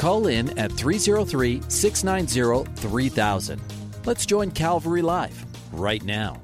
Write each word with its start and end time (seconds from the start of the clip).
Call 0.00 0.28
in 0.28 0.58
at 0.58 0.72
303 0.72 1.60
690 1.68 2.72
3000. 2.80 3.60
Let's 4.06 4.24
join 4.24 4.50
Calvary 4.50 5.02
Live 5.02 5.44
right 5.72 6.02
now. 6.02 6.40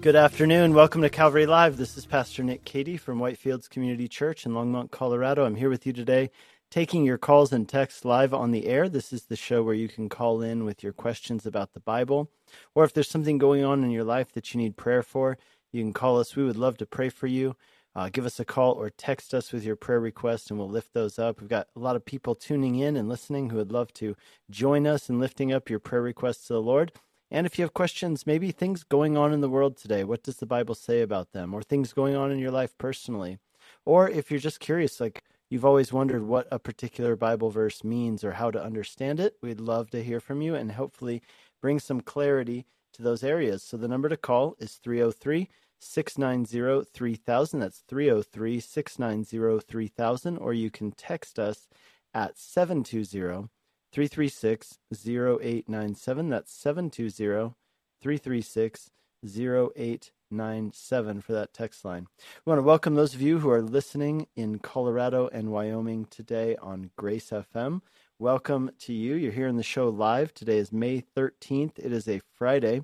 Good 0.00 0.14
afternoon. 0.14 0.74
Welcome 0.74 1.02
to 1.02 1.10
Calvary 1.10 1.44
Live. 1.44 1.76
This 1.76 1.96
is 1.96 2.06
Pastor 2.06 2.44
Nick 2.44 2.64
Cady 2.64 2.96
from 2.96 3.18
Whitefields 3.18 3.68
Community 3.68 4.06
Church 4.06 4.46
in 4.46 4.52
Longmont, 4.52 4.92
Colorado. 4.92 5.44
I'm 5.44 5.56
here 5.56 5.70
with 5.70 5.84
you 5.86 5.92
today, 5.92 6.30
taking 6.70 7.04
your 7.04 7.18
calls 7.18 7.52
and 7.52 7.68
texts 7.68 8.04
live 8.04 8.32
on 8.32 8.52
the 8.52 8.68
air. 8.68 8.88
This 8.88 9.12
is 9.12 9.24
the 9.24 9.34
show 9.34 9.64
where 9.64 9.74
you 9.74 9.88
can 9.88 10.08
call 10.08 10.40
in 10.40 10.64
with 10.64 10.84
your 10.84 10.92
questions 10.92 11.46
about 11.46 11.72
the 11.72 11.80
Bible, 11.80 12.30
or 12.76 12.84
if 12.84 12.92
there's 12.92 13.10
something 13.10 13.38
going 13.38 13.64
on 13.64 13.82
in 13.82 13.90
your 13.90 14.04
life 14.04 14.30
that 14.34 14.54
you 14.54 14.60
need 14.60 14.76
prayer 14.76 15.02
for, 15.02 15.36
you 15.72 15.82
can 15.82 15.92
call 15.92 16.20
us. 16.20 16.36
We 16.36 16.44
would 16.44 16.56
love 16.56 16.76
to 16.76 16.86
pray 16.86 17.08
for 17.08 17.26
you. 17.26 17.56
Uh, 17.96 18.08
give 18.08 18.26
us 18.26 18.40
a 18.40 18.44
call 18.44 18.72
or 18.72 18.90
text 18.90 19.32
us 19.32 19.52
with 19.52 19.64
your 19.64 19.76
prayer 19.76 20.00
requests 20.00 20.50
and 20.50 20.58
we'll 20.58 20.68
lift 20.68 20.92
those 20.94 21.18
up. 21.18 21.40
We've 21.40 21.48
got 21.48 21.68
a 21.76 21.80
lot 21.80 21.94
of 21.94 22.04
people 22.04 22.34
tuning 22.34 22.74
in 22.76 22.96
and 22.96 23.08
listening 23.08 23.50
who 23.50 23.56
would 23.58 23.70
love 23.70 23.92
to 23.94 24.16
join 24.50 24.86
us 24.86 25.08
in 25.08 25.20
lifting 25.20 25.52
up 25.52 25.70
your 25.70 25.78
prayer 25.78 26.02
requests 26.02 26.46
to 26.48 26.54
the 26.54 26.62
Lord. 26.62 26.92
And 27.30 27.46
if 27.46 27.58
you 27.58 27.62
have 27.62 27.74
questions, 27.74 28.26
maybe 28.26 28.50
things 28.50 28.82
going 28.82 29.16
on 29.16 29.32
in 29.32 29.40
the 29.40 29.48
world 29.48 29.76
today, 29.76 30.04
what 30.04 30.22
does 30.22 30.36
the 30.36 30.46
Bible 30.46 30.74
say 30.74 31.02
about 31.02 31.32
them? 31.32 31.54
Or 31.54 31.62
things 31.62 31.92
going 31.92 32.16
on 32.16 32.30
in 32.30 32.38
your 32.38 32.50
life 32.50 32.76
personally? 32.78 33.38
Or 33.84 34.08
if 34.08 34.30
you're 34.30 34.40
just 34.40 34.60
curious, 34.60 35.00
like 35.00 35.22
you've 35.48 35.64
always 35.64 35.92
wondered 35.92 36.24
what 36.24 36.48
a 36.50 36.58
particular 36.58 37.16
Bible 37.16 37.50
verse 37.50 37.84
means 37.84 38.24
or 38.24 38.32
how 38.32 38.50
to 38.50 38.62
understand 38.62 39.20
it, 39.20 39.36
we'd 39.40 39.60
love 39.60 39.90
to 39.90 40.02
hear 40.02 40.20
from 40.20 40.42
you 40.42 40.54
and 40.54 40.72
hopefully 40.72 41.22
bring 41.60 41.78
some 41.78 42.00
clarity 42.00 42.66
to 42.92 43.02
those 43.02 43.22
areas. 43.24 43.62
So 43.62 43.76
the 43.76 43.88
number 43.88 44.08
to 44.08 44.16
call 44.16 44.56
is 44.58 44.74
303 44.74 45.48
690 45.84 46.88
3000. 46.92 47.60
That's 47.60 47.82
303 47.88 48.60
690 48.60 49.60
3000. 49.66 50.38
Or 50.38 50.52
you 50.52 50.70
can 50.70 50.92
text 50.92 51.38
us 51.38 51.68
at 52.12 52.38
720 52.38 53.48
336 53.92 54.78
0897. 54.92 56.28
That's 56.30 56.52
720 56.52 57.54
336 58.00 58.90
0897 59.24 61.20
for 61.20 61.32
that 61.32 61.52
text 61.52 61.84
line. 61.84 62.06
We 62.44 62.50
want 62.50 62.58
to 62.58 62.62
welcome 62.62 62.94
those 62.94 63.14
of 63.14 63.22
you 63.22 63.38
who 63.38 63.50
are 63.50 63.62
listening 63.62 64.26
in 64.36 64.58
Colorado 64.58 65.28
and 65.28 65.50
Wyoming 65.50 66.06
today 66.06 66.56
on 66.56 66.90
Grace 66.96 67.30
FM. 67.30 67.82
Welcome 68.18 68.70
to 68.80 68.92
you. 68.92 69.14
You're 69.14 69.32
here 69.32 69.48
in 69.48 69.56
the 69.56 69.62
show 69.62 69.88
live. 69.88 70.34
Today 70.34 70.58
is 70.58 70.72
May 70.72 71.04
13th. 71.16 71.78
It 71.78 71.92
is 71.92 72.08
a 72.08 72.20
Friday 72.36 72.82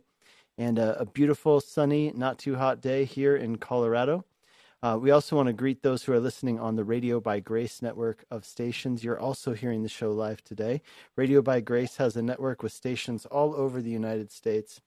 and 0.61 0.79
a, 0.79 1.01
a 1.01 1.07
beautiful, 1.07 1.59
sunny, 1.59 2.13
not 2.15 2.39
too 2.39 2.55
hot 2.55 2.83
day 2.83 3.07
here 3.07 3.35
in 3.35 3.57
Colorado. 3.57 4.27
Uh, 4.83 4.99
we 5.01 5.11
also 5.11 5.35
want 5.35 5.47
to 5.47 5.55
greet 5.55 5.83
those 5.83 6.03
who 6.03 6.13
are 6.13 6.21
listening 6.21 6.61
on 6.61 6.77
the 6.77 6.85
Radio 6.85 7.19
by 7.19 7.41
Grace 7.41 7.81
network 7.81 8.27
of 8.31 8.45
stations. 8.45 9.03
You're 9.03 9.19
also 9.19 9.55
hearing 9.55 9.83
the 9.83 9.89
show 9.89 10.13
live 10.13 10.45
today. 10.45 10.83
Radio 11.17 11.41
by 11.41 11.61
Grace 11.61 11.97
has 11.97 12.15
a 12.15 12.21
network 12.21 12.63
with 12.63 12.73
stations 12.73 13.25
all 13.25 13.55
over 13.55 13.81
the 13.81 13.91
United 13.91 14.31
States, 14.31 14.83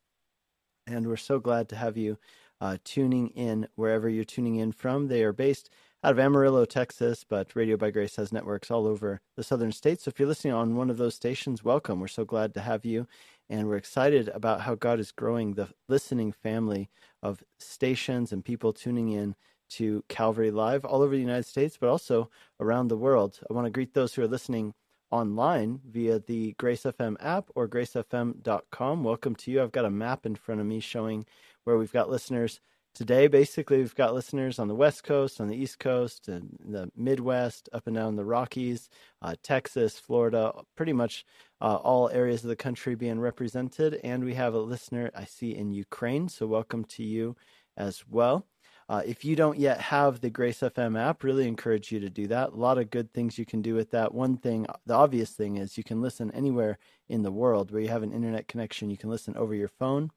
and 0.85 1.07
we're 1.07 1.17
so 1.17 1.39
glad 1.39 1.69
to 1.69 1.75
have 1.75 1.97
you 1.97 2.19
uh, 2.61 2.77
tuning 2.83 3.29
in 3.29 3.67
wherever 3.73 4.07
you're 4.07 4.23
tuning 4.23 4.57
in 4.57 4.73
from. 4.73 5.07
They 5.07 5.23
are 5.23 5.33
based 5.33 5.71
out 6.03 6.11
of 6.11 6.19
Amarillo, 6.19 6.65
Texas, 6.65 7.25
but 7.27 7.55
Radio 7.55 7.77
by 7.77 7.89
Grace 7.89 8.17
has 8.17 8.31
networks 8.31 8.69
all 8.69 8.85
over 8.85 9.21
the 9.37 9.43
southern 9.43 9.71
states. 9.71 10.03
So 10.03 10.09
if 10.09 10.19
you're 10.19 10.27
listening 10.27 10.53
on 10.53 10.75
one 10.75 10.91
of 10.91 10.97
those 10.97 11.15
stations, 11.15 11.63
welcome. 11.63 11.99
We're 11.99 12.07
so 12.09 12.25
glad 12.25 12.53
to 12.53 12.61
have 12.61 12.85
you 12.85 13.07
and 13.49 13.67
we're 13.67 13.77
excited 13.77 14.29
about 14.29 14.61
how 14.61 14.75
God 14.75 14.99
is 14.99 15.11
growing 15.11 15.53
the 15.53 15.69
listening 15.87 16.31
family 16.31 16.89
of 17.21 17.43
stations 17.59 18.31
and 18.31 18.43
people 18.43 18.73
tuning 18.73 19.09
in 19.09 19.35
to 19.71 20.03
Calvary 20.07 20.51
Live 20.51 20.85
all 20.85 21.01
over 21.01 21.15
the 21.15 21.21
United 21.21 21.45
States, 21.45 21.77
but 21.79 21.89
also 21.89 22.29
around 22.59 22.87
the 22.87 22.97
world. 22.97 23.39
I 23.49 23.53
want 23.53 23.65
to 23.65 23.71
greet 23.71 23.93
those 23.93 24.13
who 24.13 24.21
are 24.21 24.27
listening 24.27 24.73
online 25.11 25.79
via 25.87 26.19
the 26.19 26.53
Grace 26.57 26.83
FM 26.83 27.15
app 27.19 27.49
or 27.55 27.67
gracefm.com. 27.67 29.03
Welcome 29.03 29.35
to 29.35 29.51
you. 29.51 29.61
I've 29.61 29.71
got 29.71 29.85
a 29.85 29.89
map 29.89 30.25
in 30.25 30.35
front 30.35 30.61
of 30.61 30.67
me 30.67 30.79
showing 30.79 31.25
where 31.63 31.77
we've 31.77 31.93
got 31.93 32.09
listeners 32.09 32.59
today. 32.93 33.27
Basically, 33.27 33.77
we've 33.77 33.95
got 33.95 34.13
listeners 34.13 34.59
on 34.59 34.67
the 34.67 34.75
West 34.75 35.03
Coast, 35.03 35.41
on 35.41 35.47
the 35.47 35.55
East 35.55 35.79
Coast, 35.79 36.27
and 36.27 36.57
the 36.63 36.89
Midwest, 36.95 37.69
up 37.73 37.87
and 37.87 37.95
down 37.95 38.15
the 38.15 38.25
Rockies, 38.25 38.89
uh, 39.21 39.35
Texas, 39.43 39.99
Florida, 39.99 40.53
pretty 40.75 40.93
much 40.93 41.25
uh, 41.61 41.75
all 41.75 42.09
areas 42.09 42.43
of 42.43 42.49
the 42.49 42.55
country 42.55 42.95
being 42.95 43.19
represented. 43.19 43.99
And 44.03 44.23
we 44.23 44.33
have 44.35 44.53
a 44.53 44.59
listener 44.59 45.11
I 45.15 45.25
see 45.25 45.55
in 45.55 45.71
Ukraine, 45.71 46.29
so 46.29 46.45
welcome 46.47 46.83
to 46.85 47.03
you 47.03 47.35
as 47.77 48.03
well. 48.09 48.45
Uh, 48.93 49.01
if 49.07 49.25
you 49.25 49.35
don't 49.35 49.57
yet 49.57 49.81
have 49.81 50.21
the 50.21 50.29
Grace 50.29 50.59
FM 50.59 50.99
app, 50.99 51.23
really 51.23 51.47
encourage 51.47 51.91
you 51.91 51.99
to 51.99 52.11
do 52.11 52.27
that. 52.27 52.51
A 52.51 52.55
lot 52.55 52.77
of 52.77 52.91
good 52.91 53.11
things 53.11 53.39
you 53.39 53.45
can 53.45 53.59
do 53.59 53.73
with 53.73 53.89
that. 53.89 54.13
One 54.13 54.37
thing, 54.37 54.67
the 54.85 54.93
obvious 54.93 55.31
thing 55.31 55.57
is 55.57 55.79
you 55.79 55.83
can 55.83 55.99
listen 55.99 56.29
anywhere 56.29 56.77
in 57.09 57.23
the 57.23 57.31
world 57.31 57.71
where 57.71 57.81
you 57.81 57.87
have 57.87 58.03
an 58.03 58.13
internet 58.13 58.47
connection. 58.47 58.91
You 58.91 58.97
can 58.97 59.09
listen 59.09 59.35
over 59.35 59.55
your 59.55 59.67
phone. 59.67 60.11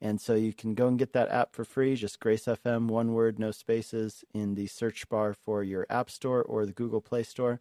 And 0.00 0.20
so 0.20 0.34
you 0.34 0.52
can 0.52 0.76
go 0.76 0.86
and 0.86 0.96
get 0.96 1.12
that 1.14 1.28
app 1.30 1.56
for 1.56 1.64
free, 1.64 1.96
just 1.96 2.20
Grace 2.20 2.44
FM, 2.44 2.86
one 2.86 3.14
word, 3.14 3.40
no 3.40 3.50
spaces, 3.50 4.22
in 4.32 4.54
the 4.54 4.68
search 4.68 5.08
bar 5.08 5.34
for 5.34 5.64
your 5.64 5.84
App 5.90 6.08
Store 6.08 6.44
or 6.44 6.64
the 6.64 6.72
Google 6.72 7.00
Play 7.00 7.24
Store. 7.24 7.58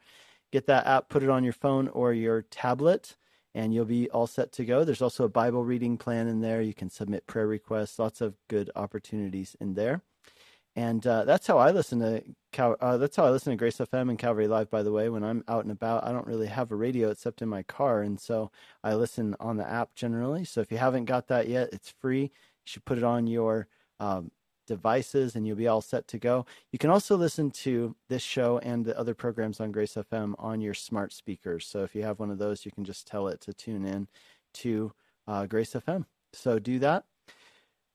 Get 0.51 0.67
that 0.67 0.85
app, 0.85 1.09
put 1.09 1.23
it 1.23 1.31
on 1.31 1.43
your 1.43 1.53
phone 1.53 1.87
or 1.87 2.13
your 2.13 2.43
tablet 2.43 3.15
and 3.55 3.73
you'll 3.73 3.85
be 3.85 4.07
all 4.11 4.27
set 4.27 4.51
to 4.51 4.65
go. 4.65 4.83
There's 4.83 5.01
also 5.01 5.23
a 5.23 5.29
Bible 5.29 5.65
reading 5.65 5.97
plan 5.97 6.27
in 6.27 6.41
there. 6.41 6.61
You 6.61 6.75
can 6.75 6.91
submit 6.91 7.25
prayer 7.25 7.47
requests, 7.47 7.97
lots 7.97 8.21
of 8.21 8.35
good 8.47 8.69
opportunities 8.75 9.57
in 9.59 9.73
there. 9.73 10.03
And 10.79 11.05
uh, 11.05 11.25
that's 11.25 11.45
how 11.45 11.57
I 11.57 11.71
listen 11.71 11.99
to 11.99 12.23
uh, 12.57 12.95
that's 12.95 13.17
how 13.17 13.25
I 13.25 13.31
listen 13.31 13.51
to 13.51 13.57
Grace 13.57 13.79
FM 13.79 14.09
and 14.09 14.17
Calvary 14.17 14.47
Live. 14.47 14.69
By 14.69 14.81
the 14.81 14.93
way, 14.93 15.09
when 15.09 15.25
I'm 15.25 15.43
out 15.49 15.63
and 15.63 15.73
about, 15.73 16.05
I 16.05 16.13
don't 16.13 16.25
really 16.25 16.47
have 16.47 16.71
a 16.71 16.75
radio 16.77 17.09
except 17.09 17.41
in 17.41 17.49
my 17.49 17.63
car, 17.63 18.01
and 18.01 18.17
so 18.17 18.49
I 18.81 18.93
listen 18.93 19.35
on 19.41 19.57
the 19.57 19.69
app 19.69 19.93
generally. 19.93 20.45
So 20.45 20.61
if 20.61 20.71
you 20.71 20.77
haven't 20.77 21.03
got 21.03 21.27
that 21.27 21.49
yet, 21.49 21.67
it's 21.73 21.89
free. 21.89 22.21
You 22.21 22.29
should 22.63 22.85
put 22.85 22.97
it 22.97 23.03
on 23.03 23.27
your 23.27 23.67
um, 23.99 24.31
devices 24.67 25.35
and 25.35 25.45
you'll 25.45 25.57
be 25.57 25.67
all 25.67 25.81
set 25.81 26.07
to 26.07 26.17
go. 26.17 26.45
You 26.71 26.79
can 26.79 26.91
also 26.91 27.17
listen 27.17 27.51
to 27.51 27.93
this 28.07 28.21
show 28.21 28.59
and 28.59 28.85
the 28.85 28.97
other 28.97 29.13
programs 29.13 29.59
on 29.59 29.73
Grace 29.73 29.95
FM 29.95 30.33
on 30.39 30.61
your 30.61 30.73
smart 30.73 31.11
speakers. 31.11 31.67
So 31.67 31.83
if 31.83 31.93
you 31.93 32.03
have 32.03 32.19
one 32.19 32.31
of 32.31 32.37
those, 32.37 32.65
you 32.65 32.71
can 32.71 32.85
just 32.85 33.05
tell 33.05 33.27
it 33.27 33.41
to 33.41 33.53
tune 33.53 33.83
in 33.83 34.07
to 34.53 34.93
uh, 35.27 35.45
Grace 35.45 35.73
FM. 35.73 36.05
So 36.31 36.57
do 36.57 36.79
that. 36.79 37.03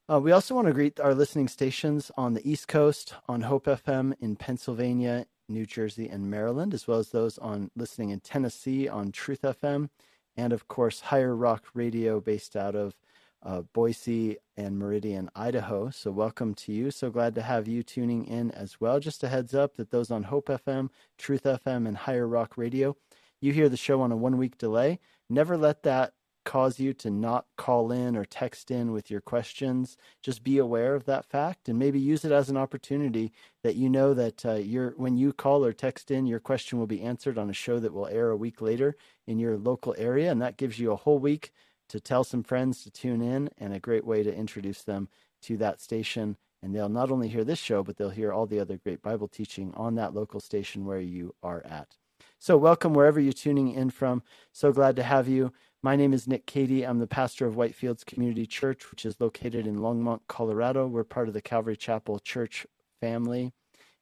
Uh, 0.07 0.19
we 0.19 0.31
also 0.31 0.53
want 0.53 0.67
to 0.67 0.73
greet 0.73 0.99
our 0.99 1.15
listening 1.15 1.47
stations 1.47 2.11
on 2.15 2.35
the 2.35 2.47
East 2.47 2.67
Coast, 2.67 3.15
on 3.27 3.41
Hope 3.41 3.65
FM 3.65 4.13
in 4.19 4.35
Pennsylvania, 4.35 5.25
New 5.49 5.65
Jersey, 5.65 6.07
and 6.07 6.29
Maryland, 6.29 6.75
as 6.75 6.87
well 6.87 6.99
as 6.99 7.09
those 7.09 7.39
on 7.39 7.71
listening 7.75 8.11
in 8.11 8.19
Tennessee 8.19 8.87
on 8.87 9.11
Truth 9.11 9.41
FM, 9.41 9.89
and 10.37 10.53
of 10.53 10.67
course 10.67 10.99
Higher 11.01 11.35
Rock 11.35 11.65
Radio, 11.73 12.21
based 12.21 12.55
out 12.55 12.75
of 12.75 12.95
uh, 13.41 13.61
Boise 13.73 14.37
and 14.55 14.77
Meridian, 14.77 15.27
Idaho. 15.35 15.89
So, 15.89 16.11
welcome 16.11 16.53
to 16.53 16.71
you. 16.71 16.91
So 16.91 17.09
glad 17.09 17.33
to 17.33 17.41
have 17.41 17.67
you 17.67 17.81
tuning 17.81 18.27
in 18.27 18.51
as 18.51 18.79
well. 18.79 18.99
Just 18.99 19.23
a 19.23 19.27
heads 19.27 19.55
up 19.55 19.75
that 19.77 19.89
those 19.89 20.11
on 20.11 20.21
Hope 20.21 20.49
FM, 20.49 20.89
Truth 21.17 21.45
FM, 21.45 21.87
and 21.87 21.97
Higher 21.97 22.27
Rock 22.27 22.57
Radio, 22.57 22.95
you 23.41 23.53
hear 23.53 23.69
the 23.69 23.75
show 23.75 24.01
on 24.01 24.11
a 24.11 24.15
one 24.15 24.37
week 24.37 24.59
delay. 24.59 24.99
Never 25.31 25.57
let 25.57 25.81
that 25.81 26.13
cause 26.45 26.79
you 26.79 26.93
to 26.93 27.09
not 27.09 27.47
call 27.57 27.91
in 27.91 28.15
or 28.15 28.23
text 28.23 28.71
in 28.71 28.91
with 28.93 29.11
your 29.11 29.19
questions. 29.19 29.97
Just 30.21 30.43
be 30.43 30.57
aware 30.57 30.95
of 30.95 31.05
that 31.05 31.25
fact 31.25 31.67
and 31.67 31.77
maybe 31.77 31.99
use 31.99 32.23
it 32.23 32.31
as 32.31 32.49
an 32.49 32.55
opportunity 32.55 33.33
that 33.63 33.75
you 33.75 33.89
know 33.89 34.13
that 34.13 34.45
uh, 34.45 34.53
you're, 34.53 34.91
when 34.91 35.17
you 35.17 35.33
call 35.33 35.65
or 35.65 35.73
text 35.73 36.11
in, 36.11 36.25
your 36.25 36.39
question 36.39 36.79
will 36.79 36.87
be 36.87 37.01
answered 37.01 37.37
on 37.37 37.49
a 37.49 37.53
show 37.53 37.79
that 37.79 37.93
will 37.93 38.07
air 38.07 38.29
a 38.29 38.37
week 38.37 38.61
later 38.61 38.95
in 39.27 39.39
your 39.39 39.57
local 39.57 39.95
area. 39.97 40.31
And 40.31 40.41
that 40.41 40.57
gives 40.57 40.79
you 40.79 40.91
a 40.91 40.97
whole 40.97 41.19
week 41.19 41.51
to 41.89 41.99
tell 41.99 42.23
some 42.23 42.43
friends 42.43 42.83
to 42.83 42.91
tune 42.91 43.21
in 43.21 43.49
and 43.57 43.73
a 43.73 43.79
great 43.79 44.05
way 44.05 44.23
to 44.23 44.33
introduce 44.33 44.83
them 44.83 45.09
to 45.43 45.57
that 45.57 45.81
station. 45.81 46.37
And 46.61 46.73
they'll 46.73 46.89
not 46.89 47.11
only 47.11 47.27
hear 47.27 47.43
this 47.43 47.59
show, 47.59 47.83
but 47.83 47.97
they'll 47.97 48.09
hear 48.09 48.31
all 48.31 48.45
the 48.45 48.59
other 48.59 48.77
great 48.77 49.01
Bible 49.01 49.27
teaching 49.27 49.73
on 49.75 49.95
that 49.95 50.13
local 50.13 50.39
station 50.39 50.85
where 50.85 51.01
you 51.01 51.35
are 51.43 51.63
at. 51.65 51.97
So, 52.39 52.57
welcome 52.57 52.93
wherever 52.93 53.19
you're 53.19 53.33
tuning 53.33 53.71
in 53.71 53.89
from. 53.89 54.23
So 54.51 54.71
glad 54.71 54.95
to 54.97 55.03
have 55.03 55.27
you. 55.27 55.51
My 55.85 55.95
name 55.95 56.13
is 56.13 56.27
Nick 56.27 56.47
Cady. 56.47 56.81
I'm 56.81 56.97
the 56.97 57.05
pastor 57.05 57.45
of 57.45 57.53
Whitefields 57.53 58.03
Community 58.03 58.47
Church, 58.47 58.89
which 58.89 59.05
is 59.05 59.21
located 59.21 59.67
in 59.67 59.77
Longmont, 59.77 60.21
Colorado. 60.27 60.87
We're 60.87 61.03
part 61.03 61.27
of 61.27 61.35
the 61.35 61.43
Calvary 61.43 61.77
Chapel 61.77 62.17
Church 62.17 62.65
family. 62.99 63.53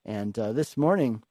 And 0.05 0.39
uh, 0.39 0.53
this 0.53 0.77
morning, 0.77 1.23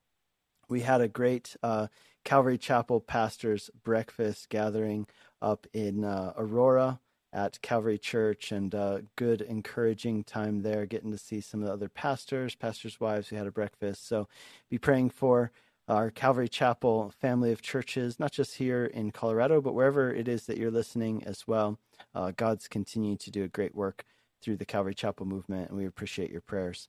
we 0.68 0.82
had 0.82 1.00
a 1.00 1.08
great 1.08 1.56
uh, 1.62 1.86
Calvary 2.22 2.58
Chapel 2.58 3.00
pastors 3.00 3.70
breakfast 3.82 4.50
gathering 4.50 5.06
up 5.40 5.66
in 5.72 6.04
uh, 6.04 6.34
Aurora 6.36 7.00
at 7.32 7.62
Calvary 7.62 7.96
Church 7.96 8.52
and 8.52 8.74
uh, 8.74 8.98
good, 9.16 9.40
encouraging 9.40 10.22
time 10.22 10.60
there, 10.60 10.84
getting 10.84 11.12
to 11.12 11.18
see 11.18 11.40
some 11.40 11.62
of 11.62 11.66
the 11.66 11.72
other 11.72 11.88
pastors, 11.88 12.54
pastors' 12.56 13.00
wives 13.00 13.30
who 13.30 13.36
had 13.36 13.46
a 13.46 13.50
breakfast. 13.50 14.06
So 14.06 14.28
be 14.68 14.76
praying 14.76 15.08
for 15.08 15.50
our 15.88 16.10
Calvary 16.10 16.48
Chapel 16.48 17.12
family 17.20 17.52
of 17.52 17.62
churches, 17.62 18.20
not 18.20 18.32
just 18.32 18.56
here 18.56 18.86
in 18.86 19.10
Colorado, 19.10 19.60
but 19.60 19.74
wherever 19.74 20.12
it 20.12 20.28
is 20.28 20.46
that 20.46 20.58
you're 20.58 20.70
listening 20.70 21.22
as 21.24 21.46
well. 21.46 21.78
Uh, 22.14 22.32
God's 22.36 22.68
continuing 22.68 23.18
to 23.18 23.30
do 23.30 23.44
a 23.44 23.48
great 23.48 23.74
work 23.74 24.04
through 24.40 24.56
the 24.56 24.64
Calvary 24.64 24.94
Chapel 24.94 25.26
movement, 25.26 25.70
and 25.70 25.78
we 25.78 25.86
appreciate 25.86 26.30
your 26.30 26.40
prayers. 26.40 26.88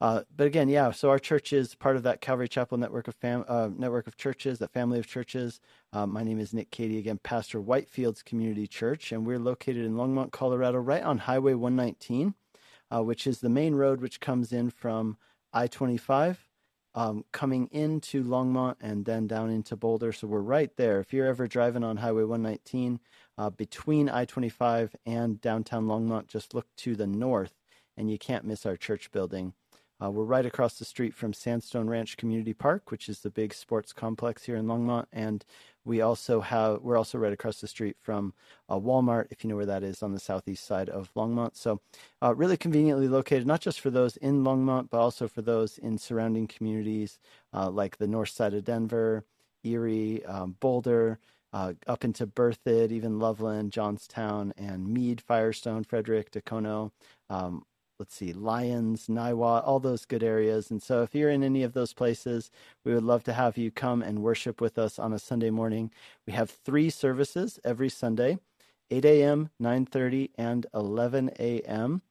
Uh, 0.00 0.22
but 0.34 0.46
again, 0.46 0.68
yeah. 0.68 0.90
So 0.92 1.10
our 1.10 1.18
church 1.18 1.52
is 1.52 1.74
part 1.74 1.96
of 1.96 2.02
that 2.04 2.22
Calvary 2.22 2.48
Chapel 2.48 2.78
network 2.78 3.06
of 3.06 3.14
fam- 3.16 3.44
uh, 3.46 3.68
network 3.76 4.06
of 4.06 4.16
churches, 4.16 4.58
that 4.58 4.72
family 4.72 4.98
of 4.98 5.06
churches. 5.06 5.60
Uh, 5.92 6.06
my 6.06 6.22
name 6.22 6.40
is 6.40 6.54
Nick 6.54 6.70
Cady, 6.70 6.98
again, 6.98 7.20
pastor 7.22 7.60
Whitefields 7.60 8.24
Community 8.24 8.66
Church, 8.66 9.12
and 9.12 9.26
we're 9.26 9.38
located 9.38 9.84
in 9.84 9.94
Longmont, 9.94 10.30
Colorado, 10.32 10.78
right 10.78 11.02
on 11.02 11.18
Highway 11.18 11.52
119, 11.52 12.34
uh, 12.90 13.02
which 13.02 13.26
is 13.26 13.40
the 13.40 13.50
main 13.50 13.74
road 13.74 14.00
which 14.00 14.20
comes 14.20 14.52
in 14.52 14.70
from 14.70 15.18
I-25, 15.52 16.36
um, 16.94 17.24
coming 17.32 17.68
into 17.72 18.24
Longmont 18.24 18.76
and 18.80 19.04
then 19.04 19.26
down 19.26 19.50
into 19.50 19.76
Boulder. 19.76 20.12
So 20.12 20.26
we're 20.26 20.40
right 20.40 20.70
there. 20.76 21.00
If 21.00 21.12
you're 21.12 21.26
ever 21.26 21.46
driving 21.46 21.84
on 21.84 21.98
Highway 21.98 22.24
119 22.24 23.00
uh, 23.38 23.50
between 23.50 24.08
I-25 24.08 24.94
and 25.06 25.40
downtown 25.40 25.86
Longmont, 25.86 26.26
just 26.26 26.54
look 26.54 26.66
to 26.78 26.96
the 26.96 27.06
north, 27.06 27.54
and 27.96 28.10
you 28.10 28.18
can't 28.18 28.44
miss 28.44 28.66
our 28.66 28.76
church 28.76 29.10
building. 29.12 29.54
Uh, 30.02 30.10
we're 30.10 30.24
right 30.24 30.46
across 30.46 30.78
the 30.78 30.84
street 30.84 31.14
from 31.14 31.34
Sandstone 31.34 31.88
Ranch 31.88 32.16
Community 32.16 32.54
Park, 32.54 32.90
which 32.90 33.08
is 33.08 33.20
the 33.20 33.30
big 33.30 33.52
sports 33.52 33.92
complex 33.92 34.44
here 34.44 34.56
in 34.56 34.64
Longmont, 34.64 35.06
and 35.12 35.44
we 35.84 36.00
also 36.00 36.40
have 36.40 36.82
we're 36.82 36.96
also 36.96 37.18
right 37.18 37.32
across 37.32 37.60
the 37.60 37.68
street 37.68 37.96
from 38.00 38.34
uh, 38.68 38.76
Walmart, 38.76 39.26
if 39.30 39.42
you 39.42 39.50
know 39.50 39.56
where 39.56 39.66
that 39.66 39.82
is, 39.82 40.02
on 40.02 40.12
the 40.12 40.20
southeast 40.20 40.66
side 40.66 40.88
of 40.88 41.12
Longmont. 41.14 41.56
So, 41.56 41.80
uh, 42.22 42.34
really 42.34 42.56
conveniently 42.56 43.08
located, 43.08 43.46
not 43.46 43.60
just 43.60 43.80
for 43.80 43.90
those 43.90 44.16
in 44.18 44.44
Longmont, 44.44 44.90
but 44.90 44.98
also 44.98 45.26
for 45.28 45.42
those 45.42 45.78
in 45.78 45.98
surrounding 45.98 46.46
communities 46.46 47.18
uh, 47.54 47.70
like 47.70 47.96
the 47.96 48.06
north 48.06 48.30
side 48.30 48.54
of 48.54 48.64
Denver, 48.64 49.24
Erie, 49.64 50.24
um, 50.26 50.56
Boulder. 50.60 51.18
Uh, 51.52 51.72
up 51.88 52.04
into 52.04 52.28
Berthoud, 52.28 52.92
even 52.92 53.18
Loveland, 53.18 53.72
Johnstown, 53.72 54.54
and 54.56 54.86
Mead, 54.86 55.20
Firestone, 55.20 55.82
Frederick, 55.82 56.30
Dacono, 56.30 56.92
um, 57.28 57.64
let's 58.00 58.16
see, 58.16 58.32
Lyons, 58.32 59.08
Niwot, 59.08 59.62
all 59.66 59.78
those 59.78 60.06
good 60.06 60.24
areas. 60.24 60.70
And 60.70 60.82
so 60.82 61.02
if 61.02 61.14
you're 61.14 61.30
in 61.30 61.44
any 61.44 61.62
of 61.64 61.74
those 61.74 61.92
places, 61.92 62.50
we 62.82 62.94
would 62.94 63.04
love 63.04 63.24
to 63.24 63.34
have 63.34 63.58
you 63.58 63.70
come 63.70 64.02
and 64.02 64.22
worship 64.22 64.60
with 64.60 64.78
us 64.78 64.98
on 64.98 65.12
a 65.12 65.20
Sunday 65.20 65.50
morning. 65.50 65.92
We 66.26 66.32
have 66.32 66.50
three 66.50 66.90
services 66.90 67.60
every 67.62 67.90
Sunday, 67.90 68.38
8 68.90 69.04
a.m., 69.04 69.50
9.30, 69.62 70.30
and 70.38 70.66
11 70.74 71.32
a.m. 71.38 72.02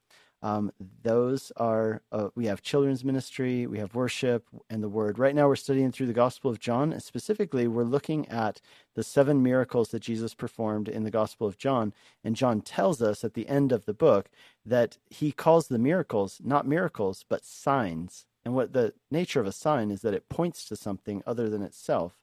Um, 0.42 0.72
those 1.04 1.52
are, 1.58 2.02
uh, 2.12 2.30
we 2.36 2.46
have 2.46 2.62
children's 2.62 3.04
ministry, 3.04 3.68
we 3.68 3.78
have 3.80 3.94
worship, 3.94 4.46
and 4.70 4.82
the 4.82 4.88
word. 4.88 5.20
Right 5.20 5.36
now, 5.36 5.48
we're 5.48 5.58
studying 5.58 5.92
through 5.92 6.08
the 6.08 6.14
Gospel 6.14 6.50
of 6.50 6.60
John. 6.60 6.94
And 6.94 7.04
specifically, 7.04 7.68
we're 7.68 7.84
looking 7.84 8.28
at 8.30 8.62
the 8.96 9.04
seven 9.04 9.44
miracles 9.44 9.90
that 9.90 10.00
Jesus 10.02 10.34
performed 10.34 10.88
in 10.88 11.04
the 11.04 11.12
Gospel 11.12 11.46
of 11.46 11.58
John. 11.58 11.94
And 12.24 12.36
John 12.36 12.62
tells 12.62 13.02
us 13.02 13.24
at 13.24 13.34
the 13.34 13.50
end 13.50 13.72
of 13.74 13.86
the 13.86 13.94
book 13.94 14.30
that 14.66 14.98
he 15.10 15.32
calls 15.32 15.68
the 15.68 15.78
miracles 15.78 16.40
not 16.44 16.66
miracles, 16.66 17.26
but 17.28 17.44
signs. 17.44 18.26
And 18.46 18.56
what 18.56 18.72
the 18.72 18.94
nature 19.12 19.42
of 19.42 19.48
a 19.48 19.52
sign 19.52 19.92
is 19.92 20.02
that 20.02 20.14
it 20.14 20.30
points 20.30 20.66
to 20.66 20.76
something 20.78 21.22
other 21.28 21.50
than 21.50 21.62
itself. 21.62 22.14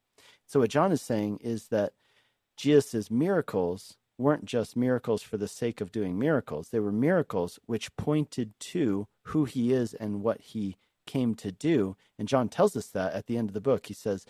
So, 0.46 0.60
what 0.60 0.70
John 0.70 0.92
is 0.92 1.02
saying 1.02 1.40
is 1.42 1.68
that 1.68 1.92
Jesus' 2.56 3.10
miracles 3.10 3.96
weren't 4.18 4.44
just 4.44 4.76
miracles 4.76 5.22
for 5.22 5.36
the 5.36 5.48
sake 5.48 5.80
of 5.80 5.92
doing 5.92 6.18
miracles. 6.18 6.68
They 6.68 6.80
were 6.80 6.92
miracles 6.92 7.58
which 7.66 7.94
pointed 7.96 8.58
to 8.60 9.06
who 9.24 9.44
he 9.44 9.72
is 9.72 9.94
and 9.94 10.22
what 10.22 10.40
he 10.40 10.76
came 11.06 11.34
to 11.36 11.52
do. 11.52 11.96
And 12.18 12.28
John 12.28 12.48
tells 12.48 12.76
us 12.76 12.88
that 12.88 13.12
at 13.12 13.26
the 13.26 13.36
end 13.36 13.50
of 13.50 13.54
the 13.54 13.60
book. 13.60 13.86
He 13.86 13.94
says, 13.94 14.26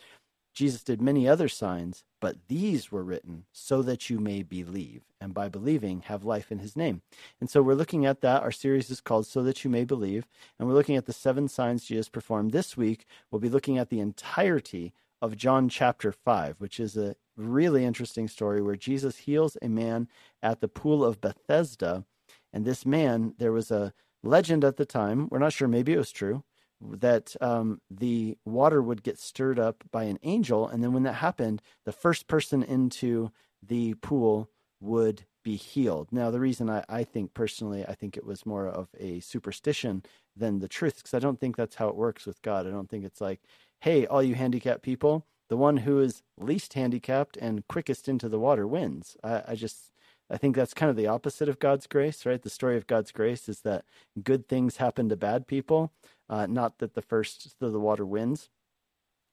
Jesus 0.54 0.82
did 0.82 1.02
many 1.02 1.28
other 1.28 1.48
signs, 1.48 2.02
but 2.18 2.36
these 2.48 2.90
were 2.90 3.04
written 3.04 3.44
so 3.52 3.82
that 3.82 4.08
you 4.08 4.18
may 4.18 4.42
believe, 4.42 5.02
and 5.20 5.34
by 5.34 5.50
believing 5.50 6.00
have 6.06 6.24
life 6.24 6.50
in 6.50 6.60
his 6.60 6.74
name. 6.74 7.02
And 7.38 7.50
so 7.50 7.60
we're 7.60 7.74
looking 7.74 8.06
at 8.06 8.22
that. 8.22 8.42
Our 8.42 8.50
series 8.50 8.88
is 8.88 9.02
called 9.02 9.26
So 9.26 9.42
That 9.42 9.64
You 9.64 9.70
May 9.70 9.84
Believe, 9.84 10.26
and 10.58 10.66
we're 10.66 10.74
looking 10.74 10.96
at 10.96 11.04
the 11.04 11.12
seven 11.12 11.48
signs 11.48 11.84
Jesus 11.84 12.08
performed. 12.08 12.52
This 12.52 12.74
week, 12.74 13.04
we'll 13.30 13.38
be 13.38 13.50
looking 13.50 13.76
at 13.76 13.90
the 13.90 14.00
entirety 14.00 14.94
of 15.22 15.36
John 15.36 15.68
chapter 15.68 16.12
5, 16.12 16.56
which 16.58 16.78
is 16.78 16.96
a 16.96 17.16
really 17.36 17.84
interesting 17.84 18.28
story 18.28 18.62
where 18.62 18.76
Jesus 18.76 19.18
heals 19.18 19.56
a 19.62 19.68
man 19.68 20.08
at 20.42 20.60
the 20.60 20.68
pool 20.68 21.04
of 21.04 21.20
Bethesda. 21.20 22.04
And 22.52 22.64
this 22.64 22.86
man, 22.86 23.34
there 23.38 23.52
was 23.52 23.70
a 23.70 23.92
legend 24.22 24.64
at 24.64 24.76
the 24.76 24.86
time, 24.86 25.28
we're 25.30 25.38
not 25.38 25.52
sure, 25.52 25.68
maybe 25.68 25.92
it 25.92 25.98
was 25.98 26.10
true, 26.10 26.44
that 26.80 27.34
um, 27.40 27.80
the 27.90 28.36
water 28.44 28.82
would 28.82 29.02
get 29.02 29.18
stirred 29.18 29.58
up 29.58 29.84
by 29.90 30.04
an 30.04 30.18
angel. 30.22 30.68
And 30.68 30.82
then 30.82 30.92
when 30.92 31.04
that 31.04 31.14
happened, 31.14 31.62
the 31.84 31.92
first 31.92 32.26
person 32.26 32.62
into 32.62 33.30
the 33.62 33.94
pool 33.94 34.50
would 34.80 35.24
be 35.42 35.56
healed. 35.56 36.08
Now, 36.10 36.30
the 36.30 36.40
reason 36.40 36.68
I, 36.68 36.84
I 36.88 37.04
think 37.04 37.32
personally, 37.32 37.84
I 37.86 37.94
think 37.94 38.16
it 38.16 38.26
was 38.26 38.44
more 38.44 38.66
of 38.66 38.88
a 38.98 39.20
superstition 39.20 40.02
than 40.36 40.58
the 40.58 40.68
truth, 40.68 40.96
because 40.96 41.14
I 41.14 41.18
don't 41.18 41.40
think 41.40 41.56
that's 41.56 41.76
how 41.76 41.88
it 41.88 41.96
works 41.96 42.26
with 42.26 42.42
God. 42.42 42.66
I 42.66 42.70
don't 42.70 42.90
think 42.90 43.04
it's 43.04 43.20
like, 43.20 43.40
hey, 43.80 44.06
all 44.06 44.22
you 44.22 44.34
handicapped 44.34 44.82
people, 44.82 45.26
the 45.48 45.56
one 45.56 45.78
who 45.78 46.00
is 46.00 46.22
least 46.38 46.74
handicapped 46.74 47.36
and 47.36 47.66
quickest 47.68 48.08
into 48.08 48.28
the 48.28 48.38
water 48.38 48.66
wins. 48.66 49.16
I, 49.22 49.42
I 49.48 49.54
just 49.54 49.92
I 50.28 50.36
think 50.36 50.56
that's 50.56 50.74
kind 50.74 50.90
of 50.90 50.96
the 50.96 51.06
opposite 51.06 51.48
of 51.48 51.60
God's 51.60 51.86
grace, 51.86 52.26
right? 52.26 52.42
The 52.42 52.50
story 52.50 52.76
of 52.76 52.88
God's 52.88 53.12
grace 53.12 53.48
is 53.48 53.60
that 53.60 53.84
good 54.22 54.48
things 54.48 54.78
happen 54.78 55.08
to 55.08 55.16
bad 55.16 55.46
people, 55.46 55.92
uh, 56.28 56.46
not 56.46 56.78
that 56.78 56.94
the 56.94 57.02
first 57.02 57.58
to 57.60 57.70
the 57.70 57.78
water 57.78 58.04
wins. 58.04 58.48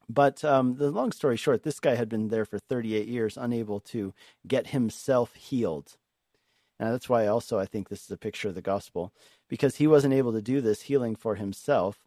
But 0.07 0.44
um, 0.44 0.75
the 0.75 0.92
long 0.92 1.12
story 1.12 1.38
short, 1.38 1.63
this 1.63 1.80
guy 1.80 1.96
had 1.96 2.10
been 2.10 2.28
there 2.28 2.46
for 2.46 2.60
38 2.60 3.07
years, 3.07 3.38
unable 3.38 3.80
to 3.80 4.13
get 4.46 4.68
himself 4.68 5.34
healed. 5.34 5.98
And 6.80 6.94
that's 6.94 7.10
why 7.10 7.25
also 7.25 7.57
I 7.57 7.66
think 7.66 7.89
this 7.89 8.04
is 8.04 8.12
a 8.12 8.18
picture 8.18 8.50
of 8.50 8.56
the 8.56 8.62
gospel, 8.62 9.13
because 9.50 9.78
he 9.78 9.88
wasn't 9.88 10.13
able 10.13 10.34
to 10.34 10.42
do 10.42 10.62
this 10.62 10.84
healing 10.84 11.16
for 11.16 11.36
himself. 11.36 12.00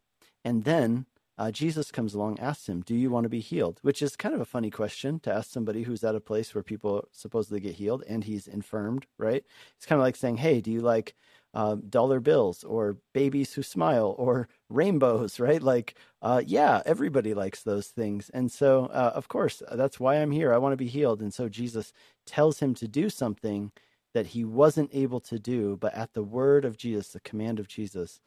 And 0.44 0.64
then 0.64 1.06
uh, 1.38 1.50
Jesus 1.50 1.90
comes 1.90 2.14
along, 2.14 2.38
asks 2.38 2.68
him, 2.68 2.80
Do 2.82 2.94
you 2.94 3.10
want 3.10 3.24
to 3.24 3.30
be 3.30 3.40
healed? 3.40 3.78
Which 3.82 4.02
is 4.02 4.16
kind 4.16 4.34
of 4.34 4.40
a 4.40 4.46
funny 4.46 4.70
question 4.70 5.20
to 5.20 5.32
ask 5.32 5.50
somebody 5.50 5.82
who's 5.82 6.04
at 6.04 6.14
a 6.14 6.20
place 6.20 6.54
where 6.54 6.62
people 6.62 7.08
supposedly 7.12 7.61
get 7.61 7.75
healed 7.76 8.04
and 8.08 8.25
he's 8.25 8.46
infirmed, 8.46 9.06
right? 9.18 9.44
It's 9.76 9.87
kind 9.87 10.00
of 10.00 10.04
like 10.04 10.16
saying, 10.16 10.38
Hey, 10.38 10.61
do 10.61 10.70
you 10.70 10.80
like 10.80 11.14
uh, 11.54 11.76
dollar 11.88 12.20
bills 12.20 12.64
or 12.64 12.99
babies 13.14 13.54
who 13.54 13.62
smile 13.62 14.14
or 14.18 14.49
rainbows, 14.70 15.40
right? 15.40 15.62
Like, 15.62 15.94
uh, 16.22 16.42
yeah, 16.46 16.82
everybody 16.87 17.34
likes 17.34 17.62
those 17.62 17.88
things. 17.88 18.30
And 18.30 18.52
so, 18.52 18.87
uh, 18.87 19.12
of 19.14 19.28
course, 19.28 19.62
that's 19.72 19.99
why 20.00 20.16
I'm 20.16 20.32
here. 20.32 20.52
I 20.52 20.58
want 20.58 20.72
to 20.72 20.76
be 20.76 20.88
healed. 20.88 21.22
And 21.22 21.32
so 21.32 21.49
Jesus 21.49 21.92
tells 22.26 22.61
him 22.61 22.75
to 22.75 22.88
do 22.88 23.08
something 23.08 23.72
that 24.14 24.28
he 24.28 24.44
wasn't 24.44 24.90
able 24.94 25.20
to 25.20 25.38
do, 25.38 25.76
but 25.78 25.94
at 25.94 26.14
the 26.14 26.22
word 26.22 26.64
of 26.64 26.76
Jesus, 26.76 27.08
the 27.08 27.20
command 27.20 27.58
of 27.58 27.68
Jesus, 27.68 28.20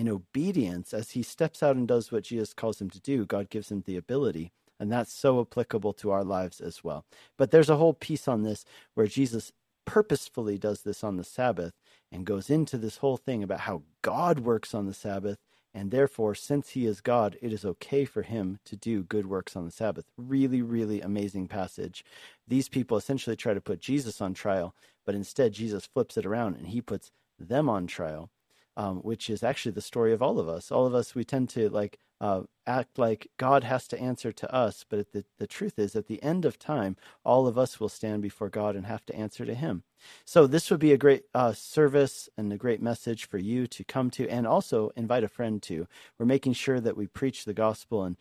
in 0.00 0.08
obedience, 0.08 0.94
as 0.94 1.10
he 1.10 1.22
steps 1.22 1.62
out 1.62 1.76
and 1.76 1.86
does 1.86 2.10
what 2.10 2.24
Jesus 2.24 2.54
calls 2.54 2.80
him 2.80 2.88
to 2.88 3.00
do, 3.00 3.26
God 3.26 3.50
gives 3.50 3.70
him 3.70 3.82
the 3.84 3.98
ability. 3.98 4.50
And 4.78 4.90
that's 4.90 5.12
so 5.12 5.42
applicable 5.42 5.92
to 5.92 6.10
our 6.10 6.24
lives 6.24 6.58
as 6.58 6.82
well. 6.82 7.04
But 7.36 7.50
there's 7.50 7.68
a 7.68 7.76
whole 7.76 7.92
piece 7.92 8.26
on 8.26 8.42
this 8.42 8.64
where 8.94 9.06
Jesus 9.06 9.52
purposefully 9.84 10.56
does 10.56 10.84
this 10.84 11.04
on 11.04 11.18
the 11.18 11.22
Sabbath 11.22 11.74
and 12.10 12.24
goes 12.24 12.48
into 12.48 12.78
this 12.78 12.96
whole 12.96 13.18
thing 13.18 13.42
about 13.42 13.60
how 13.60 13.82
God 14.00 14.40
works 14.40 14.72
on 14.74 14.86
the 14.86 14.94
Sabbath. 14.94 15.36
And 15.74 15.90
therefore, 15.90 16.34
since 16.34 16.70
he 16.70 16.86
is 16.86 17.02
God, 17.02 17.36
it 17.42 17.52
is 17.52 17.66
okay 17.66 18.06
for 18.06 18.22
him 18.22 18.58
to 18.64 18.76
do 18.76 19.02
good 19.02 19.26
works 19.26 19.54
on 19.54 19.66
the 19.66 19.70
Sabbath. 19.70 20.06
Really, 20.16 20.62
really 20.62 21.02
amazing 21.02 21.46
passage. 21.46 22.06
These 22.48 22.70
people 22.70 22.96
essentially 22.96 23.36
try 23.36 23.52
to 23.52 23.60
put 23.60 23.80
Jesus 23.80 24.22
on 24.22 24.32
trial, 24.32 24.74
but 25.04 25.14
instead, 25.14 25.52
Jesus 25.52 25.84
flips 25.84 26.16
it 26.16 26.24
around 26.24 26.56
and 26.56 26.68
he 26.68 26.80
puts 26.80 27.12
them 27.38 27.68
on 27.68 27.86
trial 27.86 28.30
um, 28.76 28.98
which 28.98 29.30
is 29.30 29.42
actually 29.42 29.72
the 29.72 29.80
story 29.80 30.12
of 30.12 30.22
all 30.22 30.38
of 30.38 30.48
us. 30.48 30.70
All 30.72 30.86
of 30.86 30.94
us, 30.94 31.14
we 31.14 31.24
tend 31.24 31.48
to 31.50 31.68
like 31.70 31.98
uh, 32.20 32.42
act 32.66 32.98
like 32.98 33.28
God 33.38 33.64
has 33.64 33.88
to 33.88 34.00
answer 34.00 34.30
to 34.30 34.54
us, 34.54 34.84
but 34.88 35.12
the, 35.12 35.24
the 35.38 35.46
truth 35.46 35.78
is, 35.78 35.96
at 35.96 36.06
the 36.06 36.22
end 36.22 36.44
of 36.44 36.58
time, 36.58 36.96
all 37.24 37.46
of 37.46 37.58
us 37.58 37.80
will 37.80 37.88
stand 37.88 38.22
before 38.22 38.48
God 38.48 38.76
and 38.76 38.86
have 38.86 39.04
to 39.06 39.16
answer 39.16 39.44
to 39.46 39.54
Him. 39.54 39.82
So, 40.24 40.46
this 40.46 40.70
would 40.70 40.80
be 40.80 40.92
a 40.92 40.98
great 40.98 41.24
uh, 41.34 41.52
service 41.52 42.28
and 42.36 42.52
a 42.52 42.58
great 42.58 42.80
message 42.80 43.26
for 43.26 43.38
you 43.38 43.66
to 43.68 43.84
come 43.84 44.10
to 44.12 44.28
and 44.28 44.46
also 44.46 44.90
invite 44.96 45.24
a 45.24 45.28
friend 45.28 45.62
to. 45.64 45.86
We're 46.18 46.26
making 46.26 46.54
sure 46.54 46.80
that 46.80 46.96
we 46.96 47.06
preach 47.06 47.44
the 47.44 47.54
gospel 47.54 48.04
and 48.04 48.16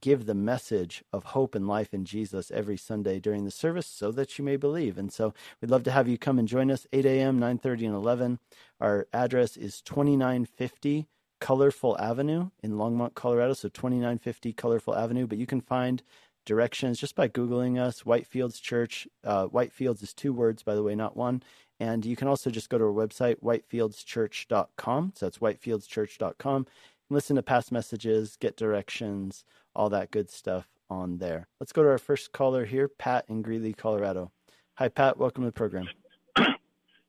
give 0.00 0.26
the 0.26 0.34
message 0.34 1.04
of 1.12 1.24
hope 1.24 1.54
and 1.54 1.68
life 1.68 1.94
in 1.94 2.04
Jesus 2.04 2.50
every 2.50 2.76
Sunday 2.76 3.18
during 3.18 3.44
the 3.44 3.50
service 3.50 3.86
so 3.86 4.10
that 4.12 4.38
you 4.38 4.44
may 4.44 4.56
believe. 4.56 4.98
And 4.98 5.12
so, 5.12 5.32
we'd 5.60 5.70
love 5.70 5.84
to 5.84 5.92
have 5.92 6.08
you 6.08 6.18
come 6.18 6.38
and 6.38 6.48
join 6.48 6.70
us 6.70 6.86
8 6.92 7.06
a.m., 7.06 7.38
9:30, 7.38 7.86
and 7.86 7.94
11. 7.94 8.38
Our 8.80 9.06
address 9.12 9.56
is 9.56 9.80
2950 9.82 11.06
Colorful 11.40 11.98
Avenue 11.98 12.50
in 12.62 12.72
Longmont, 12.72 13.14
Colorado. 13.14 13.52
So 13.52 13.68
2950 13.68 14.52
Colorful 14.52 14.96
Avenue. 14.96 15.26
But 15.26 15.38
you 15.38 15.46
can 15.46 15.60
find 15.60 16.02
directions 16.44 16.98
just 16.98 17.14
by 17.14 17.28
Googling 17.28 17.78
us, 17.78 18.02
Whitefields 18.02 18.60
Church. 18.60 19.06
Uh, 19.24 19.48
Whitefields 19.48 20.02
is 20.02 20.14
two 20.14 20.32
words, 20.32 20.62
by 20.62 20.74
the 20.74 20.82
way, 20.82 20.94
not 20.94 21.16
one. 21.16 21.42
And 21.78 22.06
you 22.06 22.16
can 22.16 22.28
also 22.28 22.50
just 22.50 22.70
go 22.70 22.78
to 22.78 22.84
our 22.84 22.90
website, 22.90 23.36
whitefieldschurch.com. 23.42 25.12
So 25.14 25.26
that's 25.26 25.38
whitefieldschurch.com. 25.38 26.66
Listen 27.10 27.36
to 27.36 27.42
past 27.42 27.70
messages, 27.70 28.36
get 28.36 28.56
directions, 28.56 29.44
all 29.74 29.90
that 29.90 30.10
good 30.10 30.30
stuff 30.30 30.68
on 30.88 31.18
there. 31.18 31.46
Let's 31.60 31.72
go 31.72 31.82
to 31.82 31.88
our 31.90 31.98
first 31.98 32.32
caller 32.32 32.64
here, 32.64 32.88
Pat 32.88 33.26
in 33.28 33.42
Greeley, 33.42 33.74
Colorado. 33.74 34.32
Hi, 34.74 34.88
Pat. 34.88 35.18
Welcome 35.18 35.44
to 35.44 35.48
the 35.48 35.52
program. 35.52 35.88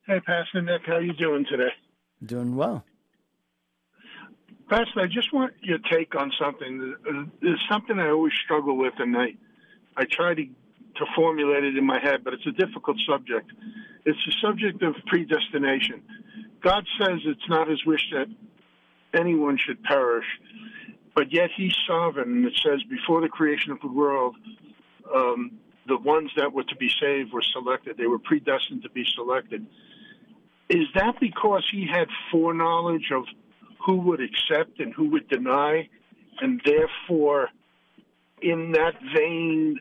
Hey, 0.07 0.21
Pastor 0.21 0.61
Nick. 0.61 0.83
How 0.85 0.99
you 0.99 1.11
doing 1.11 1.45
today? 1.51 1.67
Doing 2.25 2.55
well. 2.55 2.85
Pastor, 4.69 4.99
I 4.99 5.07
just 5.07 5.31
want 5.31 5.53
your 5.61 5.77
take 5.89 6.13
on 6.15 6.31
something. 6.39 6.95
There's 7.41 7.65
something 7.69 7.99
I 7.99 8.09
always 8.09 8.33
struggle 8.43 8.75
with, 8.75 8.93
and 8.99 9.15
I, 9.15 9.33
I 9.95 10.03
try 10.03 10.33
to, 10.33 10.43
to 10.43 11.05
formulate 11.15 11.63
it 11.63 11.77
in 11.77 11.85
my 11.85 11.99
head, 11.99 12.23
but 12.25 12.33
it's 12.33 12.45
a 12.45 12.51
difficult 12.51 12.97
subject. 13.07 13.49
It's 14.05 14.19
the 14.25 14.33
subject 14.41 14.83
of 14.83 14.95
predestination. 15.05 16.01
God 16.61 16.85
says 16.99 17.19
it's 17.25 17.47
not 17.47 17.69
his 17.69 17.85
wish 17.85 18.01
that 18.11 18.27
anyone 19.17 19.57
should 19.57 19.81
perish, 19.83 20.25
but 21.15 21.31
yet 21.31 21.49
he's 21.55 21.75
sovereign. 21.87 22.29
And 22.29 22.45
it 22.45 22.59
says 22.61 22.83
before 22.89 23.21
the 23.21 23.29
creation 23.29 23.71
of 23.71 23.79
the 23.79 23.87
world, 23.87 24.35
um, 25.13 25.51
the 25.87 25.97
ones 25.97 26.29
that 26.35 26.51
were 26.51 26.65
to 26.65 26.75
be 26.75 26.91
saved 27.01 27.31
were 27.31 27.43
selected. 27.53 27.95
They 27.97 28.07
were 28.07 28.19
predestined 28.19 28.83
to 28.83 28.89
be 28.89 29.05
selected. 29.15 29.65
Is 30.69 30.87
that 30.95 31.21
because 31.21 31.65
he 31.71 31.87
had 31.87 32.09
foreknowledge 32.29 33.11
of 33.13 33.23
who 33.87 33.95
would 33.95 34.19
accept 34.19 34.81
and 34.81 34.93
who 34.93 35.09
would 35.09 35.29
deny, 35.29 35.87
and 36.41 36.61
therefore, 36.65 37.49
in 38.41 38.73
that 38.73 38.95
vein, 39.15 39.79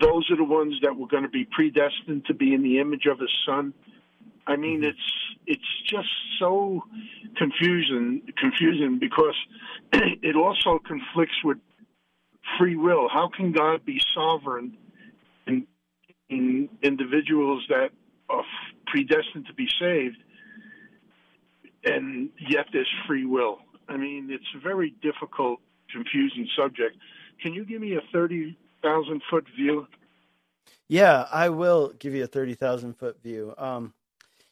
those 0.00 0.30
are 0.30 0.36
the 0.36 0.44
ones 0.44 0.74
that 0.82 0.94
were 0.94 1.06
going 1.06 1.22
to 1.22 1.30
be 1.30 1.48
predestined 1.50 2.26
to 2.26 2.34
be 2.34 2.52
in 2.52 2.62
the 2.62 2.78
image 2.78 3.06
of 3.10 3.18
his 3.18 3.32
son. 3.46 3.72
I 4.46 4.56
mean, 4.56 4.80
mm-hmm. 4.80 4.90
it's 4.90 4.98
it's 5.46 5.82
just 5.88 6.10
so 6.38 6.82
confusing, 7.36 8.20
confusing 8.36 8.98
because 9.00 9.34
it 9.92 10.36
also 10.36 10.78
conflicts 10.86 11.42
with 11.42 11.56
free 12.58 12.76
will. 12.76 13.08
How 13.08 13.30
can 13.34 13.52
God 13.52 13.84
be 13.84 13.98
sovereign 14.14 14.76
in, 15.46 15.66
in 16.28 16.68
individuals 16.82 17.64
that 17.70 17.90
are 18.28 18.44
predestined 18.86 19.46
to 19.46 19.54
be 19.54 19.66
saved, 19.80 20.18
and 21.84 22.30
yet 22.48 22.66
there's 22.72 22.90
free 23.06 23.26
will. 23.26 23.58
I 23.88 23.96
mean, 23.96 24.28
it's 24.30 24.44
a 24.56 24.60
very 24.60 24.94
difficult, 25.02 25.60
confusing 25.90 26.48
subject. 26.56 26.96
Can 27.42 27.52
you 27.52 27.64
give 27.64 27.80
me 27.80 27.94
a 27.96 28.00
30,000 28.12 29.22
foot 29.30 29.46
view? 29.56 29.86
Yeah, 30.88 31.26
I 31.32 31.48
will 31.48 31.92
give 31.98 32.14
you 32.14 32.24
a 32.24 32.28
30,000 32.28 32.94
foot 32.94 33.22
view. 33.22 33.54
Um, 33.58 33.94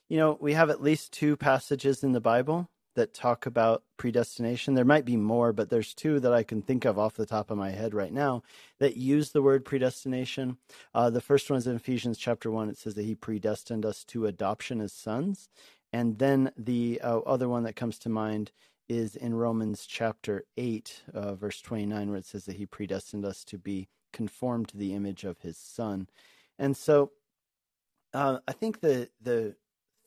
you 0.09 0.17
know, 0.19 0.37
we 0.41 0.55
have 0.55 0.71
at 0.71 0.83
least 0.83 1.13
two 1.13 1.37
passages 1.37 2.03
in 2.03 2.13
the 2.13 2.21
Bible 2.21 2.69
that 2.97 3.15
talk 3.15 3.47
about 3.47 3.85
predestination. 3.97 4.75
There 4.75 4.85
might 4.85 5.05
be 5.05 5.17
more, 5.17 5.53
but 5.53 5.71
there's 5.71 5.95
two 5.95 6.19
that 6.21 6.33
I 6.33 6.43
can 6.43 6.63
think 6.63 6.85
of 6.85 6.99
off 6.99 7.15
the 7.15 7.27
top 7.27 7.51
of 7.51 7.59
my 7.59 7.71
head 7.71 7.95
right 7.95 8.13
now 8.13 8.43
that 8.79 8.97
use 8.97 9.31
the 9.31 9.43
word 9.43 9.65
predestination. 9.65 10.57
Uh, 10.95 11.11
the 11.11 11.21
first 11.21 11.49
one 11.49 11.59
is 11.59 11.67
in 11.67 11.77
Ephesians 11.77 12.19
chapter 12.19 12.51
1. 12.51 12.69
It 12.69 12.79
says 12.79 12.95
that 12.95 13.05
he 13.05 13.15
predestined 13.15 13.87
us 13.87 14.05
to 14.07 14.27
adoption 14.27 14.81
as 14.81 14.93
sons. 14.93 15.49
And 15.93 16.19
then 16.19 16.53
the 16.57 17.01
uh, 17.03 17.19
other 17.21 17.49
one 17.49 17.65
that 17.65 17.77
comes 17.77 17.99
to 18.01 18.09
mind 18.09 18.53
is 18.89 19.17
in 19.17 19.35
Romans 19.35 19.87
chapter 19.87 20.45
8, 20.57 21.03
uh, 21.15 21.35
verse 21.35 21.61
29, 21.61 22.09
where 22.09 22.19
it 22.19 22.27
says 22.27 22.45
that 22.45 22.57
he 22.57 22.67
predestined 22.67 23.25
us 23.25 23.45
to 23.45 23.59
be 23.59 23.89
conformed 24.13 24.69
to 24.69 24.77
the 24.77 24.95
image 24.95 25.25
of 25.25 25.41
his 25.41 25.57
son. 25.57 26.09
And 26.59 26.77
so 26.77 27.13
uh, 28.13 28.39
I 28.47 28.53
think 28.53 28.81
the, 28.81 29.09
the 29.21 29.55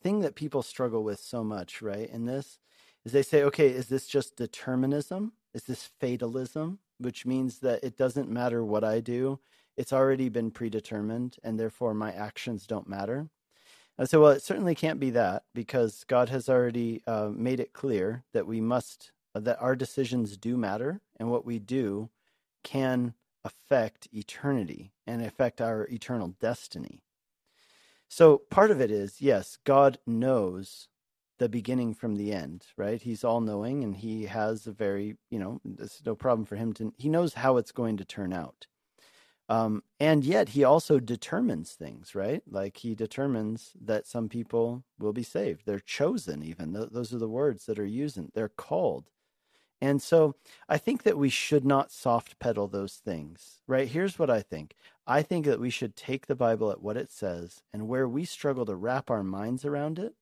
thing 0.02 0.20
that 0.20 0.36
people 0.36 0.62
struggle 0.62 1.04
with 1.04 1.20
so 1.20 1.44
much, 1.44 1.82
right, 1.82 2.10
in 2.10 2.25
this 2.25 2.60
is 3.06 3.13
they 3.13 3.22
say, 3.22 3.44
okay, 3.44 3.70
is 3.70 3.88
this 3.88 4.08
just 4.08 4.36
determinism? 4.36 5.34
Is 5.54 5.63
this 5.63 5.90
fatalism? 6.00 6.80
Which 6.98 7.25
means 7.25 7.60
that 7.60 7.84
it 7.84 7.98
doesn't 7.98 8.30
matter 8.30 8.63
what 8.63 8.84
I 8.84 9.00
do, 9.00 9.40
it's 9.75 9.94
already 9.94 10.30
been 10.30 10.52
predetermined, 10.52 11.38
and 11.44 11.60
therefore 11.60 11.94
my 11.94 12.12
actions 12.12 12.68
don't 12.68 12.88
matter. 12.88 13.30
I 13.98 14.06
say, 14.06 14.18
well, 14.18 14.32
it 14.32 14.42
certainly 14.42 14.74
can't 14.74 15.00
be 15.00 15.12
that 15.12 15.44
because 15.54 16.04
God 16.06 16.30
has 16.30 16.50
already 16.50 17.04
uh, 17.06 17.30
made 17.34 17.60
it 17.60 17.74
clear 17.74 18.24
that 18.34 18.48
we 18.48 18.60
must, 18.60 19.12
uh, 19.36 19.40
that 19.42 19.62
our 19.62 19.76
decisions 19.76 20.36
do 20.36 20.58
matter, 20.58 21.02
and 21.20 21.30
what 21.30 21.46
we 21.46 21.60
do 21.60 22.10
can 22.64 23.14
affect 23.46 24.08
eternity 24.12 24.94
and 25.06 25.22
affect 25.22 25.62
our 25.62 25.88
eternal 25.92 26.36
destiny. 26.40 27.04
So 28.08 28.38
part 28.50 28.72
of 28.72 28.82
it 28.82 28.90
is, 28.92 29.22
yes, 29.22 29.58
God 29.64 30.00
knows 30.08 30.88
the 31.40 31.50
beginning 31.50 31.94
from 31.94 32.16
the 32.16 32.32
end, 32.32 32.68
right? 32.78 33.02
He's 33.02 33.24
all 33.24 33.42
knowing 33.42 33.84
and 33.84 33.96
he 33.96 34.26
has 34.26 34.66
a 34.66 34.72
very, 34.72 35.18
you 35.30 35.40
know, 35.40 35.60
it's 35.80 36.02
no 36.06 36.16
problem 36.16 36.46
for 36.46 36.56
him 36.56 36.74
to, 36.74 36.94
he 36.98 37.10
knows 37.10 37.34
how 37.34 37.58
it's 37.58 37.72
going 37.72 37.98
to 37.98 38.06
turn 38.06 38.32
out. 38.32 38.68
Um, 39.53 39.83
and 40.00 40.25
yet 40.25 40.50
he 40.50 40.63
also 40.63 41.00
determines 41.00 41.74
things, 41.74 42.15
right? 42.15 42.41
Like 42.50 42.77
he 42.77 42.95
determines 42.95 43.72
that 43.81 44.07
some 44.07 44.29
people 44.29 44.83
will 45.00 45.13
be 45.13 45.24
saved. 45.24 45.63
They're 45.65 45.79
chosen, 45.79 46.43
even. 46.43 46.74
Th- 46.74 46.89
those 46.91 47.13
are 47.13 47.19
the 47.19 47.29
words 47.29 47.65
that 47.67 47.79
are 47.79 47.86
used. 47.86 48.19
They're 48.33 48.50
called. 48.50 49.12
And 49.81 50.01
so 50.01 50.36
I 50.69 50.77
think 50.77 51.03
that 51.03 51.17
we 51.17 51.29
should 51.29 51.65
not 51.65 51.91
soft 51.91 52.39
pedal 52.39 52.67
those 52.67 52.95
things, 52.95 53.62
right? 53.67 53.88
Here's 53.88 54.19
what 54.19 54.29
I 54.29 54.41
think 54.41 54.75
I 55.07 55.22
think 55.24 55.45
that 55.45 55.60
we 55.60 55.69
should 55.69 55.95
take 55.95 56.27
the 56.27 56.36
Bible 56.36 56.72
at 56.72 56.81
what 56.81 56.98
it 56.98 57.12
says 57.12 57.62
and 57.74 57.88
where 57.89 58.07
we 58.07 58.25
struggle 58.25 58.65
to 58.67 58.75
wrap 58.75 59.12
our 59.12 59.24
minds 59.24 59.65
around 59.65 60.00
it 60.00 60.15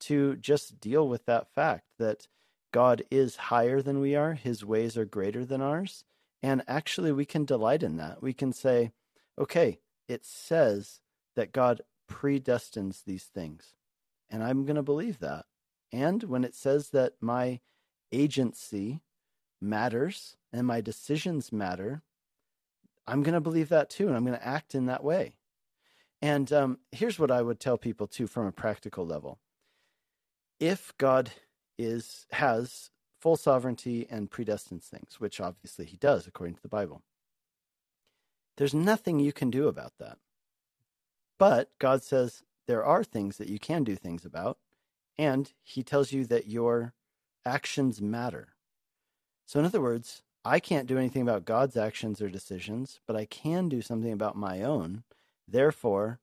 to 0.00 0.36
just 0.36 0.80
deal 0.80 1.08
with 1.08 1.26
that 1.26 1.48
fact 1.54 1.86
that 1.98 2.28
God 2.72 3.02
is 3.10 3.36
higher 3.36 3.82
than 3.82 4.00
we 4.00 4.16
are, 4.16 4.34
his 4.34 4.64
ways 4.64 4.98
are 4.98 5.06
greater 5.06 5.44
than 5.46 5.62
ours. 5.62 6.04
And 6.42 6.62
actually, 6.68 7.12
we 7.12 7.24
can 7.24 7.44
delight 7.44 7.82
in 7.82 7.96
that. 7.96 8.22
We 8.22 8.32
can 8.32 8.52
say, 8.52 8.92
okay, 9.38 9.78
it 10.08 10.24
says 10.24 11.00
that 11.34 11.52
God 11.52 11.80
predestines 12.10 13.04
these 13.04 13.24
things. 13.24 13.74
And 14.30 14.42
I'm 14.42 14.64
going 14.64 14.76
to 14.76 14.82
believe 14.82 15.18
that. 15.20 15.46
And 15.92 16.22
when 16.24 16.44
it 16.44 16.54
says 16.54 16.90
that 16.90 17.14
my 17.20 17.60
agency 18.12 19.00
matters 19.60 20.36
and 20.52 20.66
my 20.66 20.80
decisions 20.80 21.52
matter, 21.52 22.02
I'm 23.06 23.22
going 23.22 23.34
to 23.34 23.40
believe 23.40 23.68
that 23.68 23.90
too. 23.90 24.08
And 24.08 24.16
I'm 24.16 24.24
going 24.24 24.38
to 24.38 24.46
act 24.46 24.74
in 24.74 24.86
that 24.86 25.04
way. 25.04 25.36
And 26.22 26.52
um, 26.52 26.78
here's 26.92 27.18
what 27.18 27.30
I 27.30 27.42
would 27.42 27.60
tell 27.60 27.78
people 27.78 28.06
too 28.06 28.26
from 28.26 28.46
a 28.46 28.52
practical 28.52 29.06
level 29.06 29.38
if 30.58 30.94
God 30.98 31.30
is 31.78 32.26
has 32.32 32.90
full 33.26 33.34
sovereignty 33.34 34.06
and 34.08 34.30
predestines 34.30 34.84
things, 34.84 35.18
which 35.18 35.40
obviously 35.40 35.84
he 35.84 35.96
does 35.96 36.28
according 36.28 36.54
to 36.54 36.62
the 36.62 36.68
Bible, 36.68 37.02
there's 38.56 38.72
nothing 38.72 39.18
you 39.18 39.32
can 39.32 39.50
do 39.50 39.66
about 39.66 39.94
that. 39.98 40.18
But 41.36 41.70
God 41.80 42.04
says 42.04 42.44
there 42.68 42.84
are 42.84 43.02
things 43.02 43.38
that 43.38 43.48
you 43.48 43.58
can 43.58 43.82
do 43.82 43.96
things 43.96 44.24
about, 44.24 44.58
and 45.18 45.52
he 45.64 45.82
tells 45.82 46.12
you 46.12 46.24
that 46.26 46.46
your 46.46 46.94
actions 47.44 48.00
matter. 48.00 48.54
So, 49.44 49.58
in 49.58 49.66
other 49.66 49.80
words, 49.80 50.22
I 50.44 50.60
can't 50.60 50.86
do 50.86 50.96
anything 50.96 51.22
about 51.22 51.44
God's 51.44 51.76
actions 51.76 52.22
or 52.22 52.30
decisions, 52.30 53.00
but 53.08 53.16
I 53.16 53.24
can 53.24 53.68
do 53.68 53.82
something 53.82 54.12
about 54.12 54.36
my 54.36 54.62
own. 54.62 55.02
Therefore, 55.48 56.20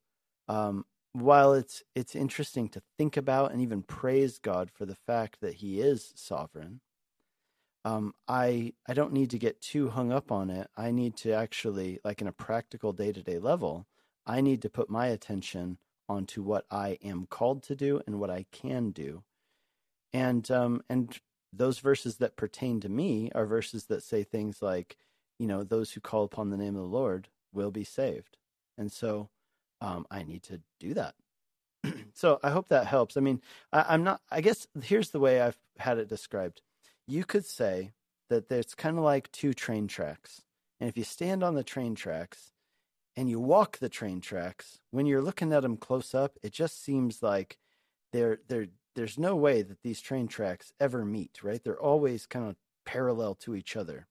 um, 0.48 0.86
while 1.12 1.52
it's 1.52 1.84
it's 1.96 2.16
interesting 2.16 2.70
to 2.70 2.82
think 2.98 3.18
about 3.18 3.52
and 3.52 3.62
even 3.62 3.84
praise 3.84 4.40
God 4.40 4.72
for 4.72 4.86
the 4.86 4.96
fact 4.96 5.42
that 5.42 5.56
He 5.56 5.82
is 5.82 6.14
sovereign, 6.16 6.80
um, 7.86 8.14
I 8.28 8.74
I 8.88 8.94
don't 8.94 9.14
need 9.14 9.30
to 9.32 9.40
get 9.40 9.62
too 9.62 9.90
hung 9.90 10.12
up 10.12 10.32
on 10.32 10.50
it. 10.50 10.70
I 10.78 10.92
need 10.92 11.18
to 11.18 11.34
actually, 11.34 12.00
like 12.04 12.22
in 12.22 12.28
a 12.28 12.32
practical 12.34 12.94
day 12.94 13.12
to 13.12 13.22
day 13.22 13.40
level, 13.40 13.88
I 14.26 14.42
need 14.42 14.62
to 14.62 14.70
put 14.70 14.90
my 14.90 15.08
attention 15.08 15.78
onto 16.08 16.42
what 16.42 16.66
I 16.72 16.98
am 17.04 17.26
called 17.28 17.64
to 17.64 17.76
do 17.76 18.02
and 18.08 18.20
what 18.20 18.30
I 18.30 18.46
can 18.52 18.92
do, 18.92 19.24
and 20.14 20.50
um, 20.52 20.82
and 20.90 21.20
those 21.52 21.80
verses 21.80 22.18
that 22.18 22.38
pertain 22.38 22.80
to 22.82 22.90
me 22.90 23.32
are 23.36 23.46
verses 23.46 23.86
that 23.86 24.04
say 24.04 24.24
things 24.24 24.62
like, 24.62 24.98
you 25.38 25.48
know, 25.48 25.64
those 25.64 25.92
who 25.92 26.02
call 26.02 26.24
upon 26.24 26.50
the 26.50 26.58
name 26.58 26.76
of 26.76 26.82
the 26.82 26.88
Lord 26.88 27.28
will 27.54 27.72
be 27.72 27.84
saved, 27.84 28.38
and 28.78 28.92
so 28.92 29.30
um, 29.82 30.06
I 30.10 30.24
need 30.24 30.44
to 30.44 30.62
do 30.80 30.94
that. 30.94 31.16
so 32.14 32.40
I 32.44 32.50
hope 32.50 32.70
that 32.70 32.88
helps. 32.88 33.18
I 33.18 33.20
mean, 33.20 33.42
I, 33.72 33.94
am 33.94 34.04
not, 34.04 34.22
I 34.32 34.42
guess 34.42 34.68
here's 34.82 35.10
the 35.10 35.20
way 35.20 35.42
I've 35.42 35.58
had 35.78 35.98
it 35.98 36.08
described. 36.08 36.62
You 37.08 37.24
could 37.24 37.46
say 37.46 37.94
that 38.30 38.52
it's 38.52 38.76
kind 38.76 38.98
of 38.98 39.04
like 39.04 39.32
two 39.32 39.54
train 39.54 39.88
tracks. 39.88 40.42
And 40.80 40.90
if 40.90 40.98
you 40.98 41.04
stand 41.04 41.44
on 41.44 41.56
the 41.56 41.64
train 41.64 41.96
tracks 41.96 42.52
and 43.16 43.30
you 43.30 43.40
walk 43.40 43.78
the 43.78 43.90
train 43.90 44.22
tracks, 44.22 44.80
when 44.92 45.06
you're 45.06 45.22
looking 45.22 45.54
at 45.54 45.62
them 45.62 45.78
close 45.78 46.14
up, 46.16 46.38
it 46.42 46.52
just 46.52 46.84
seems 46.84 47.22
like 47.22 47.58
they're, 48.12 48.40
they're, 48.48 48.68
there's 48.96 49.18
no 49.18 49.36
way 49.36 49.62
that 49.62 49.82
these 49.82 50.02
train 50.02 50.28
tracks 50.28 50.72
ever 50.80 51.06
meet, 51.06 51.44
right? 51.44 51.64
They're 51.64 51.80
always 51.80 52.26
kind 52.26 52.48
of 52.50 52.56
parallel 52.86 53.36
to 53.36 53.56
each 53.56 53.76
other. 53.76 54.08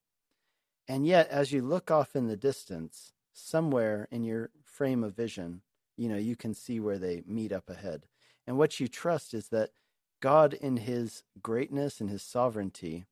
And 0.89 1.07
yet, 1.07 1.29
as 1.29 1.53
you 1.53 1.63
look 1.63 1.91
off 1.91 2.17
in 2.17 2.27
the 2.27 2.37
distance, 2.37 3.13
somewhere 3.33 4.09
in 4.11 4.25
your 4.25 4.51
frame 4.65 5.05
of 5.05 5.17
vision, 5.17 5.63
you 5.97 6.09
know, 6.09 6.17
you 6.17 6.37
can 6.37 6.55
see 6.55 6.81
where 6.81 6.99
they 6.99 7.23
meet 7.27 7.53
up 7.53 7.71
ahead. 7.71 8.07
And 8.47 8.59
what 8.59 8.81
you 8.81 8.89
trust 8.89 9.35
is 9.35 9.49
that 9.49 9.71
God, 10.23 10.55
in 10.55 10.79
his 10.79 11.25
greatness 11.43 12.01
and 12.01 12.09
his 12.09 12.23
sovereignty, 12.23 13.07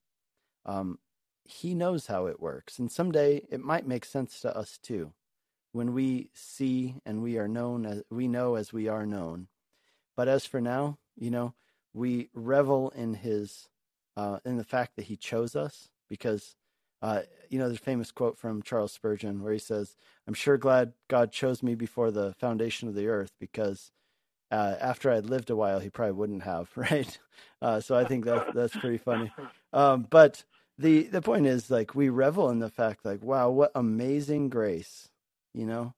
um, 0.64 1.00
he 1.44 1.74
knows 1.74 2.06
how 2.06 2.26
it 2.26 2.40
works. 2.40 2.78
And 2.78 2.90
someday 2.90 3.42
it 3.50 3.60
might 3.60 3.86
make 3.86 4.04
sense 4.04 4.38
to 4.40 4.56
us 4.56 4.78
too. 4.78 5.12
When 5.72 5.92
we 5.92 6.30
see 6.32 7.00
and 7.04 7.20
we 7.20 7.36
are 7.36 7.48
known 7.48 7.84
as 7.84 8.02
we 8.10 8.28
know 8.28 8.54
as 8.54 8.72
we 8.72 8.86
are 8.86 9.04
known. 9.04 9.48
But 10.16 10.28
as 10.28 10.46
for 10.46 10.60
now, 10.60 10.98
you 11.16 11.30
know, 11.30 11.54
we 11.92 12.30
revel 12.32 12.90
in 12.90 13.14
his 13.14 13.68
uh, 14.16 14.38
in 14.44 14.56
the 14.56 14.64
fact 14.64 14.94
that 14.94 15.06
he 15.06 15.16
chose 15.16 15.56
us 15.56 15.88
because 16.08 16.54
uh, 17.02 17.22
you 17.48 17.58
know, 17.58 17.66
there's 17.66 17.80
a 17.80 17.82
famous 17.82 18.12
quote 18.12 18.38
from 18.38 18.62
Charles 18.62 18.92
Spurgeon 18.92 19.42
where 19.42 19.52
he 19.52 19.58
says, 19.58 19.96
I'm 20.28 20.34
sure 20.34 20.58
glad 20.58 20.92
God 21.08 21.32
chose 21.32 21.62
me 21.62 21.74
before 21.74 22.10
the 22.10 22.34
foundation 22.34 22.88
of 22.88 22.94
the 22.94 23.08
earth 23.08 23.32
because 23.40 23.90
uh, 24.50 24.76
after 24.80 25.10
I'd 25.10 25.26
lived 25.26 25.50
a 25.50 25.56
while, 25.56 25.80
he 25.80 25.90
probably 25.90 26.12
wouldn't 26.12 26.42
have, 26.42 26.70
right? 26.76 27.18
Uh, 27.62 27.80
so 27.80 27.96
I 27.96 28.04
think 28.04 28.24
that 28.24 28.54
that's 28.54 28.76
pretty 28.76 28.98
funny. 28.98 29.30
Um, 29.72 30.06
but 30.10 30.44
the 30.78 31.04
the 31.04 31.22
point 31.22 31.46
is, 31.46 31.70
like, 31.70 31.94
we 31.94 32.08
revel 32.08 32.50
in 32.50 32.58
the 32.58 32.70
fact, 32.70 33.04
like, 33.04 33.22
wow, 33.22 33.50
what 33.50 33.70
amazing 33.74 34.48
grace, 34.48 35.08
you 35.54 35.66
know. 35.66 35.94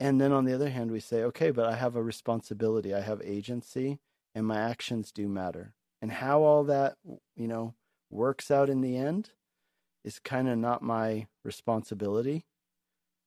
And 0.00 0.20
then 0.20 0.32
on 0.32 0.44
the 0.44 0.52
other 0.54 0.70
hand, 0.70 0.90
we 0.90 1.00
say, 1.00 1.22
okay, 1.22 1.50
but 1.50 1.66
I 1.66 1.76
have 1.76 1.96
a 1.96 2.02
responsibility, 2.02 2.92
I 2.92 3.00
have 3.00 3.22
agency, 3.22 4.00
and 4.34 4.46
my 4.46 4.58
actions 4.58 5.12
do 5.12 5.28
matter. 5.28 5.74
And 6.02 6.10
how 6.10 6.42
all 6.42 6.64
that, 6.64 6.96
you 7.36 7.48
know, 7.48 7.74
works 8.10 8.50
out 8.50 8.68
in 8.68 8.80
the 8.80 8.96
end 8.96 9.30
is 10.04 10.18
kind 10.18 10.48
of 10.48 10.58
not 10.58 10.82
my 10.82 11.26
responsibility. 11.44 12.44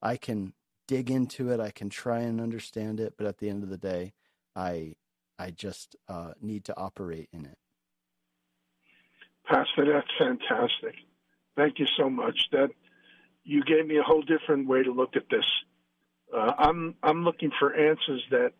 I 0.01 0.17
can 0.17 0.53
dig 0.87 1.09
into 1.09 1.51
it, 1.51 1.59
I 1.59 1.71
can 1.71 1.89
try 1.89 2.19
and 2.19 2.39
understand 2.39 2.99
it, 2.99 3.13
but 3.17 3.25
at 3.25 3.39
the 3.39 3.49
end 3.49 3.63
of 3.63 3.69
the 3.69 3.77
day, 3.77 4.13
I 4.57 4.95
I 5.39 5.51
just 5.51 5.95
uh, 6.09 6.31
need 6.41 6.65
to 6.65 6.75
operate 6.75 7.29
in 7.31 7.45
it. 7.45 7.57
Pastor, 9.45 9.85
that's 9.93 10.07
fantastic. 10.17 10.95
Thank 11.55 11.79
you 11.79 11.85
so 11.97 12.09
much. 12.09 12.37
That 12.51 12.69
you 13.43 13.63
gave 13.63 13.85
me 13.85 13.97
a 13.97 14.03
whole 14.03 14.23
different 14.23 14.67
way 14.67 14.83
to 14.83 14.91
look 14.91 15.15
at 15.15 15.29
this. 15.29 15.45
Uh, 16.35 16.53
I'm 16.57 16.95
I'm 17.03 17.23
looking 17.23 17.51
for 17.57 17.73
answers 17.73 18.23
that 18.31 18.51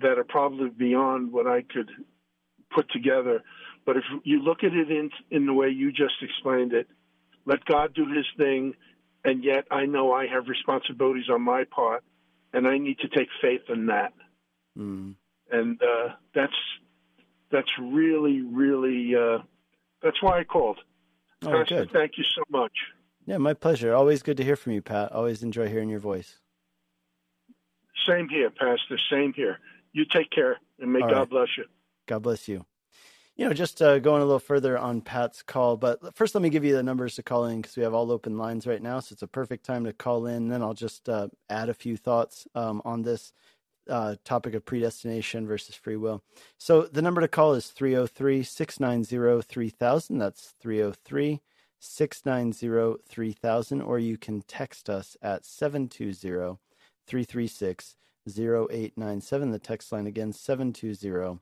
that 0.00 0.18
are 0.18 0.24
probably 0.24 0.68
beyond 0.68 1.32
what 1.32 1.46
I 1.46 1.62
could 1.62 1.90
put 2.72 2.90
together. 2.90 3.42
But 3.86 3.96
if 3.96 4.04
you 4.24 4.42
look 4.42 4.62
at 4.62 4.72
it 4.72 4.90
in 4.90 5.10
in 5.30 5.46
the 5.46 5.54
way 5.54 5.70
you 5.70 5.90
just 5.90 6.14
explained 6.22 6.74
it, 6.74 6.86
let 7.46 7.64
God 7.64 7.94
do 7.94 8.06
his 8.06 8.26
thing, 8.36 8.74
and 9.24 9.42
yet 9.42 9.64
I 9.70 9.86
know 9.86 10.12
I 10.12 10.26
have 10.26 10.48
responsibilities 10.48 11.30
on 11.32 11.42
my 11.42 11.64
part, 11.64 12.04
and 12.52 12.68
I 12.68 12.78
need 12.78 12.98
to 13.00 13.08
take 13.08 13.28
faith 13.40 13.62
in 13.68 13.86
that. 13.86 14.12
Mm. 14.78 15.14
And 15.50 15.80
uh, 15.82 16.14
that's 16.34 16.54
that's 17.50 17.70
really, 17.80 18.42
really 18.42 19.14
uh, 19.14 19.38
that's 20.02 20.22
why 20.22 20.40
I 20.40 20.44
called. 20.44 20.80
Oh, 21.42 21.50
Pastor, 21.50 21.84
good. 21.84 21.92
thank 21.92 22.12
you 22.16 22.24
so 22.24 22.42
much. 22.50 22.72
Yeah, 23.26 23.38
my 23.38 23.54
pleasure. 23.54 23.94
Always 23.94 24.22
good 24.22 24.36
to 24.38 24.44
hear 24.44 24.56
from 24.56 24.72
you, 24.72 24.82
Pat. 24.82 25.12
Always 25.12 25.42
enjoy 25.42 25.68
hearing 25.68 25.88
your 25.88 26.00
voice. 26.00 26.38
Same 28.06 28.28
here, 28.28 28.50
Pastor. 28.50 28.98
Same 29.10 29.32
here. 29.32 29.60
You 29.92 30.04
take 30.04 30.30
care, 30.30 30.58
and 30.80 30.92
may 30.92 31.00
All 31.00 31.08
God 31.08 31.18
right. 31.18 31.30
bless 31.30 31.48
you. 31.56 31.64
God 32.06 32.22
bless 32.22 32.48
you 32.48 32.66
you 33.36 33.44
know, 33.44 33.52
just 33.52 33.82
uh, 33.82 33.98
going 33.98 34.22
a 34.22 34.24
little 34.24 34.38
further 34.38 34.78
on 34.78 35.00
Pat's 35.00 35.42
call, 35.42 35.76
but 35.76 36.14
first 36.14 36.34
let 36.34 36.42
me 36.42 36.50
give 36.50 36.64
you 36.64 36.74
the 36.74 36.82
numbers 36.82 37.16
to 37.16 37.22
call 37.22 37.46
in 37.46 37.60
because 37.60 37.76
we 37.76 37.82
have 37.82 37.94
all 37.94 38.12
open 38.12 38.38
lines 38.38 38.66
right 38.66 38.82
now. 38.82 39.00
So 39.00 39.12
it's 39.12 39.22
a 39.22 39.26
perfect 39.26 39.64
time 39.64 39.84
to 39.84 39.92
call 39.92 40.26
in. 40.26 40.48
Then 40.48 40.62
I'll 40.62 40.74
just 40.74 41.08
uh, 41.08 41.28
add 41.50 41.68
a 41.68 41.74
few 41.74 41.96
thoughts 41.96 42.46
um, 42.54 42.80
on 42.84 43.02
this 43.02 43.32
uh, 43.88 44.16
topic 44.24 44.54
of 44.54 44.64
predestination 44.64 45.46
versus 45.46 45.74
free 45.74 45.96
will. 45.96 46.22
So 46.58 46.82
the 46.82 47.02
number 47.02 47.20
to 47.20 47.28
call 47.28 47.54
is 47.54 47.68
303 47.68 48.42
690 48.42 49.42
3000. 49.42 50.18
That's 50.18 50.54
303 50.60 51.40
690 51.80 53.02
3000. 53.08 53.80
Or 53.82 53.98
you 53.98 54.16
can 54.16 54.42
text 54.42 54.88
us 54.88 55.16
at 55.22 55.44
720 55.44 56.58
336 57.06 57.96
0897. 58.26 59.50
The 59.50 59.58
text 59.58 59.92
line 59.92 60.06
again, 60.06 60.32
720 60.32 61.40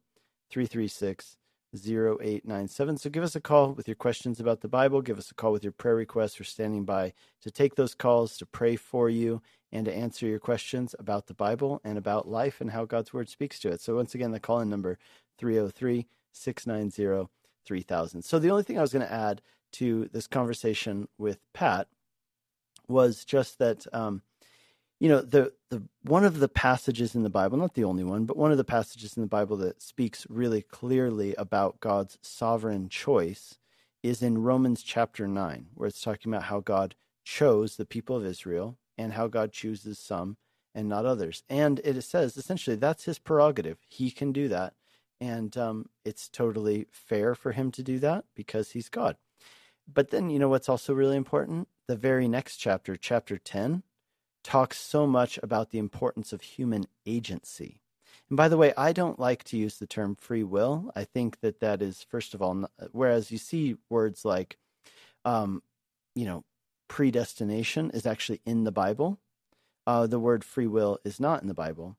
336 0.50 1.36
0897. 1.74 2.98
So 2.98 3.10
give 3.10 3.22
us 3.22 3.34
a 3.34 3.40
call 3.40 3.72
with 3.72 3.88
your 3.88 3.94
questions 3.94 4.40
about 4.40 4.60
the 4.60 4.68
Bible. 4.68 5.00
Give 5.00 5.18
us 5.18 5.30
a 5.30 5.34
call 5.34 5.52
with 5.52 5.64
your 5.64 5.72
prayer 5.72 5.94
requests. 5.94 6.38
We're 6.38 6.44
standing 6.44 6.84
by 6.84 7.14
to 7.40 7.50
take 7.50 7.74
those 7.76 7.94
calls, 7.94 8.36
to 8.38 8.46
pray 8.46 8.76
for 8.76 9.08
you, 9.08 9.40
and 9.72 9.86
to 9.86 9.94
answer 9.94 10.26
your 10.26 10.38
questions 10.38 10.94
about 10.98 11.26
the 11.26 11.34
Bible 11.34 11.80
and 11.82 11.96
about 11.96 12.28
life 12.28 12.60
and 12.60 12.70
how 12.70 12.84
God's 12.84 13.12
Word 13.12 13.28
speaks 13.28 13.58
to 13.60 13.70
it. 13.70 13.80
So 13.80 13.96
once 13.96 14.14
again, 14.14 14.32
the 14.32 14.40
call 14.40 14.60
in 14.60 14.68
number 14.68 14.98
303 15.38 16.06
690 16.32 17.28
3000. 17.64 18.22
So 18.22 18.38
the 18.38 18.50
only 18.50 18.62
thing 18.64 18.78
I 18.78 18.82
was 18.82 18.92
going 18.92 19.06
to 19.06 19.12
add 19.12 19.40
to 19.72 20.08
this 20.12 20.26
conversation 20.26 21.08
with 21.18 21.38
Pat 21.52 21.88
was 22.88 23.24
just 23.24 23.58
that. 23.58 23.86
Um, 23.92 24.22
you 25.02 25.08
know 25.08 25.20
the 25.20 25.52
the 25.68 25.82
one 26.02 26.24
of 26.24 26.38
the 26.38 26.48
passages 26.48 27.16
in 27.16 27.24
the 27.24 27.28
bible 27.28 27.58
not 27.58 27.74
the 27.74 27.82
only 27.82 28.04
one 28.04 28.24
but 28.24 28.36
one 28.36 28.52
of 28.52 28.56
the 28.56 28.62
passages 28.62 29.16
in 29.16 29.20
the 29.20 29.28
bible 29.28 29.56
that 29.56 29.82
speaks 29.82 30.24
really 30.30 30.62
clearly 30.62 31.34
about 31.34 31.80
god's 31.80 32.18
sovereign 32.22 32.88
choice 32.88 33.58
is 34.04 34.22
in 34.22 34.44
romans 34.44 34.80
chapter 34.80 35.26
9 35.26 35.66
where 35.74 35.88
it's 35.88 36.00
talking 36.00 36.32
about 36.32 36.44
how 36.44 36.60
god 36.60 36.94
chose 37.24 37.74
the 37.74 37.84
people 37.84 38.16
of 38.16 38.24
israel 38.24 38.78
and 38.98 39.12
how 39.12 39.26
god 39.26 39.52
chooses 39.52 39.98
some 39.98 40.36
and 40.74 40.88
not 40.88 41.04
others. 41.04 41.42
And 41.48 41.80
it 41.84 42.00
says 42.02 42.36
essentially 42.36 42.76
that's 42.76 43.04
his 43.04 43.18
prerogative. 43.18 43.78
He 43.88 44.10
can 44.10 44.32
do 44.32 44.48
that. 44.48 44.74
And 45.20 45.56
um, 45.56 45.88
it's 46.04 46.28
totally 46.28 46.86
fair 46.90 47.34
for 47.34 47.52
him 47.52 47.70
to 47.72 47.82
do 47.82 47.98
that 48.00 48.24
because 48.34 48.70
he's 48.70 48.88
god. 48.88 49.16
But 49.92 50.10
then 50.10 50.30
you 50.30 50.38
know 50.38 50.48
what's 50.48 50.68
also 50.68 50.94
really 50.94 51.16
important? 51.16 51.68
The 51.86 51.96
very 51.96 52.28
next 52.28 52.56
chapter 52.56 52.96
chapter 52.96 53.38
10 53.38 53.82
talks 54.42 54.78
so 54.78 55.06
much 55.06 55.38
about 55.42 55.70
the 55.70 55.78
importance 55.78 56.32
of 56.32 56.42
human 56.42 56.86
agency. 57.06 57.80
And 58.28 58.36
by 58.36 58.48
the 58.48 58.56
way, 58.56 58.72
I 58.76 58.92
don't 58.92 59.20
like 59.20 59.44
to 59.44 59.56
use 59.56 59.78
the 59.78 59.86
term 59.86 60.16
free 60.16 60.42
will. 60.42 60.90
I 60.96 61.04
think 61.04 61.40
that 61.40 61.60
that 61.60 61.82
is, 61.82 62.02
first 62.02 62.34
of 62.34 62.42
all, 62.42 62.66
whereas 62.92 63.30
you 63.30 63.38
see 63.38 63.76
words 63.90 64.24
like, 64.24 64.56
um, 65.24 65.62
you 66.14 66.24
know, 66.24 66.44
predestination 66.92 67.90
is 67.92 68.04
actually 68.04 68.42
in 68.44 68.64
the 68.64 68.70
Bible, 68.70 69.18
uh, 69.86 70.06
the 70.06 70.18
word 70.18 70.44
free 70.44 70.66
will 70.66 70.98
is 71.06 71.18
not 71.18 71.40
in 71.40 71.48
the 71.48 71.54
Bible. 71.54 71.96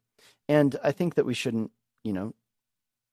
And 0.47 0.75
I 0.83 0.91
think 0.91 1.15
that 1.15 1.25
we 1.25 1.33
shouldn't, 1.33 1.71
you 2.03 2.13
know, 2.13 2.35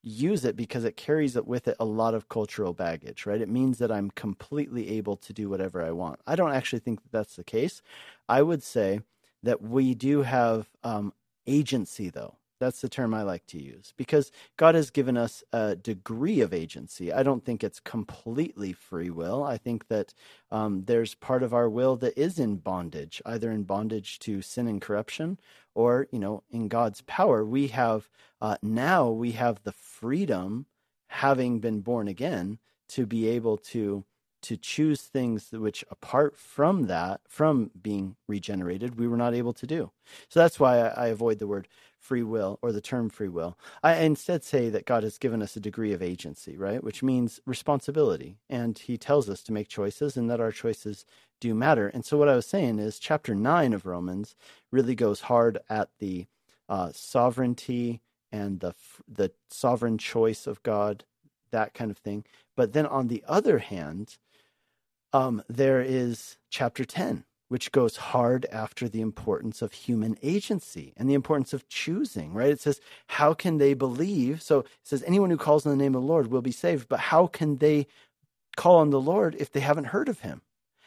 use 0.03 0.45
it 0.45 0.57
because 0.57 0.85
it 0.85 0.99
carries 0.99 1.37
with 1.37 1.67
it 1.69 1.77
a 1.81 1.87
lot 1.87 2.13
of 2.13 2.29
cultural 2.29 2.75
baggage, 2.75 3.25
right? 3.25 3.41
It 3.41 3.49
means 3.49 3.79
that 3.79 3.91
I'm 3.91 4.11
completely 4.11 4.91
able 4.99 5.17
to 5.17 5.33
do 5.33 5.49
whatever 5.49 5.83
I 5.83 5.93
want. 5.93 6.21
I 6.27 6.37
don't 6.37 6.53
actually 6.53 6.81
think 6.81 7.01
that 7.01 7.13
that's 7.13 7.37
the 7.37 7.45
case. 7.45 7.81
I 8.29 8.43
would 8.43 8.63
say 8.63 9.01
that 9.43 9.63
we 9.63 9.95
do 9.95 10.21
have 10.21 10.69
um, 10.85 11.15
agency, 11.47 12.11
though. 12.11 12.37
That's 12.61 12.83
the 12.83 12.89
term 12.91 13.15
I 13.15 13.23
like 13.23 13.47
to 13.49 13.63
use 13.63 13.95
because 13.97 14.31
God 14.59 14.75
has 14.77 14.91
given 14.91 15.17
us 15.17 15.43
a 15.53 15.77
degree 15.77 16.41
of 16.43 16.55
agency. 16.55 17.13
I 17.13 17.23
don't 17.23 17.45
think 17.45 17.65
it's 17.65 17.81
completely 17.81 18.73
free 18.75 19.11
will. 19.11 19.43
I 19.43 19.59
think 19.59 19.89
that 19.89 20.15
um, 20.53 20.85
there's 20.87 21.15
part 21.15 21.43
of 21.43 21.55
our 21.55 21.69
will 21.71 21.97
that 21.97 22.19
is 22.19 22.39
in 22.39 22.57
bondage, 22.57 23.23
either 23.27 23.51
in 23.51 23.65
bondage 23.65 24.19
to 24.21 24.43
sin 24.43 24.69
and 24.69 24.81
corruption 24.81 25.41
or, 25.75 26.07
you 26.13 26.19
know, 26.19 26.45
in 26.51 26.69
God's 26.69 27.01
power. 27.03 27.45
We 27.45 27.69
have 27.69 28.11
uh, 28.41 28.57
now 28.63 29.11
we 29.11 29.33
have 29.33 29.63
the 29.65 29.73
freedom, 29.73 30.67
having 31.09 31.61
been 31.61 31.81
born 31.81 32.09
again, 32.09 32.59
to 32.91 33.07
be 33.07 33.29
able 33.29 33.57
to 33.57 34.05
to 34.43 34.57
choose 34.57 35.03
things 35.03 35.51
which 35.53 35.85
apart 35.91 36.37
from 36.37 36.87
that 36.87 37.21
from 37.29 37.71
being 37.81 38.17
regenerated 38.29 38.99
we 38.99 39.09
were 39.09 39.17
not 39.17 39.35
able 39.35 39.53
to 39.53 39.67
do. 39.67 39.91
So 40.29 40.41
that's 40.41 40.61
why 40.61 40.79
i, 40.79 41.09
avoid 41.09 41.39
the 41.39 41.47
word 41.47 41.69
free 41.99 42.23
will 42.23 42.59
or 42.63 42.73
the 42.73 42.81
term 42.81 43.11
free 43.11 43.29
will. 43.29 43.59
I 43.83 43.97
instead 43.97 44.43
say 44.45 44.69
that 44.71 44.87
god 44.87 45.03
has 45.03 45.19
given 45.19 45.43
us 45.43 45.57
a 45.57 45.61
degree 45.61 45.93
of 45.93 46.03
agency 46.03 46.57
right? 46.57 46.83
Which 46.83 47.03
means 47.03 47.41
responsibility. 47.47 48.39
And 48.49 48.79
he 48.79 48.97
tells 48.97 49.29
us 49.29 49.43
to 49.45 49.53
make 49.53 49.69
choices 49.69 50.17
and 50.17 50.31
that 50.31 50.41
our 50.41 50.53
choices 50.53 51.05
do 51.41 51.55
matter. 51.55 51.89
And 51.89 52.05
so 52.05 52.17
what 52.17 52.29
i 52.29 52.37
was 52.37 52.47
saying 52.47 52.79
is 52.79 52.99
chapter 52.99 53.35
9 53.35 53.73
of 53.73 53.87
romans 53.87 54.35
really 54.71 54.95
goes 54.95 55.23
hard 55.23 55.59
at 55.69 55.91
the 55.99 56.27
uh, 56.69 56.91
sovereignty 56.95 58.01
and 58.33 58.61
the 58.61 58.75
the 59.09 59.33
sovereign 59.51 59.99
choice 59.99 60.47
of 60.47 60.63
god 60.63 61.05
that 61.51 61.75
kind 61.75 61.91
of 61.91 61.99
thing. 61.99 62.25
But 62.57 62.73
then 62.73 62.87
on 62.87 63.09
the 63.09 63.25
other 63.27 63.59
hand 63.59 64.17
um, 65.13 65.43
there 65.49 65.81
is 65.81 66.39
chapter 66.51 66.85
10, 66.85 67.25
which 67.49 67.73
goes 67.73 67.97
hard 67.97 68.47
after 68.53 68.89
the 68.89 69.01
importance 69.01 69.63
of 69.63 69.73
human 69.73 70.17
agency 70.23 70.93
and 70.97 71.09
the 71.09 71.15
importance 71.15 71.53
of 71.53 71.69
choosing, 71.69 72.33
right? 72.33 72.51
It 72.51 72.61
says, 72.61 72.81
How 73.09 73.35
can 73.35 73.59
they 73.59 73.75
believe? 73.75 74.43
So 74.43 74.61
it 74.61 74.67
says, 74.85 75.03
Anyone 75.07 75.31
who 75.31 75.37
calls 75.37 75.67
on 75.67 75.77
the 75.77 75.83
name 75.83 75.95
of 75.95 76.03
the 76.03 76.09
Lord 76.09 76.29
will 76.29 76.43
be 76.43 76.53
saved, 76.53 76.89
but 76.89 77.01
how 77.01 77.27
can 77.27 77.57
they 77.57 77.87
call 78.57 78.77
on 78.77 78.91
the 78.91 79.01
Lord 79.01 79.35
if 79.39 79.51
they 79.51 79.61
haven't 79.61 79.87
heard 79.87 80.09
of 80.09 80.21
him? 80.21 80.43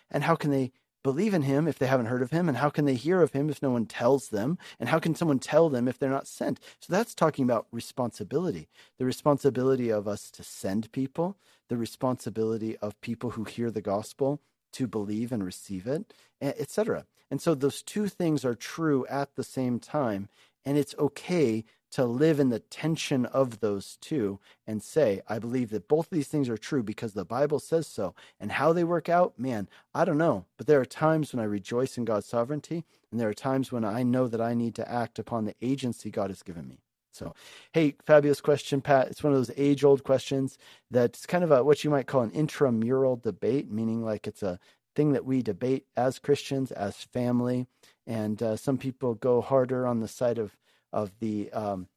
And 0.09 0.23
how 0.23 0.35
can 0.35 0.51
they 0.51 0.71
believe 1.03 1.33
in 1.33 1.43
him 1.43 1.67
if 1.67 1.77
they 1.77 1.87
haven't 1.87 2.07
heard 2.07 2.21
of 2.21 2.31
him? 2.31 2.47
And 2.47 2.57
how 2.57 2.69
can 2.69 2.85
they 2.85 2.95
hear 2.95 3.21
of 3.21 3.33
him 3.33 3.49
if 3.49 3.61
no 3.61 3.69
one 3.69 3.85
tells 3.85 4.29
them? 4.29 4.57
And 4.79 4.89
how 4.89 4.99
can 4.99 5.15
someone 5.15 5.39
tell 5.39 5.69
them 5.69 5.87
if 5.87 5.99
they're 5.99 6.09
not 6.09 6.27
sent? 6.27 6.59
So 6.79 6.91
that's 6.91 7.13
talking 7.13 7.43
about 7.43 7.67
responsibility 7.71 8.67
the 8.97 9.05
responsibility 9.05 9.89
of 9.89 10.07
us 10.07 10.31
to 10.31 10.43
send 10.43 10.91
people, 10.91 11.37
the 11.69 11.77
responsibility 11.77 12.77
of 12.77 12.99
people 13.01 13.31
who 13.31 13.43
hear 13.43 13.69
the 13.69 13.81
gospel 13.81 14.39
to 14.73 14.87
believe 14.87 15.31
and 15.31 15.43
receive 15.43 15.85
it, 15.87 16.13
etc. 16.41 17.05
And 17.29 17.41
so 17.41 17.55
those 17.55 17.81
two 17.81 18.07
things 18.07 18.43
are 18.45 18.55
true 18.55 19.05
at 19.07 19.35
the 19.35 19.43
same 19.43 19.79
time. 19.79 20.29
And 20.65 20.77
it's 20.77 20.95
okay 20.97 21.65
to 21.93 22.05
live 22.05 22.39
in 22.39 22.49
the 22.49 22.59
tension 22.59 23.25
of 23.27 23.59
those 23.59 23.97
two 24.01 24.39
and 24.65 24.81
say, 24.81 25.21
I 25.29 25.37
believe 25.37 25.69
that 25.69 25.87
both 25.87 26.07
of 26.07 26.09
these 26.11 26.27
things 26.27 26.49
are 26.49 26.57
true 26.57 26.81
because 26.81 27.13
the 27.13 27.23
Bible 27.23 27.59
says 27.59 27.85
so. 27.85 28.15
And 28.39 28.53
how 28.53 28.73
they 28.73 28.83
work 28.83 29.09
out, 29.09 29.37
man, 29.37 29.69
I 29.93 30.03
don't 30.03 30.17
know. 30.17 30.45
But 30.57 30.65
there 30.65 30.81
are 30.81 30.85
times 30.85 31.31
when 31.31 31.39
I 31.39 31.45
rejoice 31.45 31.95
in 31.95 32.05
God's 32.05 32.25
sovereignty, 32.25 32.83
and 33.11 33.19
there 33.19 33.29
are 33.29 33.33
times 33.33 33.71
when 33.71 33.85
I 33.85 34.01
know 34.01 34.27
that 34.27 34.41
I 34.41 34.55
need 34.55 34.73
to 34.75 34.91
act 34.91 35.19
upon 35.19 35.45
the 35.45 35.53
agency 35.61 36.09
God 36.09 36.31
has 36.31 36.41
given 36.41 36.67
me. 36.67 36.79
So, 37.11 37.35
hey, 37.73 37.95
fabulous 38.07 38.41
question, 38.41 38.81
Pat. 38.81 39.09
It's 39.09 39.23
one 39.23 39.31
of 39.31 39.37
those 39.37 39.55
age 39.55 39.83
old 39.83 40.03
questions 40.03 40.57
that's 40.89 41.27
kind 41.27 41.43
of 41.43 41.51
a, 41.51 41.63
what 41.63 41.83
you 41.83 41.91
might 41.91 42.07
call 42.07 42.21
an 42.21 42.31
intramural 42.31 43.17
debate, 43.17 43.69
meaning 43.69 44.03
like 44.03 44.25
it's 44.25 44.41
a 44.41 44.59
thing 44.95 45.13
that 45.13 45.25
we 45.25 45.43
debate 45.43 45.85
as 45.95 46.17
Christians, 46.17 46.71
as 46.71 46.95
family. 46.95 47.67
And 48.07 48.41
uh, 48.41 48.55
some 48.57 48.79
people 48.79 49.13
go 49.13 49.41
harder 49.41 49.85
on 49.85 49.99
the 49.99 50.07
side 50.07 50.39
of 50.39 50.57
of 50.93 51.11
the 51.19 51.51
um, 51.51 51.87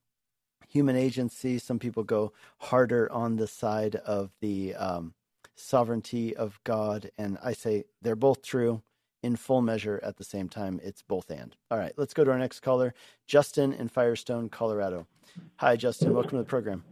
human 0.68 0.96
agency. 0.96 1.58
Some 1.58 1.78
people 1.78 2.02
go 2.02 2.32
harder 2.58 3.10
on 3.12 3.36
the 3.36 3.46
side 3.46 3.96
of 3.96 4.32
the 4.40 4.74
um, 4.74 5.14
sovereignty 5.54 6.34
of 6.34 6.58
God. 6.64 7.10
And 7.16 7.38
I 7.42 7.52
say 7.52 7.84
they're 8.02 8.16
both 8.16 8.42
true 8.42 8.82
in 9.22 9.36
full 9.36 9.62
measure 9.62 10.00
at 10.02 10.16
the 10.16 10.24
same 10.24 10.48
time. 10.48 10.80
It's 10.82 11.02
both 11.02 11.30
and. 11.30 11.54
All 11.70 11.78
right, 11.78 11.92
let's 11.96 12.14
go 12.14 12.24
to 12.24 12.30
our 12.30 12.38
next 12.38 12.60
caller, 12.60 12.94
Justin 13.26 13.72
in 13.72 13.88
Firestone, 13.88 14.48
Colorado. 14.48 15.06
Hi, 15.56 15.76
Justin. 15.76 16.14
Welcome 16.14 16.32
to 16.32 16.38
the 16.38 16.44
program. 16.44 16.84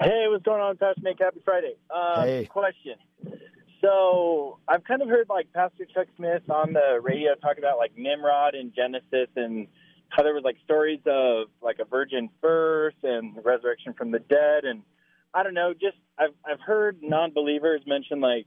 Hey, 0.00 0.26
what's 0.28 0.44
going 0.44 0.60
on, 0.60 0.76
Pastor 0.76 1.00
Nick? 1.02 1.16
Happy 1.18 1.40
Friday. 1.44 1.74
Uh, 1.90 2.22
hey. 2.22 2.44
Question. 2.46 2.94
So 3.80 4.58
I've 4.66 4.84
kind 4.84 5.02
of 5.02 5.08
heard 5.08 5.28
like 5.28 5.52
Pastor 5.52 5.86
Chuck 5.92 6.06
Smith 6.16 6.42
on 6.50 6.72
the 6.72 7.00
radio 7.02 7.34
talk 7.36 7.58
about 7.58 7.78
like 7.78 7.92
Nimrod 7.96 8.54
in 8.54 8.72
Genesis 8.74 9.28
and 9.36 9.68
how 10.08 10.22
there 10.22 10.34
was 10.34 10.44
like 10.44 10.56
stories 10.64 11.00
of 11.06 11.48
like 11.62 11.78
a 11.80 11.84
virgin 11.84 12.28
birth 12.40 12.94
and 13.02 13.36
resurrection 13.44 13.92
from 13.94 14.10
the 14.10 14.18
dead 14.18 14.64
and 14.64 14.82
I 15.34 15.42
don't 15.42 15.54
know, 15.54 15.72
just 15.72 15.96
I've 16.18 16.34
I've 16.44 16.60
heard 16.60 16.98
non-believers 17.02 17.82
mention 17.86 18.20
like, 18.20 18.46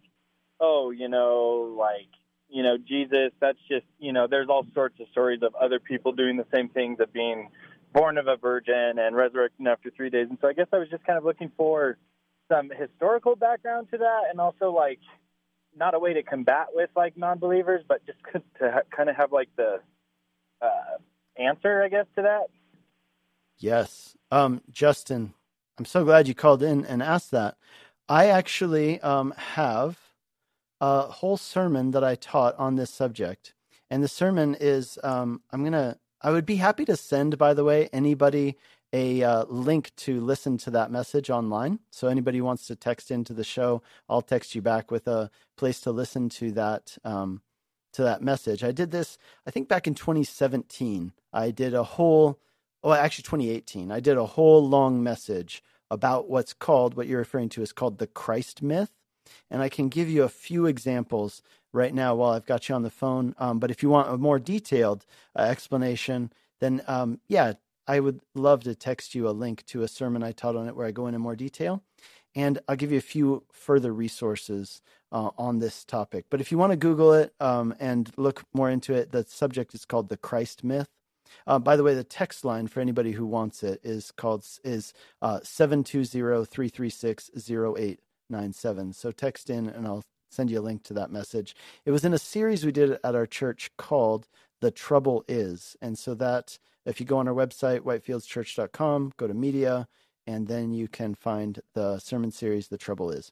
oh, 0.60 0.91
you 0.91 1.10
know, 1.10 1.76
like 1.78 2.10
you 2.50 2.63
know 2.63 2.78
Jesus. 2.78 3.32
That's 3.39 3.60
just 3.69 3.86
you 4.00 4.13
know, 4.13 4.28
there's 4.28 4.50
all 4.50 4.65
sorts 4.74 5.00
of 5.00 5.08
stories 5.12 5.41
of 5.43 5.54
other 5.56 5.80
people 5.80 6.12
doing 6.12 6.38
the 6.38 6.47
same 6.54 6.69
things 6.69 7.00
of 7.00 7.13
being 7.13 7.50
born 7.93 8.17
of 8.17 8.28
a 8.28 8.38
virgin 8.38 8.97
and 8.97 9.15
resurrecting 9.15 9.67
after 9.67 9.91
three 9.91 10.10
days. 10.10 10.28
And 10.30 10.38
so 10.41 10.47
I 10.47 10.54
guess 10.54 10.67
I 10.71 10.78
was 10.78 10.89
just 10.89 11.06
kind 11.06 11.17
of 11.17 11.26
looking 11.26 11.52
for 11.58 11.97
some 12.50 12.69
historical 12.69 13.36
background 13.36 13.88
to 13.91 13.97
that, 14.00 14.21
and 14.30 14.39
also 14.39 14.71
like 14.71 15.00
not 15.78 15.93
a 15.93 16.00
way 16.00 16.13
to 16.13 16.24
combat 16.24 16.67
with 16.74 16.89
like 16.95 17.15
non-believers, 17.15 17.84
but 17.88 18.06
just 18.06 18.19
to 18.60 18.71
ha- 18.71 18.82
kind 18.95 19.10
of 19.10 19.15
have 19.15 19.32
like 19.32 19.50
the 19.56 19.80
uh, 20.62 20.97
answer, 21.41 21.84
I 21.84 21.89
guess, 21.89 22.06
to 22.15 22.21
that? 22.23 22.47
Yes. 23.58 24.15
Um, 24.32 24.62
Justin, 24.69 25.34
I'm 25.77 25.86
so 25.86 26.04
glad 26.04 26.27
you 26.27 26.36
called 26.36 26.63
in 26.63 26.86
and 26.86 27.01
asked 27.04 27.32
that. 27.32 27.56
I 28.10 28.27
actually 28.27 28.99
um, 29.01 29.34
have 29.38 29.99
a 30.82 31.04
whole 31.04 31.38
sermon 31.38 31.91
that 31.91 32.04
I 32.04 32.15
taught 32.15 32.56
on 32.58 32.75
this 32.75 32.89
subject. 32.89 33.54
And 33.89 34.04
the 34.04 34.08
sermon 34.08 34.56
is 34.60 34.97
um, 35.04 35.41
I'm 35.51 35.62
going 35.62 35.73
to, 35.73 35.97
I 36.21 36.32
would 36.32 36.45
be 36.45 36.56
happy 36.56 36.86
to 36.86 36.97
send, 36.97 37.38
by 37.38 37.54
the 37.54 37.63
way, 37.63 37.89
anybody 37.93 38.58
a 38.93 39.23
uh, 39.23 39.45
link 39.45 39.91
to 39.95 40.19
listen 40.19 40.58
to 40.58 40.71
that 40.71 40.91
message 40.91 41.30
online. 41.30 41.80
So 41.91 42.08
anybody 42.08 42.41
wants 42.41 42.67
to 42.67 42.75
text 42.75 43.12
into 43.12 43.34
the 43.34 43.43
show, 43.43 43.82
I'll 44.10 44.21
text 44.21 44.54
you 44.56 44.62
back 44.62 44.91
with 44.91 45.08
a 45.08 45.30
place 45.58 45.80
to 45.82 45.91
listen 45.91 46.30
to 46.30 46.51
that 46.54 46.97
um, 47.04 47.41
to 47.93 48.04
that 48.04 48.21
message. 48.21 48.63
I 48.63 48.71
did 48.71 48.91
this, 48.91 49.17
I 49.45 49.51
think, 49.51 49.67
back 49.67 49.88
in 49.88 49.95
2017. 49.95 51.13
I 51.34 51.51
did 51.51 51.73
a 51.73 51.84
whole, 51.84 52.39
oh, 52.84 52.93
actually 52.93 53.23
2018. 53.23 53.91
I 53.91 53.99
did 53.99 54.17
a 54.17 54.25
whole 54.25 54.67
long 54.67 55.04
message 55.04 55.63
about 55.89 56.30
what's 56.30 56.54
called, 56.54 56.95
what 56.95 57.08
you're 57.08 57.19
referring 57.19 57.49
to 57.49 57.62
is 57.62 57.73
called 57.73 57.97
the 57.97 58.08
Christ 58.08 58.62
myth. 58.62 58.91
And 59.49 59.62
I 59.62 59.69
can 59.69 59.89
give 59.89 60.10
you 60.10 60.23
a 60.23 60.30
few 60.30 60.65
examples 60.65 61.41
right 61.73 61.93
now 61.93 62.15
while 62.15 62.32
I've 62.32 62.45
got 62.45 62.69
you 62.69 62.75
on 62.75 62.84
the 62.84 62.89
phone. 62.89 63.36
Um, 63.38 63.60
but 63.60 63.71
if 63.71 63.84
you 63.84 63.89
want 63.89 64.10
a 64.10 64.17
more 64.17 64.39
detailed 64.39 65.06
uh, 65.38 65.43
explanation, 65.43 66.32
then 66.60 66.82
um, 66.88 67.19
yeah, 67.27 67.54
I 67.88 67.99
would 67.99 68.21
love 68.36 68.63
to 68.63 68.75
text 68.75 69.15
you 69.15 69.27
a 69.27 69.32
link 69.32 69.65
to 69.67 69.84
a 69.84 69.88
sermon 69.88 70.23
I 70.23 70.32
taught 70.32 70.56
on 70.56 70.67
it 70.67 70.75
where 70.75 70.88
I 70.88 70.91
go 70.91 71.08
into 71.08 71.19
more 71.19 71.36
detail. 71.36 71.84
And 72.36 72.60
I'll 72.67 72.76
give 72.76 72.91
you 72.91 72.98
a 72.98 73.02
few 73.02 73.44
further 73.52 73.94
resources 73.94 74.82
uh, 75.12 75.32
on 75.38 75.60
this 75.60 75.84
topic. 75.84 76.26
But 76.30 76.41
if 76.41 76.52
you 76.52 76.58
want 76.58 76.72
to 76.72 76.78
Google 76.78 77.13
it 77.13 77.34
um, 77.39 77.76
and 77.80 78.12
look 78.17 78.44
more 78.54 78.70
into 78.70 78.94
it, 78.94 79.12
the 79.12 79.26
subject 79.28 79.74
is 79.74 79.86
called 79.86 80.10
the 80.10 80.17
Christ 80.17 80.63
myth. 80.63 80.89
Uh, 81.48 81.60
by 81.60 81.76
the 81.76 81.84
way, 81.84 81.94
the 81.94 82.04
text 82.04 82.46
line 82.46 82.67
for 82.67 82.80
anybody 82.80 83.12
who 83.12 83.26
wants 83.26 83.63
it 83.63 83.80
is 83.84 84.12
called 84.12 84.46
is 84.63 84.94
uh, 85.22 85.39
seven 85.44 85.84
two 85.84 86.04
zero 86.04 86.46
three 86.46 86.70
three 86.70 86.89
six 86.89 87.30
zero 87.38 87.76
eight 87.78 88.00
nine 88.30 88.54
seven. 88.54 88.94
So 88.94 89.12
text 89.12 89.50
in, 89.50 89.67
and 89.67 89.88
I'll 89.88 90.04
send 90.30 90.50
you 90.52 90.60
a 90.60 90.62
link 90.62 90.84
to 90.84 90.94
that 90.94 91.12
message. 91.12 91.56
It 91.86 91.91
was 91.91 92.06
in 92.06 92.13
a 92.13 92.20
series 92.20 92.65
we 92.65 92.72
did 92.72 92.98
at 93.04 93.15
our 93.15 93.26
church 93.26 93.72
called 93.78 94.28
"The 94.62 94.72
Trouble 94.72 95.24
Is," 95.28 95.76
and 95.82 95.98
so 95.98 96.13
that 96.15 96.58
if 96.86 97.00
you 97.00 97.06
go 97.06 97.17
on 97.17 97.28
our 97.28 97.34
website 97.34 97.82
whitefieldschurch.com, 97.82 99.13
go 99.17 99.28
to 99.28 99.34
media, 99.34 99.88
and 100.28 100.48
then 100.48 100.72
you 100.72 100.88
can 100.88 101.16
find 101.16 101.60
the 101.74 102.00
sermon 102.00 102.32
series 102.32 102.68
"The 102.68 102.78
Trouble 102.78 103.12
Is." 103.12 103.32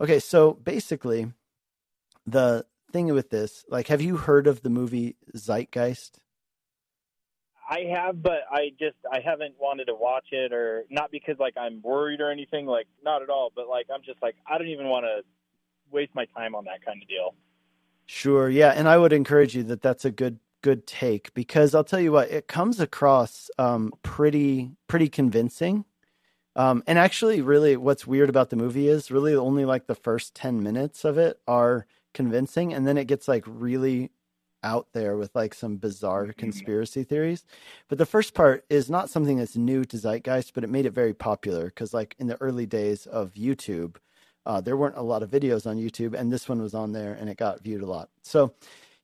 Okay, 0.00 0.18
so 0.18 0.54
basically, 0.54 1.32
the 2.26 2.66
thing 2.92 3.12
with 3.12 3.30
this, 3.30 3.64
like, 3.68 3.88
have 3.88 4.00
you 4.00 4.16
heard 4.16 4.46
of 4.46 4.62
the 4.62 4.70
movie 4.70 5.16
Zeitgeist? 5.34 6.20
I 7.68 7.80
have, 7.94 8.22
but 8.22 8.42
I 8.50 8.70
just 8.78 8.96
I 9.10 9.20
haven't 9.20 9.56
wanted 9.58 9.86
to 9.86 9.94
watch 9.94 10.26
it, 10.30 10.52
or 10.52 10.84
not 10.88 11.10
because 11.10 11.36
like 11.38 11.54
I'm 11.56 11.82
worried 11.82 12.20
or 12.20 12.30
anything, 12.30 12.66
like 12.66 12.86
not 13.02 13.22
at 13.22 13.30
all. 13.30 13.50
But 13.54 13.68
like 13.68 13.86
I'm 13.92 14.02
just 14.04 14.22
like 14.22 14.36
I 14.46 14.56
don't 14.56 14.68
even 14.68 14.88
want 14.88 15.04
to 15.04 15.22
waste 15.90 16.14
my 16.14 16.26
time 16.26 16.54
on 16.54 16.64
that 16.66 16.84
kind 16.84 17.02
of 17.02 17.08
deal. 17.08 17.34
Sure, 18.06 18.48
yeah, 18.48 18.70
and 18.70 18.88
I 18.88 18.98
would 18.98 19.12
encourage 19.12 19.56
you 19.56 19.64
that 19.64 19.82
that's 19.82 20.04
a 20.04 20.12
good 20.12 20.38
good 20.62 20.86
take 20.86 21.34
because 21.34 21.74
I'll 21.74 21.84
tell 21.84 22.00
you 22.00 22.12
what 22.12 22.30
it 22.30 22.46
comes 22.48 22.78
across 22.78 23.50
um, 23.58 23.92
pretty 24.02 24.72
pretty 24.86 25.08
convincing. 25.08 25.84
Um, 26.56 26.82
and 26.86 26.98
actually, 26.98 27.42
really, 27.42 27.76
what's 27.76 28.06
weird 28.06 28.30
about 28.30 28.50
the 28.50 28.56
movie 28.56 28.88
is 28.88 29.10
really 29.10 29.34
only 29.34 29.64
like 29.64 29.86
the 29.86 29.94
first 29.94 30.34
ten 30.34 30.62
minutes 30.62 31.04
of 31.04 31.18
it 31.18 31.38
are 31.46 31.86
convincing, 32.14 32.72
and 32.72 32.86
then 32.86 32.96
it 32.96 33.06
gets 33.06 33.28
like 33.28 33.44
really 33.46 34.10
out 34.62 34.88
there 34.92 35.16
with 35.16 35.34
like 35.34 35.54
some 35.54 35.76
bizarre 35.76 36.24
mm-hmm. 36.24 36.40
conspiracy 36.40 37.04
theories. 37.04 37.44
But 37.88 37.98
the 37.98 38.06
first 38.06 38.34
part 38.34 38.64
is 38.68 38.90
not 38.90 39.10
something 39.10 39.36
that's 39.36 39.56
new 39.56 39.84
to 39.84 39.98
Zeitgeist, 39.98 40.54
but 40.54 40.64
it 40.64 40.70
made 40.70 40.86
it 40.86 40.94
very 40.94 41.14
popular 41.14 41.66
because, 41.66 41.94
like, 41.94 42.16
in 42.18 42.26
the 42.26 42.40
early 42.40 42.66
days 42.66 43.06
of 43.06 43.34
YouTube, 43.34 43.96
uh, 44.46 44.60
there 44.60 44.76
weren't 44.76 44.96
a 44.96 45.02
lot 45.02 45.22
of 45.22 45.30
videos 45.30 45.66
on 45.66 45.76
YouTube, 45.76 46.14
and 46.14 46.32
this 46.32 46.48
one 46.48 46.62
was 46.62 46.74
on 46.74 46.92
there 46.92 47.12
and 47.12 47.28
it 47.28 47.36
got 47.36 47.62
viewed 47.62 47.82
a 47.82 47.86
lot. 47.86 48.08
So, 48.22 48.54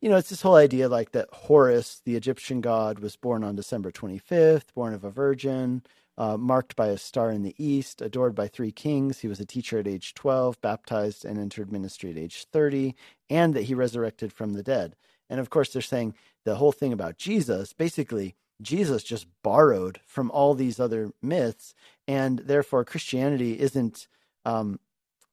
you 0.01 0.09
know, 0.09 0.17
it's 0.17 0.31
this 0.31 0.43
whole 0.43 0.57
idea 0.57 0.89
like 0.89 1.13
that 1.13 1.29
Horus, 1.33 2.01
the 2.05 2.17
Egyptian 2.17 2.61
god, 2.61 2.99
was 3.01 3.17
born 3.17 3.45
on 3.45 3.57
December 3.57 3.91
25th, 3.93 4.73
born 4.75 4.95
of 4.95 5.05
a 5.05 5.11
virgin. 5.11 5.83
Uh, 6.23 6.37
marked 6.37 6.77
by 6.77 6.87
a 6.87 6.97
star 6.97 7.33
in 7.33 7.43
the 7.43 7.57
east, 7.59 8.01
adored 8.01 8.33
by 8.33 8.47
three 8.47 8.71
kings. 8.71 9.19
He 9.19 9.27
was 9.27 9.41
a 9.41 9.45
teacher 9.45 9.81
at 9.81 9.89
age 9.89 10.15
12, 10.15 10.61
baptized 10.61 11.25
and 11.25 11.37
entered 11.37 11.73
ministry 11.73 12.13
at 12.13 12.17
age 12.17 12.45
30, 12.45 12.95
and 13.29 13.55
that 13.55 13.65
he 13.65 13.75
resurrected 13.75 14.33
from 14.33 14.53
the 14.53 14.63
dead. 14.63 14.95
And 15.29 15.41
of 15.41 15.51
course, 15.51 15.73
they're 15.73 15.83
saying 15.83 16.15
the 16.45 16.55
whole 16.55 16.71
thing 16.71 16.93
about 16.93 17.19
Jesus, 17.19 17.73
basically, 17.73 18.37
Jesus 18.61 19.03
just 19.03 19.27
borrowed 19.43 19.99
from 20.07 20.31
all 20.31 20.55
these 20.55 20.79
other 20.79 21.11
myths, 21.21 21.75
and 22.07 22.39
therefore 22.39 22.85
Christianity 22.85 23.59
isn't 23.59 24.07
um, 24.45 24.79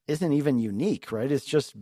isn't 0.08 0.34
even 0.34 0.58
unique, 0.58 1.12
right? 1.12 1.32
It's 1.32 1.46
just 1.46 1.76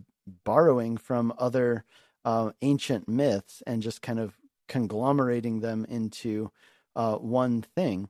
borrowing 0.43 0.97
from 0.97 1.33
other 1.37 1.85
uh, 2.25 2.51
ancient 2.61 3.07
myths 3.07 3.63
and 3.65 3.81
just 3.81 4.01
kind 4.01 4.19
of 4.19 4.37
conglomerating 4.67 5.61
them 5.61 5.85
into 5.87 6.51
uh, 6.93 7.15
one 7.15 7.61
thing. 7.61 8.09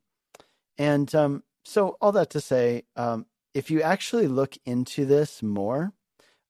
And 0.78 1.14
um, 1.16 1.44
so, 1.66 1.98
all 2.02 2.12
that 2.14 2.30
to 2.32 2.42
say, 2.42 2.84
um, 2.96 3.26
if 3.54 3.72
you 3.72 3.82
actually 3.82 4.28
look 4.28 4.58
into 4.66 5.06
this 5.06 5.42
more, 5.42 5.94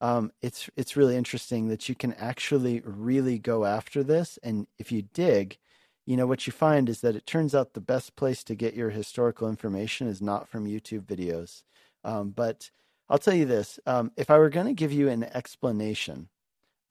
um, 0.01 0.31
it's 0.41 0.69
it's 0.75 0.95
really 0.95 1.15
interesting 1.15 1.69
that 1.69 1.89
you 1.89 1.95
can 1.95 2.13
actually 2.13 2.81
really 2.85 3.39
go 3.39 3.65
after 3.65 4.03
this, 4.03 4.37
and 4.43 4.67
if 4.77 4.91
you 4.91 5.03
dig, 5.13 5.57
you 6.05 6.17
know 6.17 6.27
what 6.27 6.45
you 6.45 6.53
find 6.53 6.87
is 6.89 7.01
that 7.01 7.15
it 7.15 7.25
turns 7.25 7.55
out 7.55 7.73
the 7.73 7.81
best 7.81 8.15
place 8.15 8.43
to 8.43 8.55
get 8.55 8.75
your 8.75 8.91
historical 8.91 9.49
information 9.49 10.07
is 10.07 10.21
not 10.21 10.47
from 10.47 10.67
YouTube 10.67 11.05
videos. 11.05 11.63
Um, 12.03 12.29
but 12.29 12.69
I'll 13.09 13.17
tell 13.17 13.33
you 13.33 13.45
this: 13.45 13.79
um, 13.87 14.11
if 14.17 14.29
I 14.29 14.37
were 14.37 14.49
going 14.49 14.67
to 14.67 14.73
give 14.73 14.91
you 14.91 15.09
an 15.09 15.23
explanation 15.23 16.29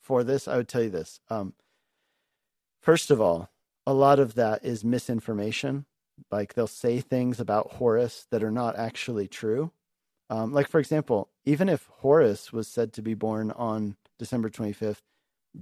for 0.02 0.24
this, 0.24 0.48
I 0.48 0.56
would 0.56 0.68
tell 0.68 0.82
you 0.82 0.90
this. 0.90 1.20
Um, 1.30 1.54
first 2.82 3.10
of 3.10 3.20
all, 3.20 3.50
a 3.86 3.94
lot 3.94 4.18
of 4.18 4.34
that 4.34 4.64
is 4.64 4.84
misinformation. 4.84 5.86
Like 6.30 6.54
they'll 6.54 6.66
say 6.66 7.00
things 7.00 7.40
about 7.40 7.74
Horus 7.74 8.26
that 8.30 8.42
are 8.42 8.50
not 8.50 8.76
actually 8.76 9.28
true. 9.28 9.72
Um, 10.30 10.52
like, 10.52 10.68
for 10.68 10.80
example, 10.80 11.28
even 11.44 11.68
if 11.68 11.88
Horus 11.98 12.52
was 12.52 12.68
said 12.68 12.92
to 12.94 13.02
be 13.02 13.14
born 13.14 13.52
on 13.52 13.96
December 14.18 14.50
25th, 14.50 15.02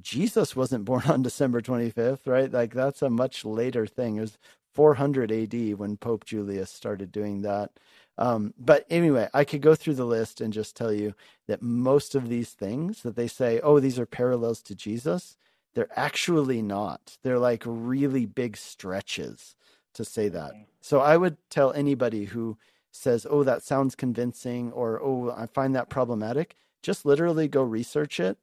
Jesus 0.00 0.56
wasn't 0.56 0.84
born 0.86 1.04
on 1.06 1.22
December 1.22 1.60
25th, 1.60 2.26
right? 2.26 2.50
Like, 2.50 2.74
that's 2.74 3.02
a 3.02 3.10
much 3.10 3.44
later 3.44 3.86
thing. 3.86 4.16
It 4.16 4.22
was 4.22 4.38
400 4.74 5.30
AD 5.30 5.74
when 5.78 5.96
Pope 5.96 6.24
Julius 6.24 6.70
started 6.70 7.12
doing 7.12 7.42
that. 7.42 7.70
Um, 8.16 8.54
but 8.58 8.86
anyway, 8.90 9.28
I 9.34 9.44
could 9.44 9.60
go 9.60 9.74
through 9.74 9.94
the 9.94 10.04
list 10.04 10.40
and 10.40 10.52
just 10.52 10.76
tell 10.76 10.92
you 10.92 11.14
that 11.48 11.62
most 11.62 12.14
of 12.14 12.28
these 12.28 12.50
things 12.50 13.02
that 13.02 13.16
they 13.16 13.28
say, 13.28 13.60
oh, 13.62 13.80
these 13.80 13.98
are 13.98 14.06
parallels 14.06 14.62
to 14.62 14.74
Jesus, 14.74 15.36
they're 15.74 15.88
actually 15.96 16.62
not. 16.62 17.18
They're 17.22 17.38
like 17.40 17.62
really 17.66 18.26
big 18.26 18.56
stretches 18.56 19.56
to 19.94 20.04
say 20.04 20.28
that. 20.28 20.52
Mm-hmm. 20.52 20.62
So 20.80 21.00
I 21.00 21.16
would 21.16 21.36
tell 21.50 21.72
anybody 21.72 22.26
who 22.26 22.58
says, 22.90 23.26
oh, 23.28 23.42
that 23.42 23.62
sounds 23.62 23.94
convincing, 23.94 24.72
or 24.72 25.00
oh, 25.02 25.34
I 25.36 25.46
find 25.46 25.74
that 25.74 25.90
problematic, 25.90 26.56
just 26.82 27.04
literally 27.04 27.48
go 27.48 27.62
research 27.62 28.20
it 28.20 28.38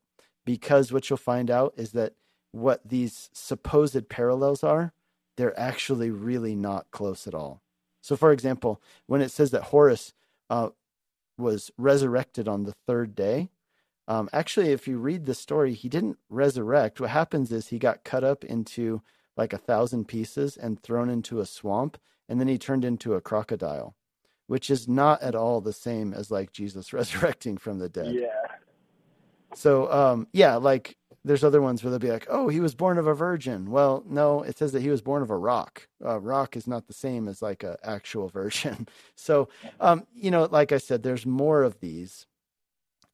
because 0.45 0.91
what 0.91 1.09
you'll 1.09 1.17
find 1.17 1.49
out 1.49 1.73
is 1.77 1.91
that 1.91 2.13
what 2.51 2.81
these 2.83 3.29
supposed 3.33 4.09
parallels 4.09 4.63
are, 4.63 4.93
they're 5.37 5.57
actually 5.57 6.09
really 6.09 6.55
not 6.55 6.91
close 6.91 7.27
at 7.27 7.35
all. 7.35 7.61
So, 8.01 8.15
for 8.17 8.31
example, 8.31 8.81
when 9.05 9.21
it 9.21 9.29
says 9.31 9.51
that 9.51 9.65
Horus 9.65 10.13
uh, 10.49 10.69
was 11.37 11.71
resurrected 11.77 12.47
on 12.47 12.63
the 12.63 12.73
third 12.87 13.15
day, 13.15 13.51
um, 14.07 14.27
actually, 14.33 14.71
if 14.71 14.87
you 14.87 14.97
read 14.97 15.25
the 15.25 15.35
story, 15.35 15.73
he 15.73 15.87
didn't 15.87 16.17
resurrect. 16.29 16.99
What 16.99 17.11
happens 17.11 17.51
is 17.51 17.67
he 17.67 17.79
got 17.79 18.03
cut 18.03 18.23
up 18.23 18.43
into 18.43 19.01
like 19.41 19.53
a 19.53 19.57
thousand 19.57 20.07
pieces 20.07 20.55
and 20.55 20.79
thrown 20.83 21.09
into 21.09 21.39
a 21.39 21.47
swamp, 21.47 21.97
and 22.29 22.39
then 22.39 22.47
he 22.47 22.59
turned 22.59 22.85
into 22.85 23.15
a 23.15 23.21
crocodile, 23.21 23.95
which 24.45 24.69
is 24.69 24.87
not 24.87 25.19
at 25.23 25.33
all 25.33 25.61
the 25.61 25.73
same 25.73 26.13
as 26.13 26.29
like 26.29 26.51
Jesus 26.51 26.93
resurrecting 26.99 27.57
from 27.57 27.79
the 27.79 27.89
dead. 27.89 28.13
Yeah. 28.13 28.27
So, 29.55 29.91
um, 29.91 30.27
yeah, 30.31 30.57
like 30.57 30.95
there's 31.25 31.43
other 31.43 31.59
ones 31.59 31.83
where 31.83 31.89
they'll 31.89 31.97
be 31.97 32.11
like, 32.11 32.27
"Oh, 32.29 32.49
he 32.49 32.59
was 32.59 32.75
born 32.75 32.99
of 32.99 33.07
a 33.07 33.15
virgin." 33.15 33.71
Well, 33.71 34.03
no, 34.07 34.43
it 34.43 34.59
says 34.59 34.73
that 34.73 34.83
he 34.83 34.89
was 34.89 35.01
born 35.01 35.23
of 35.23 35.31
a 35.31 35.37
rock. 35.37 35.87
Uh, 36.05 36.19
rock 36.19 36.55
is 36.55 36.67
not 36.67 36.85
the 36.85 36.93
same 36.93 37.27
as 37.27 37.41
like 37.41 37.63
an 37.63 37.77
actual 37.83 38.29
virgin. 38.39 38.87
So, 39.15 39.49
um, 39.79 40.05
you 40.13 40.29
know, 40.29 40.47
like 40.51 40.71
I 40.71 40.77
said, 40.77 41.01
there's 41.01 41.25
more 41.25 41.63
of 41.63 41.79
these, 41.79 42.27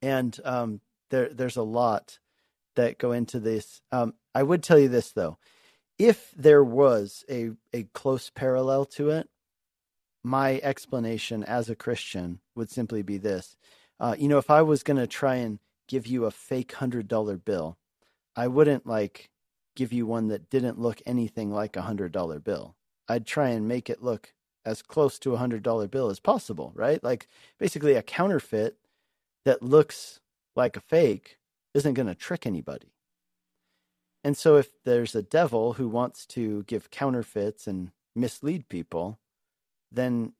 and 0.02 0.38
um, 0.44 0.82
there 1.10 1.30
there's 1.30 1.58
a 1.58 1.64
lot 1.64 2.20
that 2.76 2.98
go 2.98 3.14
into 3.14 3.40
this. 3.40 3.82
Um, 3.94 4.14
I 4.36 4.44
would 4.44 4.62
tell 4.62 4.78
you 4.78 4.90
this 4.90 5.14
though, 5.14 5.38
if 6.00 6.32
there 6.38 6.64
was 6.64 7.26
a 7.30 7.52
a 7.74 7.84
close 7.94 8.30
parallel 8.32 8.86
to 8.86 9.10
it, 9.12 9.30
my 10.24 10.60
explanation 10.64 11.44
as 11.44 11.70
a 11.70 11.76
Christian 11.76 12.40
would 12.56 12.70
simply 12.72 13.02
be 13.04 13.18
this: 13.18 13.58
uh, 14.00 14.16
you 14.20 14.28
know, 14.28 14.40
if 14.40 14.50
I 14.52 14.62
was 14.64 14.84
going 14.84 14.98
to 14.98 15.08
try 15.08 15.36
and 15.36 15.60
give 15.88 16.08
you 16.08 16.26
a 16.26 16.32
fake 16.32 16.74
hundred 16.74 17.08
dollar 17.08 17.38
bill 17.38 17.78
I 18.38 18.48
wouldn't 18.50 18.88
like 18.88 19.30
give 19.76 19.94
you 19.94 20.08
one 20.08 20.30
that 20.30 20.50
didn't 20.50 20.80
look 20.80 21.02
anything 21.06 21.52
like 21.52 21.78
a 21.78 21.84
hundred 21.84 22.14
dollar 22.14 22.40
bill. 22.40 22.76
I'd 23.10 23.28
try 23.28 23.50
and 23.50 23.70
make 23.70 23.92
it 23.92 24.04
look 24.04 24.34
as 24.66 24.82
close 24.84 25.20
to 25.22 25.36
a 25.36 25.38
hundred 25.38 25.64
dollar 25.64 25.88
bill 25.90 26.10
as 26.12 26.22
possible, 26.22 26.74
right? 26.76 27.04
Like 27.04 27.30
basically 27.60 27.96
a 27.96 28.04
counterfeit 28.04 28.78
that 29.46 29.64
looks 29.64 30.22
like 30.56 30.78
a 30.78 30.82
fake 30.82 31.40
isn't 31.76 31.96
going 31.96 32.08
to 32.08 32.16
trick 32.16 32.48
anybody. 32.48 32.94
And 34.24 34.36
so 34.36 34.58
if 34.58 34.70
there's 34.84 35.16
a 35.16 35.22
devil 35.22 35.74
who 35.74 35.88
wants 35.88 36.26
to 36.28 36.64
give 36.64 36.90
counterfeits 36.90 37.68
and 37.68 37.92
mislead 38.16 38.68
people, 38.68 39.20
then 39.92 40.34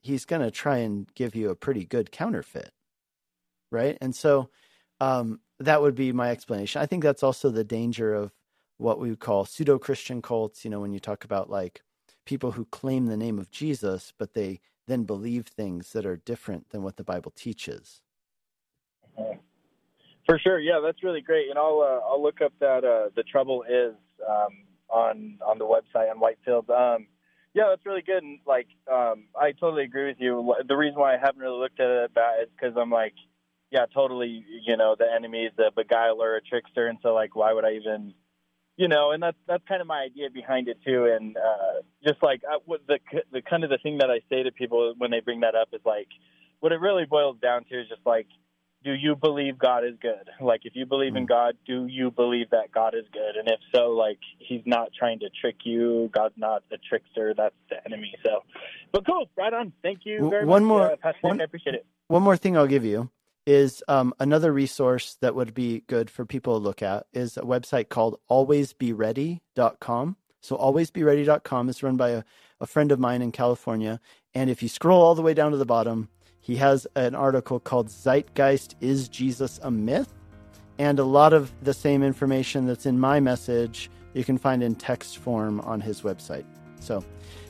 he's 0.00 0.24
going 0.24 0.42
to 0.42 0.50
try 0.50 0.78
and 0.78 1.12
give 1.14 1.34
you 1.34 1.50
a 1.50 1.56
pretty 1.56 1.84
good 1.84 2.10
counterfeit. 2.10 2.72
Right? 3.70 3.98
And 4.00 4.14
so 4.14 4.50
um, 5.00 5.40
that 5.58 5.82
would 5.82 5.94
be 5.94 6.12
my 6.12 6.30
explanation. 6.30 6.80
I 6.80 6.86
think 6.86 7.02
that's 7.02 7.22
also 7.22 7.50
the 7.50 7.64
danger 7.64 8.14
of 8.14 8.32
what 8.78 8.98
we 8.98 9.10
would 9.10 9.20
call 9.20 9.44
pseudo 9.44 9.78
Christian 9.78 10.22
cults. 10.22 10.64
You 10.64 10.70
know, 10.70 10.80
when 10.80 10.92
you 10.92 11.00
talk 11.00 11.24
about 11.24 11.50
like 11.50 11.82
people 12.24 12.52
who 12.52 12.64
claim 12.66 13.06
the 13.06 13.16
name 13.16 13.38
of 13.38 13.50
Jesus, 13.50 14.12
but 14.18 14.34
they 14.34 14.60
then 14.86 15.04
believe 15.04 15.46
things 15.46 15.92
that 15.92 16.06
are 16.06 16.16
different 16.16 16.70
than 16.70 16.82
what 16.82 16.96
the 16.96 17.04
Bible 17.04 17.32
teaches. 17.34 18.02
For 20.26 20.38
sure, 20.38 20.58
yeah, 20.58 20.80
that's 20.82 21.02
really 21.02 21.20
great, 21.20 21.50
and 21.50 21.58
I'll 21.58 21.80
uh, 21.80 22.08
I'll 22.08 22.22
look 22.22 22.40
up 22.40 22.52
that 22.60 22.84
uh, 22.84 23.10
the 23.14 23.22
trouble 23.24 23.64
is 23.68 23.94
um, 24.26 24.64
on 24.88 25.38
on 25.46 25.58
the 25.58 25.66
website 25.66 26.10
on 26.10 26.18
Whitefield. 26.18 26.70
Um, 26.70 27.06
yeah, 27.52 27.64
that's 27.68 27.84
really 27.84 28.02
good, 28.02 28.22
and 28.22 28.38
like 28.46 28.68
um, 28.90 29.24
I 29.38 29.52
totally 29.52 29.84
agree 29.84 30.06
with 30.06 30.16
you. 30.18 30.54
The 30.66 30.76
reason 30.76 30.98
why 30.98 31.14
I 31.14 31.18
haven't 31.18 31.40
really 31.40 31.60
looked 31.60 31.78
at 31.78 31.90
it 31.90 32.10
about 32.10 32.40
is 32.42 32.48
because 32.56 32.74
I'm 32.76 32.90
like 32.90 33.12
yeah, 33.74 33.86
totally. 33.92 34.44
You 34.64 34.76
know, 34.76 34.94
the 34.96 35.06
enemy 35.12 35.46
is 35.46 35.52
a 35.58 35.72
beguiler, 35.72 36.36
a 36.36 36.40
trickster, 36.40 36.86
and 36.86 36.98
so 37.02 37.12
like, 37.12 37.34
why 37.34 37.52
would 37.52 37.64
I 37.64 37.72
even, 37.72 38.14
you 38.76 38.86
know? 38.86 39.10
And 39.10 39.20
that's 39.20 39.36
that's 39.48 39.64
kind 39.68 39.80
of 39.80 39.88
my 39.88 39.98
idea 39.98 40.30
behind 40.30 40.68
it 40.68 40.78
too. 40.86 41.06
And 41.06 41.36
uh, 41.36 41.82
just 42.06 42.22
like 42.22 42.42
I, 42.48 42.58
the 42.86 42.98
the 43.32 43.42
kind 43.42 43.64
of 43.64 43.70
the 43.70 43.78
thing 43.82 43.98
that 43.98 44.10
I 44.10 44.20
say 44.30 44.44
to 44.44 44.52
people 44.52 44.94
when 44.96 45.10
they 45.10 45.18
bring 45.18 45.40
that 45.40 45.56
up 45.56 45.68
is 45.72 45.80
like, 45.84 46.06
what 46.60 46.70
it 46.70 46.80
really 46.80 47.04
boils 47.04 47.36
down 47.42 47.64
to 47.64 47.80
is 47.80 47.88
just 47.88 48.06
like, 48.06 48.28
do 48.84 48.92
you 48.92 49.16
believe 49.16 49.58
God 49.58 49.84
is 49.84 49.94
good? 50.00 50.28
Like, 50.40 50.60
if 50.64 50.76
you 50.76 50.84
believe 50.84 51.16
in 51.16 51.24
mm. 51.24 51.28
God, 51.28 51.56
do 51.66 51.86
you 51.86 52.10
believe 52.10 52.50
that 52.50 52.70
God 52.72 52.94
is 52.94 53.06
good? 53.12 53.36
And 53.36 53.48
if 53.48 53.58
so, 53.74 53.90
like, 53.90 54.18
He's 54.38 54.62
not 54.66 54.90
trying 54.96 55.18
to 55.20 55.30
trick 55.40 55.56
you. 55.64 56.10
God's 56.12 56.34
not 56.36 56.62
a 56.70 56.76
trickster. 56.76 57.34
That's 57.36 57.54
the 57.70 57.76
enemy. 57.86 58.14
So, 58.24 58.42
but 58.92 59.06
cool, 59.06 59.28
right 59.36 59.52
on. 59.52 59.72
Thank 59.82 60.00
you 60.04 60.28
very 60.28 60.44
one 60.44 60.64
much, 60.64 60.68
more, 60.68 60.92
uh, 60.92 60.96
Pastor. 60.96 61.18
One, 61.22 61.40
I 61.40 61.44
appreciate 61.44 61.74
it. 61.74 61.86
One 62.08 62.22
more 62.22 62.36
thing 62.36 62.56
I'll 62.56 62.66
give 62.66 62.84
you 62.84 63.10
is 63.46 63.82
um, 63.88 64.14
another 64.20 64.52
resource 64.52 65.16
that 65.20 65.34
would 65.34 65.54
be 65.54 65.82
good 65.86 66.10
for 66.10 66.24
people 66.24 66.58
to 66.58 66.64
look 66.64 66.82
at 66.82 67.06
is 67.12 67.36
a 67.36 67.42
website 67.42 67.88
called 67.88 68.18
alwaysbeready.com. 68.30 70.16
So 70.40 70.56
alwaysbeready.com 70.56 71.68
is 71.68 71.82
run 71.82 71.96
by 71.96 72.10
a, 72.10 72.22
a 72.60 72.66
friend 72.66 72.92
of 72.92 72.98
mine 72.98 73.22
in 73.22 73.32
California. 73.32 74.00
And 74.34 74.50
if 74.50 74.62
you 74.62 74.68
scroll 74.68 75.02
all 75.02 75.14
the 75.14 75.22
way 75.22 75.34
down 75.34 75.52
to 75.52 75.56
the 75.56 75.66
bottom, 75.66 76.08
he 76.44 76.56
has 76.56 76.86
an 76.94 77.14
article 77.14 77.58
called 77.58 77.88
Zeitgeist 77.88 78.74
Is 78.82 79.08
Jesus 79.08 79.58
a 79.62 79.70
Myth? 79.70 80.12
And 80.78 80.98
a 80.98 81.04
lot 81.04 81.32
of 81.32 81.50
the 81.62 81.72
same 81.72 82.02
information 82.02 82.66
that's 82.66 82.84
in 82.84 83.00
my 83.00 83.18
message 83.18 83.90
you 84.12 84.24
can 84.24 84.36
find 84.36 84.62
in 84.62 84.74
text 84.74 85.16
form 85.16 85.60
on 85.60 85.80
his 85.80 86.02
website. 86.02 86.44
So 86.80 87.02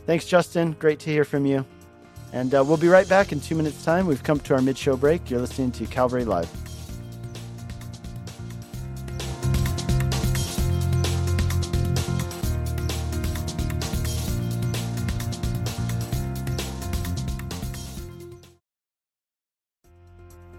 thanks, 0.06 0.26
Justin. 0.26 0.76
Great 0.78 1.00
to 1.00 1.10
hear 1.10 1.24
from 1.24 1.44
you. 1.44 1.66
And 2.32 2.54
uh, 2.54 2.62
we'll 2.64 2.76
be 2.76 2.86
right 2.86 3.08
back 3.08 3.32
in 3.32 3.40
two 3.40 3.56
minutes' 3.56 3.84
time. 3.84 4.06
We've 4.06 4.22
come 4.22 4.38
to 4.38 4.54
our 4.54 4.62
mid 4.62 4.78
show 4.78 4.96
break. 4.96 5.28
You're 5.28 5.40
listening 5.40 5.72
to 5.72 5.86
Calvary 5.86 6.24
Live. 6.24 6.48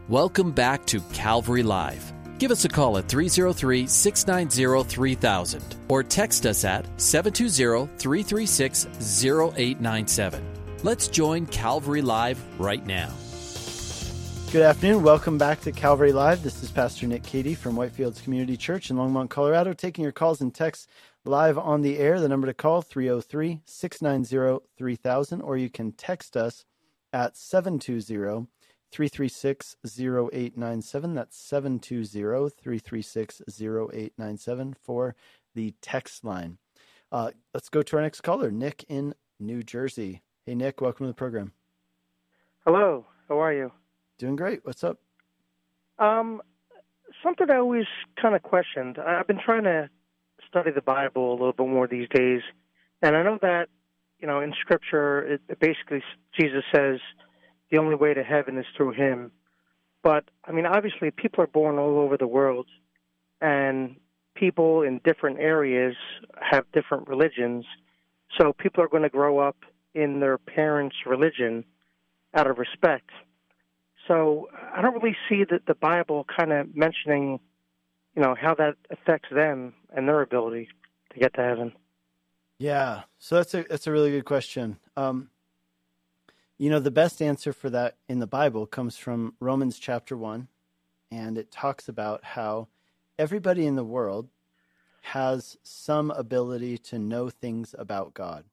Welcome 0.09 0.51
back 0.51 0.85
to 0.85 0.99
Calvary 1.13 1.63
Live. 1.63 2.13
Give 2.37 2.51
us 2.51 2.63
a 2.63 2.69
call 2.69 2.99
at 2.99 3.07
303 3.07 3.87
690 3.87 4.87
3000 4.87 5.63
or 5.89 6.03
text 6.03 6.45
us 6.45 6.63
at 6.63 6.85
720 7.01 7.87
336 7.97 8.85
0897. 9.19 10.45
Let's 10.83 11.07
join 11.07 11.47
Calvary 11.47 12.03
Live 12.03 12.39
right 12.59 12.85
now. 12.85 13.11
Good 14.51 14.61
afternoon. 14.61 15.01
Welcome 15.01 15.39
back 15.39 15.61
to 15.61 15.71
Calvary 15.71 16.11
Live. 16.11 16.43
This 16.43 16.61
is 16.61 16.69
Pastor 16.69 17.07
Nick 17.07 17.23
Cady 17.23 17.55
from 17.55 17.73
Whitefields 17.75 18.21
Community 18.21 18.57
Church 18.57 18.91
in 18.91 18.97
Longmont, 18.97 19.31
Colorado, 19.31 19.73
taking 19.73 20.03
your 20.03 20.11
calls 20.11 20.39
and 20.39 20.53
texts 20.53 20.85
live 21.23 21.57
on 21.57 21.81
the 21.81 21.97
air. 21.97 22.19
The 22.19 22.29
number 22.29 22.45
to 22.45 22.53
call 22.53 22.83
303 22.83 23.61
690 23.65 24.63
3000, 24.77 25.41
or 25.41 25.57
you 25.57 25.71
can 25.71 25.93
text 25.93 26.37
us 26.37 26.63
at 27.11 27.35
720 27.35 28.45
336 28.91 29.75
0897. 29.85 31.13
That's 31.15 31.37
720 31.37 32.49
336 32.49 33.41
0897 33.49 34.75
for 34.81 35.15
the 35.53 35.73
text 35.81 36.23
line. 36.23 36.57
Uh, 37.11 37.31
let's 37.53 37.69
go 37.69 37.81
to 37.81 37.95
our 37.97 38.01
next 38.01 38.21
caller, 38.21 38.51
Nick 38.51 38.85
in 38.89 39.15
New 39.39 39.63
Jersey. 39.63 40.21
Hey, 40.45 40.55
Nick, 40.55 40.81
welcome 40.81 41.05
to 41.05 41.07
the 41.09 41.13
program. 41.13 41.53
Hello, 42.65 43.05
how 43.29 43.41
are 43.41 43.53
you? 43.53 43.71
Doing 44.17 44.35
great. 44.35 44.65
What's 44.65 44.83
up? 44.83 44.99
Um, 45.99 46.41
something 47.23 47.49
I 47.49 47.57
always 47.57 47.85
kind 48.21 48.35
of 48.35 48.43
questioned. 48.43 48.97
I've 48.97 49.27
been 49.27 49.39
trying 49.43 49.63
to 49.63 49.89
study 50.47 50.71
the 50.71 50.81
Bible 50.81 51.31
a 51.31 51.33
little 51.33 51.53
bit 51.53 51.67
more 51.67 51.87
these 51.87 52.07
days, 52.09 52.41
and 53.01 53.15
I 53.15 53.23
know 53.23 53.37
that 53.41 53.67
you 54.19 54.27
know 54.27 54.41
in 54.41 54.53
Scripture 54.59 55.21
it, 55.21 55.41
it 55.49 55.59
basically 55.59 56.01
Jesus 56.39 56.63
says 56.73 56.99
the 57.71 57.77
only 57.77 57.95
way 57.95 58.13
to 58.13 58.23
heaven 58.23 58.57
is 58.57 58.65
through 58.75 58.91
Him. 58.91 59.31
But 60.03 60.25
I 60.45 60.51
mean, 60.51 60.65
obviously, 60.65 61.11
people 61.11 61.43
are 61.43 61.47
born 61.47 61.77
all 61.77 61.99
over 61.99 62.17
the 62.17 62.27
world, 62.27 62.67
and 63.41 63.95
people 64.35 64.81
in 64.81 64.99
different 65.03 65.39
areas 65.39 65.95
have 66.39 66.65
different 66.73 67.07
religions. 67.07 67.65
So 68.37 68.53
people 68.53 68.83
are 68.83 68.87
going 68.87 69.03
to 69.03 69.09
grow 69.09 69.39
up 69.39 69.57
in 69.93 70.19
their 70.19 70.37
parents' 70.37 70.95
religion 71.05 71.63
out 72.33 72.47
of 72.47 72.57
respect. 72.57 73.09
So 74.07 74.49
I 74.75 74.81
don't 74.81 74.93
really 74.93 75.15
see 75.27 75.43
that 75.49 75.65
the 75.65 75.73
Bible 75.73 76.25
kind 76.37 76.51
of 76.51 76.75
mentioning, 76.75 77.39
you 78.15 78.21
know, 78.21 78.35
how 78.39 78.53
that 78.55 78.75
affects 78.91 79.29
them 79.31 79.73
and 79.95 80.07
their 80.07 80.21
ability 80.21 80.67
to 81.13 81.19
get 81.19 81.33
to 81.35 81.41
heaven. 81.41 81.71
Yeah, 82.57 83.03
so 83.17 83.35
that's 83.35 83.53
a 83.53 83.65
that's 83.69 83.87
a 83.87 83.91
really 83.91 84.11
good 84.11 84.25
question. 84.25 84.77
Um, 84.95 85.29
you 86.57 86.69
know, 86.69 86.79
the 86.79 86.91
best 86.91 87.21
answer 87.21 87.51
for 87.51 87.69
that 87.69 87.97
in 88.07 88.19
the 88.19 88.27
Bible 88.27 88.65
comes 88.65 88.97
from 88.97 89.33
Romans 89.39 89.77
chapter 89.77 90.15
one, 90.15 90.47
and 91.11 91.37
it 91.37 91.51
talks 91.51 91.89
about 91.89 92.23
how 92.23 92.67
everybody 93.19 93.65
in 93.65 93.75
the 93.75 93.83
world 93.83 94.29
has 95.01 95.57
some 95.63 96.11
ability 96.11 96.77
to 96.77 96.97
know 96.97 97.29
things 97.29 97.75
about 97.77 98.13
God. 98.13 98.45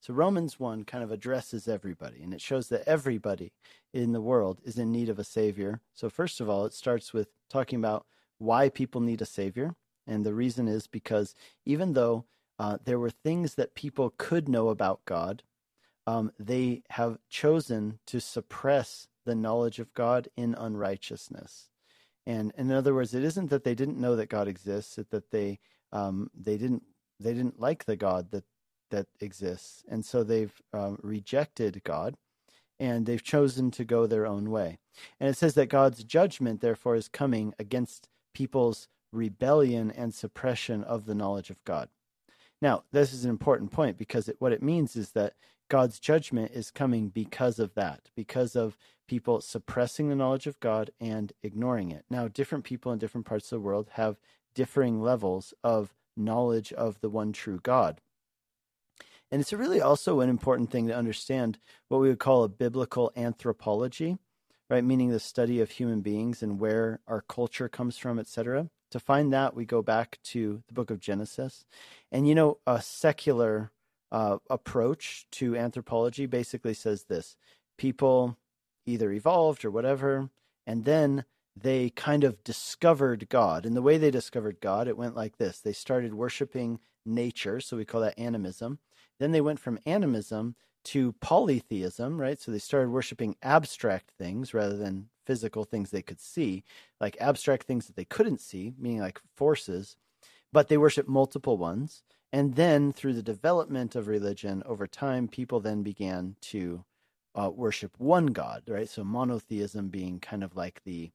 So 0.00 0.14
Romans 0.14 0.60
1 0.60 0.84
kind 0.84 1.02
of 1.02 1.10
addresses 1.10 1.66
everybody, 1.66 2.22
and 2.22 2.32
it 2.32 2.40
shows 2.40 2.68
that 2.68 2.86
everybody 2.86 3.52
in 3.92 4.12
the 4.12 4.20
world 4.20 4.60
is 4.64 4.78
in 4.78 4.92
need 4.92 5.08
of 5.08 5.18
a 5.18 5.24
Savior. 5.24 5.80
So, 5.92 6.08
first 6.08 6.40
of 6.40 6.48
all, 6.48 6.64
it 6.66 6.72
starts 6.72 7.12
with 7.12 7.28
talking 7.50 7.78
about 7.78 8.06
why 8.38 8.68
people 8.68 9.00
need 9.00 9.20
a 9.20 9.26
Savior. 9.26 9.74
And 10.06 10.24
the 10.24 10.34
reason 10.34 10.68
is 10.68 10.86
because 10.86 11.34
even 11.66 11.94
though 11.94 12.24
uh, 12.58 12.78
there 12.84 12.98
were 12.98 13.10
things 13.10 13.56
that 13.56 13.74
people 13.74 14.14
could 14.16 14.48
know 14.48 14.68
about 14.68 15.04
God, 15.04 15.42
um, 16.08 16.32
they 16.38 16.82
have 16.88 17.18
chosen 17.28 17.98
to 18.06 18.18
suppress 18.18 19.08
the 19.26 19.34
knowledge 19.34 19.78
of 19.78 19.92
God 19.92 20.26
in 20.38 20.54
unrighteousness. 20.54 21.68
And 22.26 22.50
in 22.56 22.72
other 22.72 22.94
words, 22.94 23.12
it 23.12 23.24
isn't 23.24 23.50
that 23.50 23.62
they 23.62 23.74
didn't 23.74 24.00
know 24.00 24.16
that 24.16 24.30
God 24.30 24.48
exists; 24.48 24.96
it's 24.96 25.10
that 25.10 25.30
they 25.30 25.58
um, 25.92 26.30
they 26.34 26.56
didn't 26.56 26.84
they 27.20 27.34
didn't 27.34 27.60
like 27.60 27.84
the 27.84 27.96
God 27.96 28.30
that 28.30 28.44
that 28.90 29.06
exists, 29.20 29.84
and 29.86 30.02
so 30.02 30.24
they've 30.24 30.62
um, 30.72 30.98
rejected 31.02 31.82
God, 31.84 32.14
and 32.80 33.04
they've 33.04 33.22
chosen 33.22 33.70
to 33.72 33.84
go 33.84 34.06
their 34.06 34.26
own 34.26 34.50
way. 34.50 34.78
And 35.20 35.28
it 35.28 35.36
says 35.36 35.52
that 35.54 35.66
God's 35.66 36.04
judgment, 36.04 36.62
therefore, 36.62 36.94
is 36.94 37.08
coming 37.08 37.52
against 37.58 38.08
people's 38.32 38.88
rebellion 39.12 39.90
and 39.90 40.14
suppression 40.14 40.84
of 40.84 41.04
the 41.04 41.14
knowledge 41.14 41.50
of 41.50 41.62
God. 41.64 41.90
Now, 42.62 42.84
this 42.92 43.12
is 43.12 43.24
an 43.24 43.30
important 43.30 43.72
point 43.72 43.98
because 43.98 44.26
it, 44.26 44.36
what 44.38 44.52
it 44.52 44.62
means 44.62 44.96
is 44.96 45.10
that 45.10 45.34
God's 45.68 45.98
judgment 46.00 46.52
is 46.52 46.70
coming 46.70 47.08
because 47.08 47.58
of 47.58 47.74
that, 47.74 48.10
because 48.16 48.56
of 48.56 48.76
people 49.06 49.40
suppressing 49.40 50.08
the 50.08 50.16
knowledge 50.16 50.46
of 50.46 50.60
God 50.60 50.90
and 51.00 51.32
ignoring 51.42 51.90
it. 51.90 52.04
Now, 52.10 52.28
different 52.28 52.64
people 52.64 52.92
in 52.92 52.98
different 52.98 53.26
parts 53.26 53.52
of 53.52 53.56
the 53.56 53.66
world 53.66 53.90
have 53.92 54.18
differing 54.54 55.00
levels 55.00 55.54
of 55.62 55.94
knowledge 56.16 56.72
of 56.72 57.00
the 57.00 57.10
one 57.10 57.32
true 57.32 57.60
God. 57.62 58.00
And 59.30 59.40
it's 59.40 59.52
really 59.52 59.80
also 59.80 60.20
an 60.20 60.30
important 60.30 60.70
thing 60.70 60.86
to 60.88 60.96
understand 60.96 61.58
what 61.88 62.00
we 62.00 62.08
would 62.08 62.18
call 62.18 62.44
a 62.44 62.48
biblical 62.48 63.12
anthropology, 63.14 64.16
right? 64.70 64.84
Meaning 64.84 65.10
the 65.10 65.20
study 65.20 65.60
of 65.60 65.70
human 65.70 66.00
beings 66.00 66.42
and 66.42 66.58
where 66.58 67.00
our 67.06 67.20
culture 67.20 67.68
comes 67.68 67.98
from, 67.98 68.18
etc. 68.18 68.70
To 68.90 68.98
find 68.98 69.32
that, 69.32 69.54
we 69.54 69.66
go 69.66 69.82
back 69.82 70.18
to 70.24 70.62
the 70.66 70.74
book 70.74 70.90
of 70.90 70.98
Genesis. 70.98 71.66
And 72.10 72.26
you 72.26 72.34
know, 72.34 72.58
a 72.66 72.80
secular 72.80 73.70
uh, 74.10 74.38
approach 74.48 75.26
to 75.32 75.56
anthropology 75.56 76.26
basically 76.26 76.74
says 76.74 77.04
this 77.04 77.36
people 77.76 78.36
either 78.86 79.12
evolved 79.12 79.64
or 79.64 79.70
whatever, 79.70 80.30
and 80.66 80.84
then 80.84 81.24
they 81.54 81.90
kind 81.90 82.24
of 82.24 82.42
discovered 82.44 83.28
God. 83.28 83.66
And 83.66 83.76
the 83.76 83.82
way 83.82 83.98
they 83.98 84.10
discovered 84.10 84.60
God, 84.60 84.88
it 84.88 84.96
went 84.96 85.16
like 85.16 85.36
this 85.36 85.60
they 85.60 85.72
started 85.72 86.14
worshiping 86.14 86.80
nature, 87.04 87.60
so 87.60 87.76
we 87.76 87.84
call 87.84 88.00
that 88.02 88.18
animism. 88.18 88.78
Then 89.18 89.32
they 89.32 89.40
went 89.40 89.58
from 89.60 89.80
animism 89.84 90.54
to 90.84 91.12
polytheism, 91.20 92.20
right? 92.20 92.40
So 92.40 92.52
they 92.52 92.58
started 92.58 92.90
worshiping 92.90 93.36
abstract 93.42 94.10
things 94.16 94.54
rather 94.54 94.76
than 94.76 95.08
physical 95.26 95.64
things 95.64 95.90
they 95.90 96.02
could 96.02 96.20
see, 96.20 96.64
like 97.00 97.16
abstract 97.20 97.66
things 97.66 97.86
that 97.86 97.96
they 97.96 98.04
couldn't 98.04 98.40
see, 98.40 98.72
meaning 98.78 99.00
like 99.00 99.20
forces, 99.34 99.96
but 100.52 100.68
they 100.68 100.78
worship 100.78 101.06
multiple 101.06 101.58
ones. 101.58 102.02
And 102.32 102.56
then 102.56 102.92
through 102.92 103.14
the 103.14 103.22
development 103.22 103.96
of 103.96 104.06
religion 104.06 104.62
over 104.66 104.86
time, 104.86 105.28
people 105.28 105.60
then 105.60 105.82
began 105.82 106.36
to 106.42 106.84
uh, 107.34 107.50
worship 107.50 107.92
one 107.98 108.26
God, 108.26 108.64
right? 108.68 108.88
So 108.88 109.04
monotheism 109.04 109.88
being 109.88 110.20
kind 110.20 110.42
of 110.44 110.56
like 110.56 110.82
the 110.84 111.10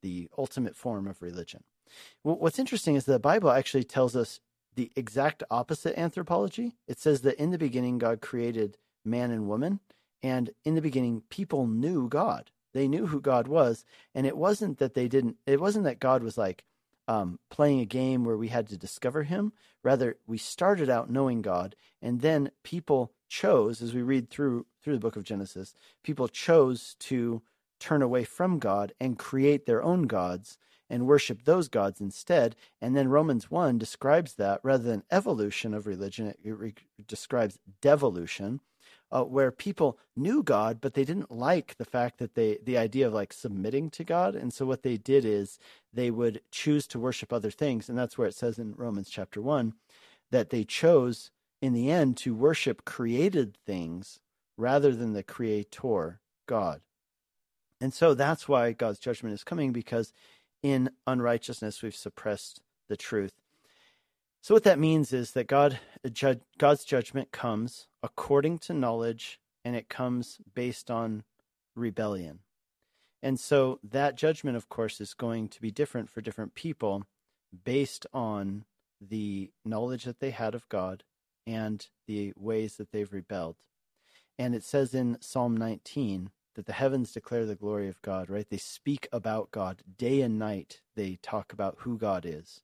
the 0.00 0.28
ultimate 0.38 0.76
form 0.76 1.08
of 1.08 1.20
religion. 1.20 1.64
What's 2.22 2.58
interesting 2.60 2.94
is 2.94 3.04
that 3.04 3.12
the 3.12 3.18
Bible 3.18 3.50
actually 3.50 3.82
tells 3.82 4.14
us 4.14 4.38
the 4.76 4.92
exact 4.94 5.42
opposite 5.50 5.98
anthropology. 5.98 6.76
It 6.86 7.00
says 7.00 7.22
that 7.22 7.34
in 7.36 7.50
the 7.50 7.58
beginning, 7.58 7.98
God 7.98 8.20
created 8.20 8.76
man 9.04 9.32
and 9.32 9.48
woman, 9.48 9.80
and 10.22 10.50
in 10.64 10.76
the 10.76 10.80
beginning, 10.82 11.22
people 11.30 11.66
knew 11.66 12.08
God. 12.08 12.50
They 12.74 12.86
knew 12.86 13.06
who 13.06 13.20
God 13.20 13.48
was, 13.48 13.84
and 14.14 14.26
it 14.26 14.36
wasn't 14.36 14.78
that 14.78 14.94
they 14.94 15.08
didn't. 15.08 15.36
It 15.46 15.60
wasn't 15.60 15.84
that 15.84 15.98
God 15.98 16.22
was 16.22 16.38
like 16.38 16.64
um, 17.08 17.40
playing 17.50 17.80
a 17.80 17.86
game 17.86 18.24
where 18.24 18.36
we 18.36 18.48
had 18.48 18.68
to 18.68 18.76
discover 18.76 19.24
Him. 19.24 19.52
Rather, 19.82 20.18
we 20.26 20.38
started 20.38 20.88
out 20.88 21.10
knowing 21.10 21.42
God, 21.42 21.74
and 22.00 22.20
then 22.20 22.50
people 22.62 23.12
chose, 23.28 23.82
as 23.82 23.94
we 23.94 24.02
read 24.02 24.30
through 24.30 24.66
through 24.82 24.94
the 24.94 25.00
book 25.00 25.16
of 25.16 25.24
Genesis, 25.24 25.74
people 26.04 26.28
chose 26.28 26.94
to 27.00 27.42
turn 27.80 28.02
away 28.02 28.24
from 28.24 28.58
God 28.58 28.92
and 29.00 29.18
create 29.18 29.66
their 29.66 29.82
own 29.82 30.02
gods 30.02 30.58
and 30.90 31.06
worship 31.06 31.44
those 31.44 31.68
gods 31.68 32.00
instead. 32.00 32.56
And 32.80 32.96
then 32.96 33.08
Romans 33.08 33.50
1 33.50 33.78
describes 33.78 34.34
that 34.34 34.60
rather 34.62 34.84
than 34.84 35.04
evolution 35.10 35.74
of 35.74 35.86
religion, 35.86 36.28
it, 36.28 36.38
re- 36.42 36.74
describes 37.06 37.58
devolution, 37.82 38.60
uh, 39.10 39.24
where 39.24 39.50
people 39.50 39.98
knew 40.16 40.42
God, 40.42 40.80
but 40.80 40.94
they 40.94 41.04
didn't 41.04 41.30
like 41.30 41.76
the 41.76 41.84
fact 41.84 42.18
that 42.18 42.34
they, 42.34 42.58
the 42.62 42.78
idea 42.78 43.06
of 43.06 43.14
like 43.14 43.32
submitting 43.32 43.90
to 43.90 44.04
God. 44.04 44.34
And 44.34 44.52
so 44.52 44.66
what 44.66 44.82
they 44.82 44.96
did 44.96 45.24
is 45.24 45.58
they 45.98 46.12
would 46.12 46.40
choose 46.52 46.86
to 46.86 46.98
worship 47.00 47.32
other 47.32 47.50
things. 47.50 47.88
And 47.88 47.98
that's 47.98 48.16
where 48.16 48.28
it 48.28 48.34
says 48.34 48.56
in 48.56 48.72
Romans 48.76 49.10
chapter 49.10 49.42
1 49.42 49.72
that 50.30 50.50
they 50.50 50.62
chose 50.62 51.32
in 51.60 51.72
the 51.72 51.90
end 51.90 52.16
to 52.18 52.36
worship 52.36 52.84
created 52.84 53.56
things 53.66 54.20
rather 54.56 54.94
than 54.94 55.12
the 55.12 55.24
creator, 55.24 56.20
God. 56.46 56.82
And 57.80 57.92
so 57.92 58.14
that's 58.14 58.48
why 58.48 58.70
God's 58.70 59.00
judgment 59.00 59.34
is 59.34 59.42
coming 59.42 59.72
because 59.72 60.12
in 60.62 60.90
unrighteousness 61.08 61.82
we've 61.82 61.96
suppressed 61.96 62.60
the 62.88 62.96
truth. 62.96 63.34
So 64.40 64.54
what 64.54 64.62
that 64.62 64.78
means 64.78 65.12
is 65.12 65.32
that 65.32 65.48
God 65.48 65.80
uh, 66.04 66.34
God's 66.58 66.84
judgment 66.84 67.32
comes 67.32 67.88
according 68.04 68.60
to 68.60 68.72
knowledge 68.72 69.40
and 69.64 69.74
it 69.74 69.88
comes 69.88 70.38
based 70.54 70.92
on 70.92 71.24
rebellion. 71.74 72.38
And 73.22 73.38
so 73.38 73.80
that 73.82 74.16
judgment 74.16 74.56
of 74.56 74.68
course 74.68 75.00
is 75.00 75.14
going 75.14 75.48
to 75.48 75.60
be 75.60 75.70
different 75.70 76.08
for 76.10 76.20
different 76.20 76.54
people 76.54 77.04
based 77.64 78.06
on 78.12 78.64
the 79.00 79.50
knowledge 79.64 80.04
that 80.04 80.20
they 80.20 80.30
had 80.30 80.54
of 80.54 80.68
God 80.68 81.04
and 81.46 81.86
the 82.06 82.32
ways 82.36 82.76
that 82.76 82.92
they've 82.92 83.12
rebelled. 83.12 83.56
And 84.38 84.54
it 84.54 84.62
says 84.62 84.94
in 84.94 85.18
Psalm 85.20 85.56
19 85.56 86.30
that 86.54 86.66
the 86.66 86.72
heavens 86.72 87.12
declare 87.12 87.46
the 87.46 87.54
glory 87.54 87.88
of 87.88 88.02
God, 88.02 88.30
right? 88.30 88.48
They 88.48 88.58
speak 88.58 89.08
about 89.12 89.50
God 89.50 89.82
day 89.96 90.20
and 90.20 90.38
night. 90.38 90.80
They 90.96 91.18
talk 91.22 91.52
about 91.52 91.76
who 91.80 91.98
God 91.98 92.24
is. 92.26 92.62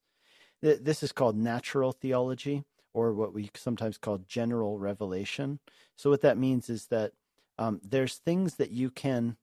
This 0.63 1.03
is 1.03 1.13
called 1.13 1.37
natural 1.37 1.93
theology, 1.93 2.65
or 2.95 3.13
what 3.13 3.35
we 3.35 3.51
sometimes 3.55 3.99
call 3.99 4.19
general 4.27 4.79
revelation. 4.79 5.59
So, 5.97 6.09
what 6.09 6.23
that 6.23 6.39
means 6.39 6.71
is 6.71 6.87
that 6.87 7.13
um, 7.59 7.81
there's 7.85 8.17
things 8.17 8.55
that 8.55 8.71
you 8.71 8.91
can 8.91 9.37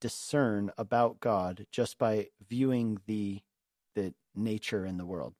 discern 0.00 0.70
about 0.76 1.20
God 1.20 1.66
just 1.70 1.98
by 1.98 2.28
viewing 2.48 3.00
the 3.06 3.42
the 3.94 4.14
nature 4.34 4.84
in 4.84 4.96
the 4.98 5.06
world. 5.06 5.34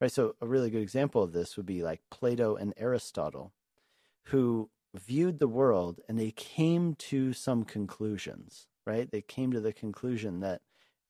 Right? 0.00 0.12
So 0.12 0.34
a 0.40 0.46
really 0.46 0.70
good 0.70 0.82
example 0.82 1.22
of 1.22 1.32
this 1.32 1.56
would 1.56 1.66
be 1.66 1.82
like 1.82 2.00
Plato 2.10 2.56
and 2.56 2.72
Aristotle, 2.76 3.52
who 4.26 4.70
viewed 4.94 5.38
the 5.38 5.48
world 5.48 6.00
and 6.08 6.18
they 6.18 6.30
came 6.30 6.94
to 6.96 7.32
some 7.32 7.64
conclusions, 7.64 8.66
right? 8.86 9.10
They 9.10 9.22
came 9.22 9.52
to 9.52 9.60
the 9.60 9.72
conclusion 9.72 10.40
that 10.40 10.62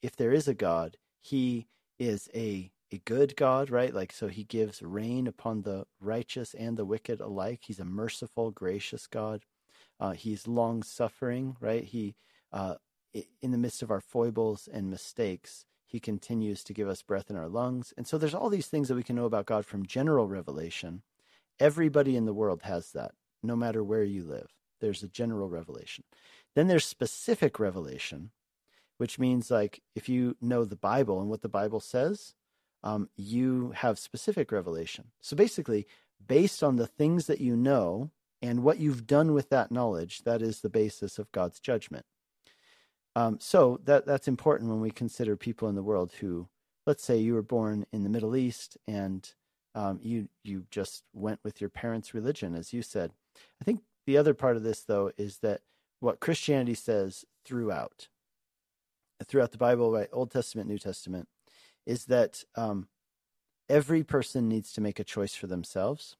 if 0.02 0.16
there 0.16 0.32
is 0.32 0.48
a 0.48 0.54
God, 0.54 0.96
he 1.20 1.68
is 1.98 2.28
a 2.34 2.72
a 2.92 2.98
good 3.04 3.36
God, 3.36 3.70
right? 3.70 3.94
Like 3.94 4.12
so 4.12 4.26
he 4.26 4.42
gives 4.42 4.82
rain 4.82 5.26
upon 5.28 5.62
the 5.62 5.86
righteous 6.00 6.54
and 6.54 6.76
the 6.76 6.84
wicked 6.84 7.20
alike. 7.20 7.60
He's 7.62 7.78
a 7.78 7.84
merciful, 7.84 8.50
gracious 8.50 9.06
God. 9.06 9.44
Uh, 10.00 10.12
he's 10.12 10.48
long 10.48 10.82
suffering, 10.82 11.56
right? 11.60 11.84
He 11.84 12.16
uh, 12.52 12.74
in 13.42 13.50
the 13.50 13.58
midst 13.58 13.82
of 13.82 13.90
our 13.90 14.00
foibles 14.00 14.68
and 14.72 14.90
mistakes, 14.90 15.64
he 15.86 15.98
continues 15.98 16.62
to 16.64 16.72
give 16.72 16.88
us 16.88 17.02
breath 17.02 17.30
in 17.30 17.36
our 17.36 17.48
lungs. 17.48 17.92
And 17.96 18.06
so 18.06 18.16
there's 18.16 18.34
all 18.34 18.48
these 18.48 18.68
things 18.68 18.88
that 18.88 18.94
we 18.94 19.02
can 19.02 19.16
know 19.16 19.24
about 19.24 19.46
God 19.46 19.66
from 19.66 19.86
general 19.86 20.28
revelation. 20.28 21.02
Everybody 21.58 22.16
in 22.16 22.26
the 22.26 22.32
world 22.32 22.62
has 22.62 22.92
that 22.92 23.12
no 23.42 23.56
matter 23.56 23.82
where 23.82 24.04
you 24.04 24.24
live. 24.24 24.50
There's 24.80 25.02
a 25.02 25.08
general 25.08 25.48
revelation. 25.48 26.04
Then 26.54 26.68
there's 26.68 26.84
specific 26.84 27.58
revelation, 27.58 28.30
which 28.98 29.18
means 29.18 29.50
like 29.50 29.82
if 29.94 30.08
you 30.08 30.36
know 30.40 30.64
the 30.64 30.76
Bible 30.76 31.20
and 31.20 31.28
what 31.28 31.42
the 31.42 31.48
Bible 31.48 31.80
says, 31.80 32.34
um, 32.82 33.08
you 33.16 33.72
have 33.76 33.98
specific 33.98 34.50
revelation. 34.52 35.06
So 35.20 35.36
basically, 35.36 35.86
based 36.26 36.62
on 36.62 36.76
the 36.76 36.86
things 36.86 37.26
that 37.26 37.40
you 37.40 37.56
know 37.56 38.10
and 38.40 38.62
what 38.62 38.78
you've 38.78 39.06
done 39.06 39.32
with 39.34 39.50
that 39.50 39.70
knowledge, 39.70 40.22
that 40.22 40.40
is 40.40 40.60
the 40.60 40.70
basis 40.70 41.18
of 41.18 41.30
God's 41.32 41.60
judgment. 41.60 42.06
Um, 43.16 43.38
so 43.40 43.80
that 43.84 44.06
that's 44.06 44.28
important 44.28 44.70
when 44.70 44.80
we 44.80 44.90
consider 44.90 45.36
people 45.36 45.68
in 45.68 45.74
the 45.74 45.82
world 45.82 46.12
who, 46.20 46.48
let's 46.86 47.04
say, 47.04 47.18
you 47.18 47.34
were 47.34 47.42
born 47.42 47.86
in 47.92 48.02
the 48.04 48.08
Middle 48.08 48.36
East 48.36 48.78
and 48.86 49.32
um, 49.74 50.00
you 50.02 50.28
you 50.44 50.64
just 50.70 51.04
went 51.12 51.40
with 51.44 51.60
your 51.60 51.70
parents' 51.70 52.14
religion, 52.14 52.54
as 52.54 52.72
you 52.72 52.82
said. 52.82 53.12
I 53.60 53.64
think 53.64 53.80
the 54.06 54.16
other 54.16 54.34
part 54.34 54.56
of 54.56 54.62
this, 54.62 54.82
though, 54.82 55.12
is 55.16 55.38
that 55.38 55.60
what 56.00 56.20
Christianity 56.20 56.74
says 56.74 57.24
throughout, 57.44 58.08
throughout 59.24 59.52
the 59.52 59.58
Bible, 59.58 59.92
right, 59.92 60.08
Old 60.12 60.30
Testament, 60.30 60.68
New 60.68 60.78
Testament, 60.78 61.28
is 61.86 62.06
that 62.06 62.44
um, 62.56 62.88
every 63.68 64.02
person 64.02 64.48
needs 64.48 64.72
to 64.72 64.80
make 64.80 64.98
a 64.98 65.04
choice 65.04 65.34
for 65.34 65.46
themselves. 65.46 66.16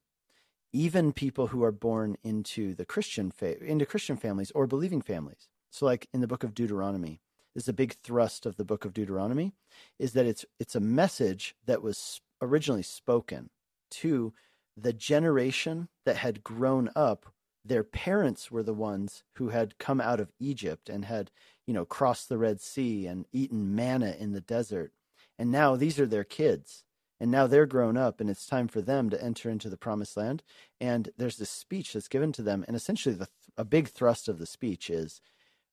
Even 0.72 1.12
people 1.12 1.49
who 1.49 1.64
are 1.64 1.72
born 1.72 2.16
into 2.22 2.74
the 2.74 2.84
Christian 2.84 3.32
into 3.61 3.86
Christian 3.86 4.16
families 4.16 4.53
or 4.53 4.68
believing 4.68 5.01
families. 5.01 5.49
So, 5.71 5.87
like 5.87 6.09
in 6.12 6.21
the 6.21 6.27
book 6.27 6.45
of 6.45 6.55
Deuteronomy, 6.55 7.21
this 7.55 7.64
is 7.64 7.68
a 7.68 7.75
big 7.75 7.95
thrust 8.03 8.47
of 8.47 8.57
the 8.57 8.64
book 8.64 8.85
of 8.85 8.93
Deuteronomy, 8.93 9.53
is 9.99 10.12
that 10.12 10.27
it's 10.27 10.45
it's 10.59 10.75
a 10.75 10.81
message 10.81 11.55
that 11.66 11.83
was 11.83 12.21
originally 12.43 12.83
spoken 12.83 13.51
to 13.91 14.33
the 14.77 14.93
generation 14.93 15.89
that 16.05 16.16
had 16.16 16.43
grown 16.43 16.91
up 16.97 17.33
their 17.64 17.85
parents 17.85 18.51
were 18.51 18.62
the 18.62 18.75
ones 18.75 19.23
who 19.35 19.51
had 19.51 19.79
come 19.79 20.01
out 20.01 20.21
of 20.21 20.33
Egypt 20.39 20.89
and 20.89 21.05
had, 21.05 21.31
you 21.66 21.75
know, 21.75 21.85
crossed 21.85 22.29
the 22.29 22.39
Red 22.39 22.61
Sea 22.61 23.07
and 23.07 23.27
eaten 23.33 23.75
manna 23.75 24.14
in 24.18 24.33
the 24.33 24.41
desert. 24.41 24.93
And 25.39 25.51
now 25.51 25.77
these 25.77 25.99
are 25.99 26.07
their 26.07 26.25
kids. 26.25 26.85
And 27.23 27.31
now 27.31 27.47
they're 27.47 27.66
grown 27.66 27.99
up 27.99 28.18
and 28.18 28.31
it's 28.31 28.47
time 28.47 28.66
for 28.66 28.81
them 28.81 29.11
to 29.11 29.23
enter 29.23 29.51
into 29.51 29.68
the 29.68 29.77
promised 29.77 30.16
land. 30.16 30.43
And 30.81 31.11
there's 31.18 31.37
this 31.37 31.51
speech 31.51 31.93
that's 31.93 32.09
given 32.09 32.33
to 32.33 32.43
them. 32.43 32.64
And 32.66 32.75
essentially, 32.75 33.14
the, 33.14 33.29
a 33.59 33.64
big 33.64 33.89
thrust 33.89 34.27
of 34.27 34.39
the 34.39 34.47
speech 34.47 34.89
is 34.89 35.21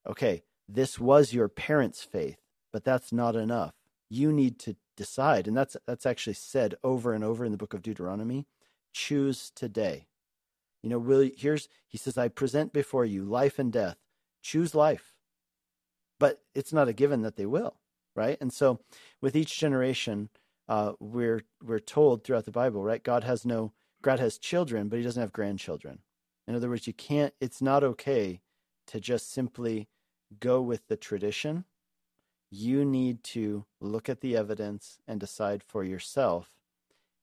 okay, 0.08 0.44
this 0.68 1.00
was 1.00 1.34
your 1.34 1.48
parents' 1.48 2.04
faith, 2.04 2.38
but 2.72 2.84
that's 2.84 3.12
not 3.12 3.36
enough. 3.36 3.74
You 4.10 4.32
need 4.32 4.60
to 4.60 4.76
decide. 4.96 5.48
And 5.48 5.56
that's, 5.56 5.78
that's 5.86 6.06
actually 6.06 6.34
said 6.34 6.76
over 6.84 7.14
and 7.14 7.24
over 7.24 7.46
in 7.46 7.52
the 7.52 7.58
book 7.58 7.74
of 7.74 7.82
Deuteronomy 7.82 8.48
choose 8.94 9.52
today 9.54 10.08
you 10.88 10.90
know, 10.90 11.00
will 11.00 11.30
here's 11.36 11.68
he 11.88 11.98
says, 11.98 12.18
I 12.18 12.28
present 12.28 12.74
before 12.74 13.06
you 13.06 13.24
life 13.24 13.60
and 13.60 13.72
death. 13.72 13.98
Choose 14.42 14.76
life. 14.76 15.14
But 16.20 16.42
it's 16.56 16.74
not 16.74 16.88
a 16.88 16.94
given 16.94 17.22
that 17.24 17.36
they 17.36 17.46
will, 17.46 17.76
right? 18.16 18.38
And 18.40 18.54
so 18.54 18.80
with 19.22 19.36
each 19.36 19.60
generation, 19.60 20.30
uh, 20.68 20.94
we're 21.00 21.44
we're 21.64 21.80
told 21.80 22.24
throughout 22.24 22.46
the 22.46 22.52
Bible, 22.52 22.84
right? 22.84 23.04
God 23.04 23.24
has 23.24 23.46
no 23.46 23.74
God 24.02 24.20
has 24.20 24.38
children, 24.38 24.88
but 24.88 24.98
he 24.98 25.04
doesn't 25.04 25.22
have 25.22 25.34
grandchildren. 25.34 26.00
In 26.48 26.56
other 26.56 26.70
words, 26.70 26.88
you 26.88 26.94
can't 26.94 27.34
it's 27.42 27.62
not 27.62 27.84
okay 27.84 28.42
to 28.88 29.00
just 29.00 29.32
simply 29.32 29.90
go 30.40 30.62
with 30.62 30.88
the 30.88 30.98
tradition. 30.98 31.66
You 32.50 32.86
need 32.86 33.24
to 33.26 33.66
look 33.82 34.10
at 34.10 34.22
the 34.22 34.36
evidence 34.38 35.00
and 35.08 35.20
decide 35.20 35.64
for 35.64 35.84
yourself. 35.84 36.52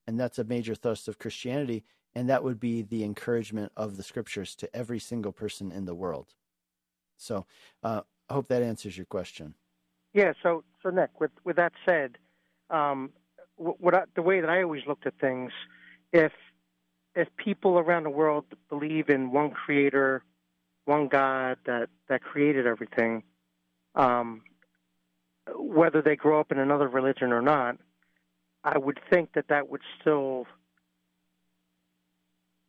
And 0.07 0.21
that's 0.21 0.39
a 0.39 0.45
major 0.45 0.75
thrust 0.75 1.09
of 1.09 1.19
Christianity 1.19 1.85
and 2.15 2.29
that 2.29 2.45
would 2.45 2.61
be 2.61 2.83
the 2.83 3.05
encouragement 3.05 3.73
of 3.77 3.97
the 3.97 4.03
scriptures 4.03 4.55
to 4.57 4.77
every 4.77 4.99
single 4.99 5.33
person 5.33 5.73
in 5.73 5.85
the 5.85 5.95
world. 5.95 6.35
So 7.17 7.47
uh, 7.83 8.03
I 8.29 8.35
hope 8.35 8.49
that 8.49 8.63
answers 8.63 8.97
your 8.97 9.07
question. 9.07 9.55
Yeah. 10.13 10.33
So, 10.43 10.63
so 10.83 10.91
Nick, 10.91 11.21
with 11.21 11.33
with 11.45 11.57
that 11.57 11.73
said, 11.85 12.19
um, 12.71 13.11
what 13.57 13.95
I, 13.95 14.05
the 14.15 14.23
way 14.23 14.41
that 14.41 14.51
I 14.51 14.63
always 14.63 14.83
looked 14.87 15.07
at 15.07 15.15
things, 15.21 15.51
if 16.13 16.33
if 17.17 17.29
people 17.37 17.79
around 17.79 18.05
the 18.05 18.11
world 18.11 18.45
believe 18.69 19.09
in 19.09 19.33
one 19.33 19.51
creator, 19.51 20.23
one 20.85 21.09
God 21.09 21.59
that 21.67 21.89
that 22.09 22.23
created 22.23 22.67
everything, 22.67 23.23
um, 23.95 24.43
whether 25.57 26.03
they 26.03 26.17
grow 26.17 26.41
up 26.41 26.53
in 26.53 26.59
another 26.59 26.89
religion 26.89 27.33
or 27.33 27.43
not, 27.43 27.77
I 28.63 28.79
would 28.79 28.99
think 29.11 29.33
that 29.35 29.49
that 29.49 29.69
would 29.69 29.83
still 30.01 30.47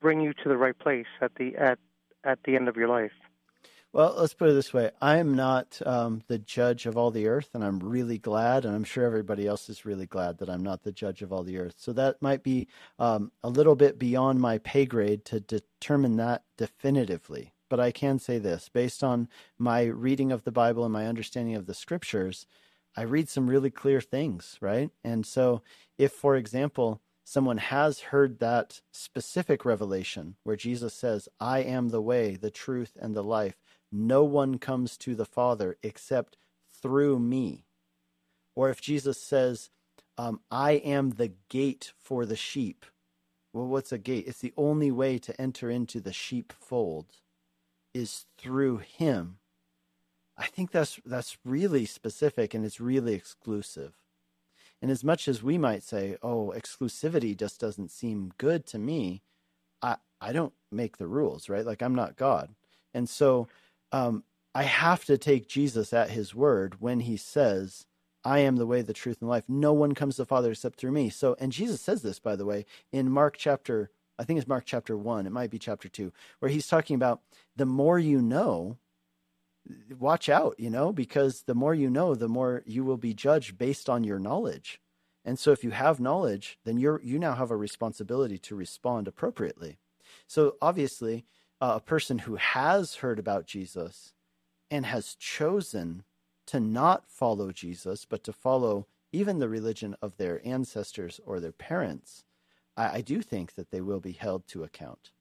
bring 0.01 0.21
you 0.21 0.33
to 0.33 0.49
the 0.49 0.57
right 0.57 0.77
place 0.77 1.07
at 1.21 1.35
the 1.35 1.55
at 1.55 1.79
at 2.23 2.39
the 2.45 2.55
end 2.55 2.67
of 2.67 2.75
your 2.75 2.87
life. 2.87 3.11
Well, 3.93 4.13
let's 4.17 4.33
put 4.33 4.49
it 4.49 4.53
this 4.53 4.73
way: 4.73 4.91
I 5.01 5.17
am 5.17 5.35
not 5.35 5.81
um, 5.85 6.21
the 6.27 6.37
judge 6.37 6.85
of 6.85 6.97
all 6.97 7.11
the 7.11 7.27
earth, 7.27 7.49
and 7.53 7.63
I'm 7.63 7.79
really 7.79 8.17
glad, 8.17 8.65
and 8.65 8.75
I'm 8.75 8.83
sure 8.83 9.05
everybody 9.05 9.47
else 9.47 9.69
is 9.69 9.85
really 9.85 10.05
glad 10.05 10.37
that 10.39 10.49
I'm 10.49 10.63
not 10.63 10.83
the 10.83 10.91
judge 10.91 11.21
of 11.21 11.31
all 11.31 11.43
the 11.43 11.57
earth. 11.57 11.75
So 11.77 11.93
that 11.93 12.21
might 12.21 12.43
be 12.43 12.67
um, 12.99 13.31
a 13.41 13.49
little 13.49 13.75
bit 13.75 13.97
beyond 13.97 14.41
my 14.41 14.57
pay 14.57 14.85
grade 14.85 15.23
to 15.25 15.39
determine 15.39 16.17
that 16.17 16.43
definitively. 16.57 17.53
But 17.69 17.79
I 17.79 17.91
can 17.91 18.19
say 18.19 18.37
this: 18.37 18.69
based 18.69 19.03
on 19.03 19.27
my 19.57 19.83
reading 19.83 20.31
of 20.31 20.43
the 20.43 20.51
Bible 20.51 20.83
and 20.83 20.93
my 20.93 21.07
understanding 21.07 21.55
of 21.55 21.65
the 21.65 21.73
Scriptures, 21.73 22.45
I 22.95 23.01
read 23.03 23.27
some 23.29 23.49
really 23.49 23.71
clear 23.71 24.01
things, 24.01 24.57
right? 24.61 24.89
And 25.03 25.25
so, 25.25 25.61
if, 25.97 26.11
for 26.11 26.35
example, 26.35 27.01
someone 27.25 27.57
has 27.57 27.99
heard 27.99 28.39
that 28.39 28.81
specific 28.93 29.65
revelation 29.65 30.35
where 30.43 30.55
Jesus 30.55 30.93
says, 30.93 31.27
I 31.39 31.59
am 31.59 31.89
the 31.89 32.01
way, 32.01 32.35
the 32.35 32.51
truth, 32.51 32.95
and 33.01 33.15
the 33.15 33.23
life. 33.23 33.55
No 33.91 34.23
one 34.23 34.59
comes 34.59 34.95
to 34.97 35.15
the 35.15 35.25
Father 35.25 35.77
except 35.81 36.37
through 36.81 37.19
me. 37.19 37.65
Or 38.55 38.69
if 38.69 38.79
Jesus 38.79 39.21
says, 39.21 39.69
um, 40.17 40.39
I 40.49 40.73
am 40.73 41.11
the 41.11 41.33
gate 41.49 41.91
for 41.99 42.25
the 42.25 42.35
sheep. 42.35 42.85
Well, 43.51 43.67
what's 43.67 43.91
a 43.91 43.97
gate? 43.97 44.25
It's 44.27 44.39
the 44.39 44.53
only 44.55 44.91
way 44.91 45.17
to 45.17 45.41
enter 45.41 45.69
into 45.69 45.99
the 45.99 46.13
sheepfold 46.13 47.07
is 47.95 48.25
through 48.37 48.79
him. 48.79 49.37
I 50.37 50.47
think 50.47 50.71
that's 50.71 50.99
that's 51.05 51.37
really 51.45 51.85
specific 51.85 52.53
and 52.53 52.65
it's 52.65 52.81
really 52.81 53.13
exclusive. 53.13 53.93
And 54.81 54.91
as 54.91 55.03
much 55.03 55.29
as 55.29 55.41
we 55.41 55.57
might 55.57 55.81
say, 55.81 56.17
oh, 56.21 56.53
exclusivity 56.55 57.35
just 57.35 57.59
doesn't 57.59 57.91
seem 57.91 58.33
good 58.37 58.65
to 58.67 58.77
me, 58.77 59.23
I, 59.81 59.95
I 60.19 60.33
don't 60.33 60.53
make 60.69 60.97
the 60.97 61.07
rules, 61.07 61.47
right? 61.47 61.65
Like 61.65 61.81
I'm 61.81 61.95
not 61.95 62.17
God. 62.17 62.53
And 62.93 63.07
so 63.07 63.47
um, 63.93 64.25
I 64.53 64.63
have 64.63 65.05
to 65.05 65.17
take 65.17 65.47
Jesus 65.47 65.93
at 65.93 66.09
his 66.09 66.35
word 66.35 66.81
when 66.81 66.99
he 66.99 67.15
says, 67.15 67.85
I 68.25 68.39
am 68.39 68.57
the 68.57 68.65
way, 68.65 68.81
the 68.81 68.93
truth, 68.93 69.21
and 69.21 69.29
life. 69.29 69.45
No 69.47 69.71
one 69.71 69.95
comes 69.95 70.17
to 70.17 70.23
the 70.23 70.27
Father 70.27 70.51
except 70.51 70.77
through 70.77 70.91
me. 70.91 71.09
So, 71.09 71.37
and 71.39 71.51
Jesus 71.53 71.79
says 71.79 72.01
this, 72.01 72.19
by 72.19 72.35
the 72.35 72.45
way, 72.45 72.65
in 72.91 73.09
Mark 73.09 73.37
chapter, 73.37 73.89
I 74.17 74.23
think 74.23 74.39
it's 74.39 74.47
Mark 74.47 74.63
chapter 74.65 74.97
one, 74.97 75.25
it 75.25 75.31
might 75.31 75.49
be 75.49 75.59
chapter 75.59 75.89
two, 75.89 76.11
where 76.39 76.51
he's 76.51 76.67
talking 76.67 76.95
about 76.95 77.21
the 77.55 77.65
more 77.65 77.99
you 77.99 78.21
know, 78.21 78.77
watch 79.99 80.29
out, 80.29 80.55
you 80.59 80.69
know, 80.69 80.93
because 80.93 81.43
the 81.43 81.55
more 81.55 81.73
you 81.73 81.89
know, 81.89 82.15
the 82.15 82.27
more 82.27 82.63
you 82.65 82.83
will 82.83 82.97
be 82.97 83.13
judged 83.13 83.57
based 83.57 83.89
on 83.89 84.03
your 84.03 84.19
knowledge. 84.19 84.79
And 85.25 85.39
so 85.39 85.51
if 85.51 85.63
you 85.63 85.71
have 85.71 85.99
knowledge, 85.99 86.59
then 86.65 86.77
you're 86.77 87.01
you 87.03 87.17
now 87.17 87.33
have 87.33 87.51
a 87.51 87.57
responsibility 87.57 88.37
to 88.39 88.55
respond 88.55 89.07
appropriately. 89.07 89.79
So 90.27 90.55
obviously, 90.61 91.25
uh, 91.59 91.73
a 91.75 91.79
person 91.79 92.19
who 92.19 92.35
has 92.35 92.95
heard 92.95 93.17
about 93.17 93.47
Jesus 93.47 94.13
and 94.69 94.85
has 94.85 95.15
chosen 95.15 96.03
to 96.47 96.59
not 96.59 97.09
follow 97.09 97.51
Jesus, 97.51 98.05
but 98.05 98.23
to 98.23 98.33
follow 98.33 98.87
even 99.11 99.39
the 99.39 99.49
religion 99.49 99.95
of 100.01 100.17
their 100.17 100.45
ancestors 100.45 101.19
or 101.25 101.39
their 101.39 101.51
parents, 101.51 102.23
I, 102.77 102.97
I 102.97 103.01
do 103.01 103.21
think 103.21 103.55
that 103.55 103.71
they 103.71 103.81
will 103.81 103.99
be 103.99 104.11
held 104.11 104.47
to 104.49 104.63
account. 104.63 105.11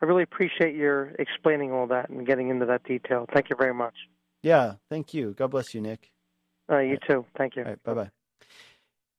I 0.00 0.06
really 0.06 0.24
appreciate 0.24 0.74
your 0.74 1.12
explaining 1.18 1.72
all 1.72 1.86
that 1.86 2.10
and 2.10 2.26
getting 2.26 2.48
into 2.48 2.66
that 2.66 2.82
detail. 2.84 3.26
Thank 3.32 3.50
you 3.50 3.56
very 3.56 3.74
much. 3.74 3.94
Yeah, 4.42 4.74
thank 4.90 5.14
you. 5.14 5.32
God 5.32 5.52
bless 5.52 5.74
you, 5.74 5.80
Nick. 5.80 6.10
Uh, 6.70 6.78
you 6.78 6.98
too. 7.08 7.24
Thank 7.38 7.54
you. 7.54 7.62
All 7.62 7.68
right, 7.68 7.82
bye 7.84 7.94
bye. 7.94 8.10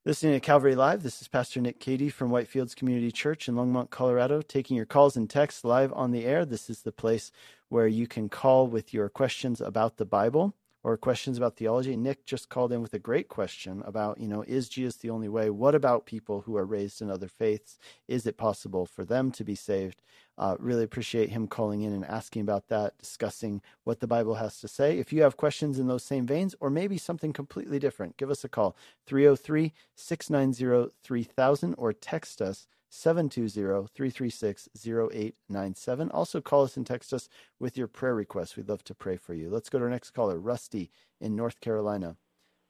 Listening 0.06 0.34
to 0.34 0.42
Calvary 0.42 0.76
Live, 0.76 1.02
this 1.02 1.22
is 1.22 1.30
Pastor 1.30 1.62
Nick 1.62 1.80
Cady 1.80 2.10
from 2.10 2.30
Whitefields 2.30 2.76
Community 2.76 3.10
Church 3.10 3.48
in 3.48 3.56
Longmont, 3.56 3.90
Colorado, 3.90 4.42
taking 4.42 4.76
your 4.76 4.86
calls 4.86 5.16
and 5.16 5.30
texts 5.30 5.64
live 5.64 5.94
on 5.94 6.12
the 6.12 6.26
air. 6.26 6.44
This 6.46 6.70
is 6.70 6.82
the 6.82 6.92
place 6.92 7.32
where 7.70 7.88
you 7.88 8.06
can 8.06 8.28
call 8.28 8.68
with 8.68 8.94
your 8.94 9.08
questions 9.08 9.62
about 9.62 9.96
the 9.96 10.06
Bible 10.06 10.56
or 10.84 10.98
questions 10.98 11.38
about 11.38 11.56
theology. 11.56 11.96
Nick 11.96 12.26
just 12.26 12.50
called 12.50 12.74
in 12.74 12.82
with 12.82 12.94
a 12.94 13.00
great 13.00 13.30
question 13.30 13.82
about, 13.86 14.20
you 14.20 14.28
know, 14.28 14.44
is 14.44 14.68
Jesus 14.68 14.98
the 14.98 15.10
only 15.10 15.30
way? 15.30 15.50
What 15.50 15.76
about 15.76 16.06
people 16.06 16.42
who 16.42 16.58
are 16.58 16.66
raised 16.66 17.02
in 17.02 17.10
other 17.10 17.28
faiths? 17.28 17.80
Is 18.08 18.28
it 18.28 18.38
possible 18.38 18.86
for 18.86 19.06
them 19.06 19.32
to 19.32 19.44
be 19.44 19.56
saved? 19.56 20.02
Uh, 20.38 20.56
really 20.60 20.84
appreciate 20.84 21.30
him 21.30 21.48
calling 21.48 21.84
in 21.84 21.94
and 21.94 22.04
asking 22.06 22.42
about 22.42 22.68
that, 22.68 22.98
discussing 22.98 23.62
what 23.84 24.00
the 24.00 24.08
Bible 24.08 24.36
has 24.36 24.60
to 24.60 24.68
say. 24.68 24.98
If 24.98 25.14
you 25.14 25.22
have 25.22 25.38
questions 25.38 25.80
in 25.80 25.88
those 25.88 26.04
same 26.04 26.26
veins, 26.26 26.56
or 26.60 26.70
maybe 26.70 26.98
something 26.98 27.34
completely 27.34 27.80
different, 27.80 28.18
give 28.18 28.32
us 28.32 28.44
a 28.44 28.50
call 28.50 28.76
303 29.06 29.74
690 29.96 30.92
3000 31.04 31.76
or 31.78 31.94
text 31.94 32.42
us 32.42 32.68
720 32.96 33.88
336 33.88 34.70
0897. 34.86 36.12
Also, 36.12 36.40
call 36.40 36.64
us 36.64 36.78
and 36.78 36.86
text 36.86 37.12
us 37.12 37.28
with 37.60 37.76
your 37.76 37.88
prayer 37.88 38.14
requests. 38.14 38.56
We'd 38.56 38.70
love 38.70 38.84
to 38.84 38.94
pray 38.94 39.18
for 39.18 39.34
you. 39.34 39.50
Let's 39.50 39.68
go 39.68 39.80
to 39.80 39.86
our 39.86 39.90
next 39.90 40.12
caller, 40.12 40.40
Rusty 40.40 40.92
in 41.20 41.36
North 41.36 41.60
Carolina. 41.60 42.18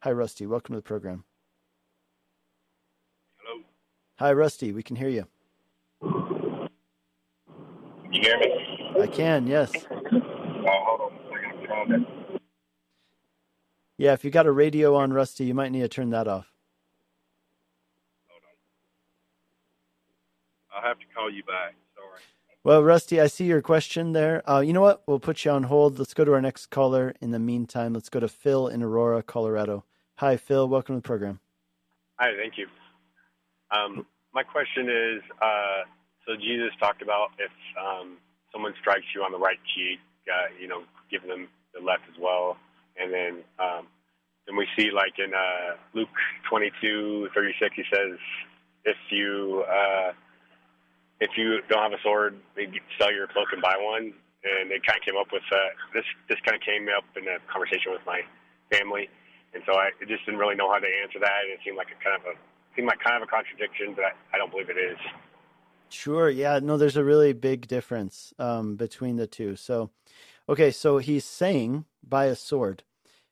Hi, 0.02 0.14
Rusty. 0.14 0.46
Welcome 0.46 0.76
to 0.76 0.80
the 0.80 0.82
program. 0.82 1.26
Hello. 3.38 3.64
Hi, 4.20 4.32
Rusty. 4.32 4.72
We 4.72 4.82
can 4.82 4.96
hear 4.96 5.10
you. 5.10 5.28
Can 6.02 6.70
you 8.14 8.22
hear 8.22 8.40
me? 8.40 9.02
I 9.02 9.08
can, 9.08 9.46
yes. 9.46 9.74
Oh, 9.76 10.00
hold 10.64 11.02
on 11.02 11.12
a 11.12 11.62
second. 11.68 12.08
Yeah, 13.98 14.14
if 14.14 14.24
you 14.24 14.32
got 14.32 14.46
a 14.46 14.52
radio 14.54 14.96
on, 14.96 15.12
Rusty, 15.12 15.44
you 15.44 15.54
might 15.54 15.74
need 15.74 15.82
to 15.82 15.90
turn 15.90 16.12
that 16.12 16.30
off. 16.30 16.53
I'll 20.84 20.90
have 20.90 21.00
to 21.00 21.06
call 21.16 21.32
you 21.32 21.44
back. 21.44 21.76
Sorry. 21.96 22.22
Well, 22.66 22.84
Rusty, 22.84 23.22
I 23.22 23.28
see 23.28 23.46
your 23.46 23.62
question 23.62 24.12
there. 24.12 24.50
Uh, 24.50 24.60
you 24.60 24.74
know 24.74 24.82
what? 24.82 25.04
We'll 25.08 25.20
put 25.20 25.46
you 25.46 25.52
on 25.52 25.64
hold. 25.64 25.98
Let's 25.98 26.14
go 26.14 26.26
to 26.26 26.34
our 26.34 26.42
next 26.42 26.68
caller. 26.68 27.14
In 27.22 27.32
the 27.32 27.40
meantime, 27.40 27.94
let's 27.94 28.10
go 28.10 28.20
to 28.20 28.28
Phil 28.28 28.68
in 28.68 28.84
Aurora, 28.84 29.24
Colorado. 29.24 29.86
Hi, 30.16 30.36
Phil. 30.36 30.68
Welcome 30.68 30.96
to 30.96 30.98
the 30.98 31.08
program. 31.08 31.40
Hi, 32.20 32.36
thank 32.38 32.58
you. 32.58 32.68
Um, 33.72 34.06
my 34.34 34.44
question 34.44 34.90
is, 34.90 35.22
uh, 35.42 35.88
so 36.28 36.36
Jesus 36.36 36.72
talked 36.80 37.02
about 37.02 37.30
if 37.40 37.52
um, 37.82 38.18
someone 38.52 38.74
strikes 38.82 39.06
you 39.16 39.24
on 39.24 39.32
the 39.32 39.40
right 39.40 39.60
cheek, 39.76 40.00
uh, 40.28 40.54
you 40.60 40.68
know, 40.68 40.84
give 41.10 41.22
them 41.24 41.48
the 41.74 41.80
left 41.80 42.04
as 42.14 42.20
well. 42.20 42.58
And 42.98 43.12
then, 43.14 43.44
um, 43.58 43.88
then 44.48 44.58
we 44.58 44.68
see 44.78 44.92
like 44.92 45.14
in 45.18 45.34
uh, 45.34 45.78
Luke 45.94 46.10
22, 46.50 47.30
36, 47.34 47.76
he 47.76 47.84
says, 47.90 48.20
if 48.86 48.98
you 49.10 49.64
uh, 49.70 50.12
if 51.20 51.32
you 51.38 51.62
don't 51.70 51.84
have 51.84 51.94
a 51.94 52.02
sword, 52.02 52.38
they 52.56 52.68
sell 53.00 53.14
your 53.14 53.28
cloak 53.28 53.50
and 53.54 53.62
buy 53.62 53.76
one. 53.80 54.14
And 54.44 54.72
it 54.72 54.86
kind 54.86 55.00
of 55.00 55.06
came 55.06 55.16
up 55.16 55.32
with 55.32 55.44
uh, 55.52 55.72
this. 55.94 56.04
This 56.28 56.38
kind 56.44 56.56
of 56.56 56.62
came 56.62 56.90
up 56.92 57.06
in 57.16 57.24
a 57.32 57.40
conversation 57.48 57.96
with 57.96 58.04
my 58.06 58.20
family, 58.70 59.08
and 59.54 59.64
so 59.66 59.72
I 59.72 59.92
just 60.04 60.26
didn't 60.26 60.40
really 60.40 60.56
know 60.56 60.68
how 60.68 60.80
to 60.80 60.92
answer 61.02 61.20
that. 61.20 61.48
It 61.48 61.60
seemed 61.64 61.78
like 61.78 61.88
a 61.96 62.04
kind 62.04 62.20
of 62.20 62.28
a 62.28 62.36
seemed 62.76 62.88
like 62.88 63.00
kind 63.00 63.16
of 63.16 63.24
a 63.24 63.32
contradiction, 63.32 63.94
but 63.96 64.04
I, 64.04 64.12
I 64.34 64.38
don't 64.38 64.52
believe 64.52 64.70
it 64.70 64.78
is. 64.78 64.98
Sure. 65.90 66.30
Yeah. 66.30 66.60
No, 66.62 66.78
there's 66.78 66.98
a 66.98 67.04
really 67.04 67.34
big 67.34 67.68
difference 67.68 68.34
um, 68.40 68.76
between 68.76 69.16
the 69.16 69.28
two. 69.28 69.56
So, 69.56 69.92
okay. 70.50 70.72
So 70.72 70.98
he's 70.98 71.24
saying 71.24 71.86
buy 72.04 72.26
a 72.26 72.36
sword. 72.36 72.84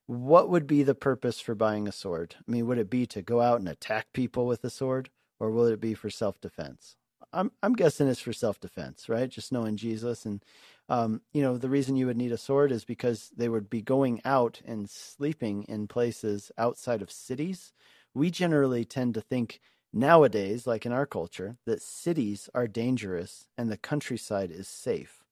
What 0.06 0.50
would 0.50 0.68
be 0.68 0.84
the 0.84 0.96
purpose 0.96 1.40
for 1.40 1.56
buying 1.56 1.88
a 1.88 1.92
sword? 1.92 2.36
I 2.38 2.52
mean, 2.52 2.68
would 2.68 2.78
it 2.78 2.90
be 2.90 3.06
to 3.08 3.22
go 3.22 3.42
out 3.42 3.60
and 3.60 3.68
attack 3.70 4.14
people 4.14 4.46
with 4.46 4.64
a 4.64 4.70
sword, 4.70 5.10
or 5.40 5.52
will 5.52 5.66
it 5.66 5.82
be 5.82 5.94
for 5.94 6.10
self 6.10 6.40
defense? 6.40 6.96
I'm 7.34 7.52
I'm 7.64 7.74
guessing 7.74 8.08
it's 8.08 8.20
for 8.20 8.34
self 8.34 8.60
defense, 8.60 9.08
right? 9.10 9.30
Just 9.30 9.52
knowing 9.52 9.78
Jesus, 9.78 10.26
and 10.26 10.44
um, 10.90 11.22
you 11.34 11.42
know, 11.42 11.58
the 11.58 11.70
reason 11.70 11.96
you 11.96 12.08
would 12.08 12.18
need 12.18 12.32
a 12.32 12.38
sword 12.38 12.72
is 12.72 12.84
because 12.84 13.32
they 13.36 13.50
would 13.50 13.70
be 13.70 13.82
going 13.82 14.22
out 14.26 14.62
and 14.66 14.90
sleeping 14.90 15.64
in 15.64 15.88
places 15.88 16.52
outside 16.58 17.02
of 17.02 17.12
cities. 17.12 17.74
We 18.14 18.30
generally 18.30 18.84
tend 18.84 19.14
to 19.14 19.22
think 19.22 19.62
nowadays, 19.94 20.68
like 20.68 20.86
in 20.86 20.92
our 20.92 21.06
culture, 21.06 21.58
that 21.66 21.82
cities 21.82 22.50
are 22.54 22.68
dangerous 22.68 23.48
and 23.58 23.72
the 23.72 23.78
countryside 23.78 24.52
is 24.52 24.68
safe. 24.68 25.24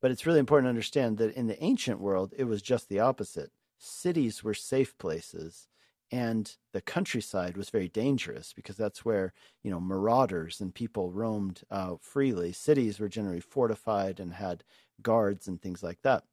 But 0.00 0.10
it's 0.10 0.26
really 0.26 0.38
important 0.38 0.66
to 0.66 0.70
understand 0.70 1.18
that 1.18 1.34
in 1.34 1.46
the 1.46 1.62
ancient 1.62 2.00
world, 2.00 2.34
it 2.36 2.44
was 2.44 2.62
just 2.62 2.88
the 2.88 3.00
opposite. 3.00 3.50
Cities 3.78 4.44
were 4.44 4.54
safe 4.54 4.96
places 4.98 5.68
and 6.10 6.56
the 6.72 6.80
countryside 6.80 7.56
was 7.56 7.70
very 7.70 7.88
dangerous 7.88 8.52
because 8.52 8.76
that's 8.76 9.04
where 9.04 9.32
you 9.62 9.70
know 9.70 9.80
marauders 9.80 10.60
and 10.60 10.74
people 10.74 11.12
roamed 11.12 11.62
uh, 11.70 11.96
freely. 12.00 12.52
Cities 12.52 12.98
were 12.98 13.08
generally 13.08 13.40
fortified 13.40 14.20
and 14.20 14.34
had 14.34 14.64
guards 15.02 15.46
and 15.48 15.60
things 15.60 15.82
like 15.82 16.02
that. 16.02 16.24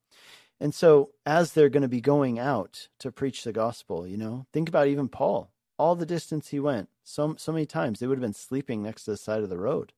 And 0.58 0.74
so, 0.74 1.10
as 1.26 1.52
they're 1.52 1.68
going 1.68 1.82
to 1.82 1.88
be 1.88 2.00
going 2.00 2.38
out 2.38 2.88
to 3.00 3.12
preach 3.12 3.44
the 3.44 3.52
gospel, 3.52 4.06
you 4.06 4.16
know, 4.16 4.46
think 4.52 4.68
about 4.68 4.88
even 4.88 5.08
Paul. 5.08 5.50
All 5.78 5.94
the 5.94 6.06
distance 6.06 6.48
he 6.48 6.60
went, 6.60 6.88
so 7.04 7.34
so 7.38 7.52
many 7.52 7.66
times 7.66 7.98
they 7.98 8.06
would 8.06 8.16
have 8.16 8.22
been 8.22 8.32
sleeping 8.32 8.82
next 8.82 9.04
to 9.04 9.10
the 9.10 9.16
side 9.18 9.42
of 9.42 9.50
the 9.50 9.58
road, 9.58 9.92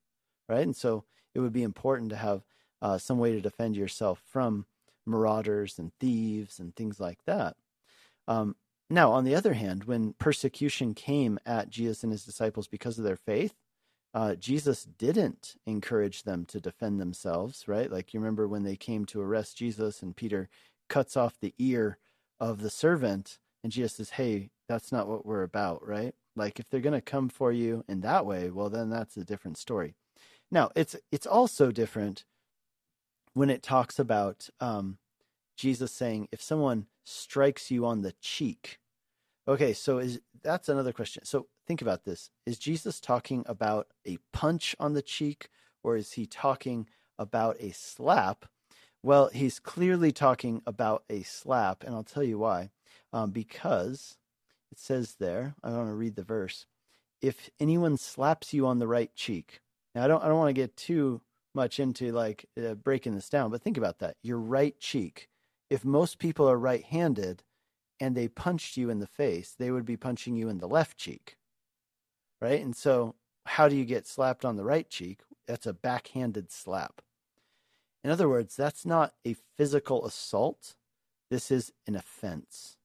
right? 0.48 0.62
And 0.62 0.76
so, 0.76 1.04
it 1.34 1.40
would 1.40 1.52
be 1.52 1.62
important 1.62 2.10
to 2.10 2.16
have 2.16 2.42
uh, 2.82 2.98
some 2.98 3.18
way 3.18 3.32
to 3.32 3.40
defend 3.40 3.76
yourself 3.76 4.20
from 4.26 4.66
marauders 5.06 5.78
and 5.78 5.92
thieves 6.00 6.58
and 6.58 6.74
things 6.74 7.00
like 7.00 7.24
that. 7.26 7.56
Um, 8.26 8.56
now, 8.90 9.12
on 9.12 9.24
the 9.24 9.34
other 9.34 9.54
hand, 9.54 9.84
when 9.84 10.14
persecution 10.14 10.94
came 10.94 11.38
at 11.44 11.68
Jesus 11.68 12.02
and 12.02 12.12
his 12.12 12.24
disciples 12.24 12.68
because 12.68 12.98
of 12.98 13.04
their 13.04 13.16
faith, 13.16 13.54
uh, 14.14 14.34
Jesus 14.34 14.84
didn't 14.84 15.56
encourage 15.66 16.22
them 16.22 16.46
to 16.46 16.60
defend 16.60 16.98
themselves, 16.98 17.68
right? 17.68 17.90
Like 17.90 18.14
you 18.14 18.20
remember 18.20 18.48
when 18.48 18.64
they 18.64 18.76
came 18.76 19.04
to 19.06 19.20
arrest 19.20 19.58
Jesus 19.58 20.02
and 20.02 20.16
Peter 20.16 20.48
cuts 20.88 21.16
off 21.16 21.38
the 21.38 21.54
ear 21.58 21.98
of 22.40 22.62
the 22.62 22.70
servant, 22.70 23.38
and 23.62 23.70
Jesus 23.70 23.96
says, 23.96 24.10
Hey, 24.10 24.50
that's 24.68 24.90
not 24.90 25.06
what 25.06 25.26
we're 25.26 25.42
about, 25.42 25.86
right? 25.86 26.14
Like 26.34 26.58
if 26.58 26.70
they're 26.70 26.80
going 26.80 26.94
to 26.94 27.00
come 27.02 27.28
for 27.28 27.52
you 27.52 27.84
in 27.88 28.00
that 28.00 28.24
way, 28.24 28.48
well, 28.48 28.70
then 28.70 28.88
that's 28.88 29.16
a 29.16 29.24
different 29.24 29.58
story. 29.58 29.94
Now, 30.50 30.70
it's 30.74 30.96
it's 31.12 31.26
also 31.26 31.70
different 31.70 32.24
when 33.34 33.50
it 33.50 33.62
talks 33.62 33.98
about 33.98 34.48
um, 34.60 34.98
Jesus 35.56 35.92
saying, 35.92 36.28
if 36.32 36.40
someone 36.40 36.86
strikes 37.08 37.70
you 37.70 37.86
on 37.86 38.02
the 38.02 38.12
cheek. 38.20 38.78
Okay, 39.46 39.72
so 39.72 39.98
is 39.98 40.20
that's 40.42 40.68
another 40.68 40.92
question. 40.92 41.24
So 41.24 41.46
think 41.66 41.80
about 41.82 42.04
this. 42.04 42.30
Is 42.46 42.58
Jesus 42.58 43.00
talking 43.00 43.44
about 43.46 43.88
a 44.06 44.18
punch 44.32 44.76
on 44.78 44.92
the 44.92 45.02
cheek 45.02 45.48
or 45.82 45.96
is 45.96 46.12
he 46.12 46.26
talking 46.26 46.86
about 47.18 47.56
a 47.60 47.70
slap? 47.70 48.44
Well, 49.02 49.30
he's 49.32 49.58
clearly 49.58 50.12
talking 50.12 50.60
about 50.66 51.04
a 51.08 51.22
slap, 51.22 51.84
and 51.84 51.94
I'll 51.94 52.02
tell 52.02 52.22
you 52.22 52.38
why. 52.38 52.70
Um, 53.12 53.30
because 53.30 54.18
it 54.70 54.78
says 54.78 55.16
there, 55.18 55.54
I 55.62 55.70
want 55.70 55.88
to 55.88 55.94
read 55.94 56.16
the 56.16 56.24
verse. 56.24 56.66
If 57.22 57.48
anyone 57.58 57.96
slaps 57.96 58.52
you 58.52 58.66
on 58.66 58.80
the 58.80 58.88
right 58.88 59.14
cheek, 59.14 59.60
now 59.94 60.04
I 60.04 60.08
don't, 60.08 60.22
I 60.22 60.28
don't 60.28 60.36
want 60.36 60.50
to 60.50 60.60
get 60.60 60.76
too 60.76 61.22
much 61.54 61.80
into 61.80 62.12
like 62.12 62.46
uh, 62.62 62.74
breaking 62.74 63.14
this 63.14 63.28
down, 63.28 63.50
but 63.50 63.62
think 63.62 63.78
about 63.78 64.00
that. 64.00 64.16
Your 64.22 64.38
right 64.38 64.78
cheek 64.78 65.28
if 65.70 65.84
most 65.84 66.18
people 66.18 66.48
are 66.48 66.58
right 66.58 66.84
handed 66.84 67.42
and 68.00 68.16
they 68.16 68.28
punched 68.28 68.76
you 68.76 68.90
in 68.90 69.00
the 69.00 69.06
face, 69.06 69.54
they 69.58 69.70
would 69.70 69.84
be 69.84 69.96
punching 69.96 70.36
you 70.36 70.48
in 70.48 70.58
the 70.58 70.68
left 70.68 70.96
cheek. 70.96 71.36
Right? 72.40 72.62
And 72.62 72.76
so, 72.76 73.16
how 73.46 73.68
do 73.68 73.76
you 73.76 73.84
get 73.84 74.06
slapped 74.06 74.44
on 74.44 74.56
the 74.56 74.64
right 74.64 74.88
cheek? 74.88 75.20
That's 75.46 75.66
a 75.66 75.72
backhanded 75.72 76.52
slap. 76.52 77.00
In 78.04 78.10
other 78.10 78.28
words, 78.28 78.54
that's 78.54 78.86
not 78.86 79.14
a 79.26 79.36
physical 79.56 80.06
assault. 80.06 80.76
This 81.30 81.50
is 81.50 81.72
an 81.86 81.96
offense. 81.96 82.76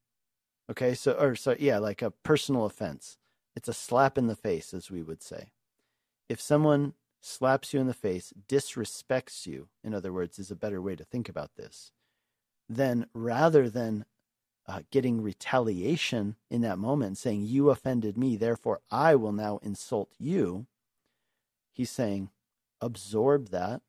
Okay, 0.71 0.95
so, 0.95 1.11
or 1.13 1.35
so, 1.35 1.55
yeah, 1.59 1.77
like 1.77 2.01
a 2.01 2.11
personal 2.11 2.65
offense. 2.65 3.17
It's 3.55 3.67
a 3.67 3.73
slap 3.73 4.17
in 4.17 4.27
the 4.27 4.35
face, 4.35 4.73
as 4.73 4.89
we 4.89 5.03
would 5.03 5.21
say. 5.21 5.51
If 6.29 6.41
someone 6.41 6.93
slaps 7.21 7.73
you 7.73 7.79
in 7.79 7.87
the 7.87 7.93
face, 7.93 8.33
disrespects 8.47 9.45
you, 9.45 9.67
in 9.83 9.93
other 9.93 10.11
words, 10.11 10.39
is 10.39 10.49
a 10.49 10.55
better 10.55 10.81
way 10.81 10.95
to 10.95 11.03
think 11.03 11.29
about 11.29 11.55
this 11.55 11.91
then 12.69 13.07
rather 13.13 13.69
than 13.69 14.05
uh, 14.67 14.81
getting 14.91 15.21
retaliation 15.21 16.35
in 16.49 16.61
that 16.61 16.79
moment, 16.79 17.17
saying, 17.17 17.43
You 17.43 17.69
offended 17.69 18.17
me, 18.17 18.37
therefore 18.37 18.79
I 18.89 19.15
will 19.15 19.33
now 19.33 19.59
insult 19.61 20.09
you, 20.17 20.67
he's 21.71 21.91
saying, 21.91 22.29
Absorb 22.81 23.49
that 23.49 23.81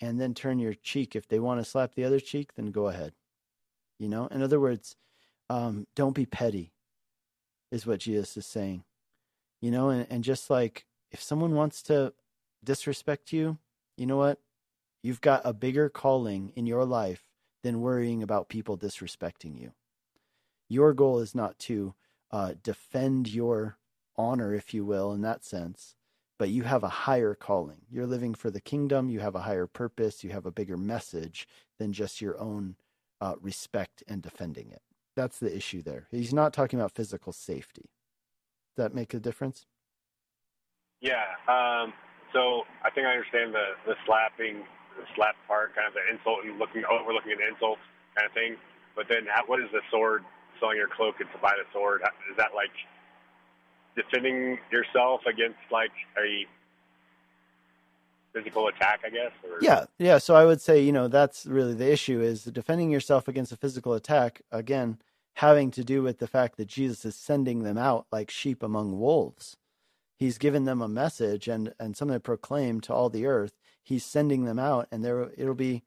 and 0.00 0.20
then 0.20 0.34
turn 0.34 0.58
your 0.58 0.74
cheek. 0.74 1.14
If 1.14 1.28
they 1.28 1.38
want 1.38 1.60
to 1.60 1.68
slap 1.68 1.94
the 1.94 2.04
other 2.04 2.20
cheek, 2.20 2.54
then 2.54 2.70
go 2.70 2.88
ahead. 2.88 3.12
You 3.98 4.08
know, 4.08 4.26
in 4.26 4.42
other 4.42 4.60
words, 4.60 4.96
um, 5.48 5.86
don't 5.94 6.14
be 6.14 6.26
petty, 6.26 6.72
is 7.70 7.86
what 7.86 8.00
Jesus 8.00 8.36
is 8.36 8.46
saying. 8.46 8.84
You 9.60 9.70
know, 9.70 9.88
and, 9.88 10.06
and 10.10 10.24
just 10.24 10.50
like 10.50 10.86
if 11.10 11.22
someone 11.22 11.54
wants 11.54 11.82
to 11.84 12.12
disrespect 12.62 13.32
you, 13.32 13.58
you 13.96 14.06
know 14.06 14.16
what? 14.16 14.40
You've 15.02 15.20
got 15.20 15.42
a 15.44 15.52
bigger 15.52 15.88
calling 15.88 16.52
in 16.56 16.66
your 16.66 16.84
life 16.84 17.23
than 17.64 17.80
worrying 17.80 18.22
about 18.22 18.50
people 18.50 18.76
disrespecting 18.76 19.58
you. 19.58 19.72
Your 20.68 20.92
goal 20.92 21.18
is 21.18 21.34
not 21.34 21.58
to 21.60 21.94
uh, 22.30 22.52
defend 22.62 23.32
your 23.32 23.78
honor, 24.16 24.54
if 24.54 24.74
you 24.74 24.84
will, 24.84 25.12
in 25.12 25.22
that 25.22 25.44
sense, 25.44 25.96
but 26.38 26.50
you 26.50 26.64
have 26.64 26.84
a 26.84 26.88
higher 26.88 27.34
calling. 27.34 27.80
You're 27.90 28.06
living 28.06 28.34
for 28.34 28.50
the 28.50 28.60
kingdom, 28.60 29.08
you 29.08 29.20
have 29.20 29.34
a 29.34 29.40
higher 29.40 29.66
purpose, 29.66 30.22
you 30.22 30.30
have 30.30 30.44
a 30.44 30.52
bigger 30.52 30.76
message 30.76 31.48
than 31.78 31.94
just 31.94 32.20
your 32.20 32.38
own 32.38 32.76
uh, 33.18 33.36
respect 33.40 34.04
and 34.06 34.20
defending 34.20 34.70
it. 34.70 34.82
That's 35.16 35.38
the 35.38 35.56
issue 35.56 35.80
there. 35.80 36.06
He's 36.10 36.34
not 36.34 36.52
talking 36.52 36.78
about 36.78 36.92
physical 36.92 37.32
safety. 37.32 37.88
Does 38.76 38.84
that 38.84 38.94
make 38.94 39.14
a 39.14 39.20
difference? 39.20 39.64
Yeah. 41.00 41.24
Um, 41.48 41.94
so 42.34 42.62
I 42.84 42.90
think 42.90 43.06
I 43.06 43.12
understand 43.12 43.54
the, 43.54 43.64
the 43.86 43.94
slapping 44.04 44.64
the 44.96 45.06
slap 45.14 45.36
part, 45.46 45.74
kind 45.74 45.88
of 45.88 45.94
the 45.94 46.04
insult 46.10 46.44
and 46.44 46.58
looking 46.58 46.84
overlooking 46.84 47.32
an 47.32 47.42
insult 47.52 47.78
kind 48.16 48.26
of 48.26 48.32
thing. 48.32 48.56
But 48.96 49.06
then, 49.08 49.26
how, 49.30 49.44
what 49.46 49.60
is 49.60 49.70
the 49.72 49.80
sword? 49.90 50.24
Selling 50.60 50.76
your 50.76 50.88
cloak 50.88 51.18
and 51.18 51.28
to 51.32 51.38
buy 51.38 51.52
the 51.58 51.66
sword 51.72 52.02
is 52.30 52.36
that 52.36 52.54
like 52.54 52.70
defending 53.96 54.58
yourself 54.70 55.20
against 55.26 55.58
like 55.72 55.90
a 56.16 56.46
physical 58.32 58.68
attack? 58.68 59.00
I 59.04 59.10
guess. 59.10 59.32
Or? 59.42 59.58
Yeah, 59.60 59.86
yeah. 59.98 60.18
So 60.18 60.36
I 60.36 60.44
would 60.44 60.60
say 60.60 60.80
you 60.80 60.92
know 60.92 61.08
that's 61.08 61.44
really 61.44 61.74
the 61.74 61.90
issue 61.90 62.20
is 62.20 62.44
defending 62.44 62.90
yourself 62.90 63.26
against 63.26 63.50
a 63.50 63.56
physical 63.56 63.94
attack. 63.94 64.42
Again, 64.52 64.98
having 65.34 65.70
to 65.72 65.84
do 65.84 66.02
with 66.02 66.18
the 66.18 66.26
fact 66.26 66.56
that 66.56 66.68
Jesus 66.68 67.04
is 67.04 67.16
sending 67.16 67.62
them 67.62 67.78
out 67.78 68.06
like 68.12 68.30
sheep 68.30 68.62
among 68.62 68.98
wolves. 68.98 69.56
He's 70.16 70.38
given 70.38 70.64
them 70.64 70.80
a 70.80 70.88
message 70.88 71.48
and, 71.48 71.74
and 71.78 71.96
something 71.96 72.16
to 72.16 72.20
proclaim 72.20 72.80
to 72.82 72.94
all 72.94 73.10
the 73.10 73.26
earth. 73.26 73.54
He's 73.84 74.04
sending 74.04 74.44
them 74.44 74.58
out, 74.58 74.88
and 74.90 75.04
there 75.04 75.30
it'll 75.36 75.54
be, 75.54 75.82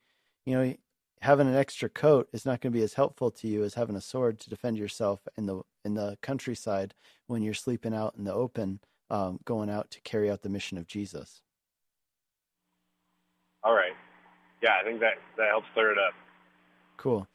you 0.45 0.55
know, 0.55 0.73
having 1.21 1.47
an 1.47 1.55
extra 1.55 1.89
coat 1.89 2.29
is 2.31 2.45
not 2.45 2.61
going 2.61 2.71
to 2.71 2.77
be 2.77 2.83
as 2.83 2.93
helpful 2.93 3.31
to 3.31 3.47
you 3.47 3.63
as 3.63 3.73
having 3.73 3.95
a 3.95 4.01
sword 4.01 4.39
to 4.39 4.49
defend 4.49 4.77
yourself 4.77 5.27
in 5.35 5.47
the 5.47 5.61
in 5.83 5.95
the 5.95 6.17
countryside 6.21 6.93
when 7.25 7.41
you're 7.41 7.53
sleeping 7.53 7.93
out 7.93 8.13
in 8.17 8.23
the 8.23 8.33
open, 8.33 8.79
um, 9.09 9.39
going 9.45 9.69
out 9.69 9.89
to 9.91 10.01
carry 10.01 10.29
out 10.29 10.43
the 10.43 10.49
mission 10.49 10.77
of 10.77 10.87
Jesus. 10.87 11.41
All 13.63 13.73
right. 13.73 13.93
Yeah, 14.61 14.77
I 14.79 14.83
think 14.83 14.99
that 14.99 15.15
that 15.37 15.49
helps 15.49 15.67
clear 15.73 15.91
it 15.91 15.97
up. 15.97 16.13
Cool. 16.97 17.27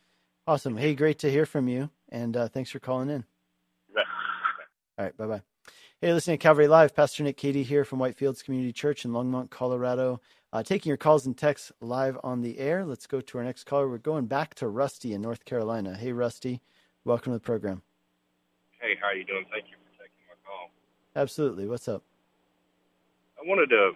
Awesome. 0.47 0.77
Hey, 0.77 0.95
great 0.95 1.19
to 1.21 1.31
hear 1.31 1.47
from 1.47 1.69
you, 1.69 1.91
and 2.09 2.37
uh, 2.37 2.49
thanks 2.49 2.71
for 2.71 2.79
calling 2.79 3.11
in. 3.11 3.25
All 4.99 5.05
right. 5.05 5.17
Bye 5.17 5.27
bye. 5.27 5.43
Hey, 6.05 6.13
listening 6.13 6.37
to 6.37 6.43
Calvary 6.43 6.67
Live, 6.67 6.97
Pastor 6.97 7.23
Nick 7.23 7.37
Cady 7.37 7.63
here 7.63 7.85
from 7.85 8.01
Whitefields 8.01 8.43
Community 8.43 8.73
Church 8.73 9.05
in 9.05 9.13
Longmont, 9.13 9.51
Colorado. 9.51 10.21
Uh, 10.53 10.61
taking 10.61 10.91
your 10.91 10.97
calls 10.97 11.27
and 11.27 11.39
texts 11.39 11.71
live 11.81 12.19
on 12.25 12.41
the 12.41 12.59
air. 12.59 12.85
Let's 12.85 13.07
go 13.07 13.21
to 13.21 13.39
our 13.39 13.45
next 13.45 13.67
caller. 13.67 13.89
We're 13.89 13.99
going 13.99 14.27
back 14.27 14.55
to 14.57 14.67
Rusty 14.67 15.13
in 15.13 15.23
North 15.23 15.45
Carolina. 15.45 15.95
Hey, 15.97 16.11
Rusty. 16.11 16.61
Welcome 17.05 17.31
to 17.31 17.37
the 17.39 17.47
program. 17.47 17.83
Hey, 18.81 18.99
how 19.01 19.15
are 19.15 19.15
you 19.15 19.23
doing? 19.23 19.47
Thank 19.53 19.71
you 19.71 19.79
for 19.79 20.03
taking 20.03 20.27
my 20.27 20.35
call. 20.43 20.75
Absolutely. 21.15 21.69
What's 21.69 21.87
up? 21.87 22.03
I 23.39 23.47
wanted 23.47 23.71
to 23.71 23.93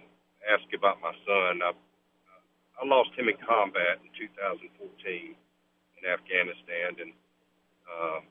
ask 0.46 0.62
about 0.78 1.02
my 1.02 1.10
son. 1.26 1.58
I, 1.58 1.72
I 1.74 2.86
lost 2.86 3.18
him 3.18 3.26
in 3.26 3.34
combat 3.42 3.98
in 3.98 4.14
2014 4.14 5.34
in 5.34 6.02
Afghanistan, 6.06 7.02
and 7.02 7.12
um, 7.90 8.22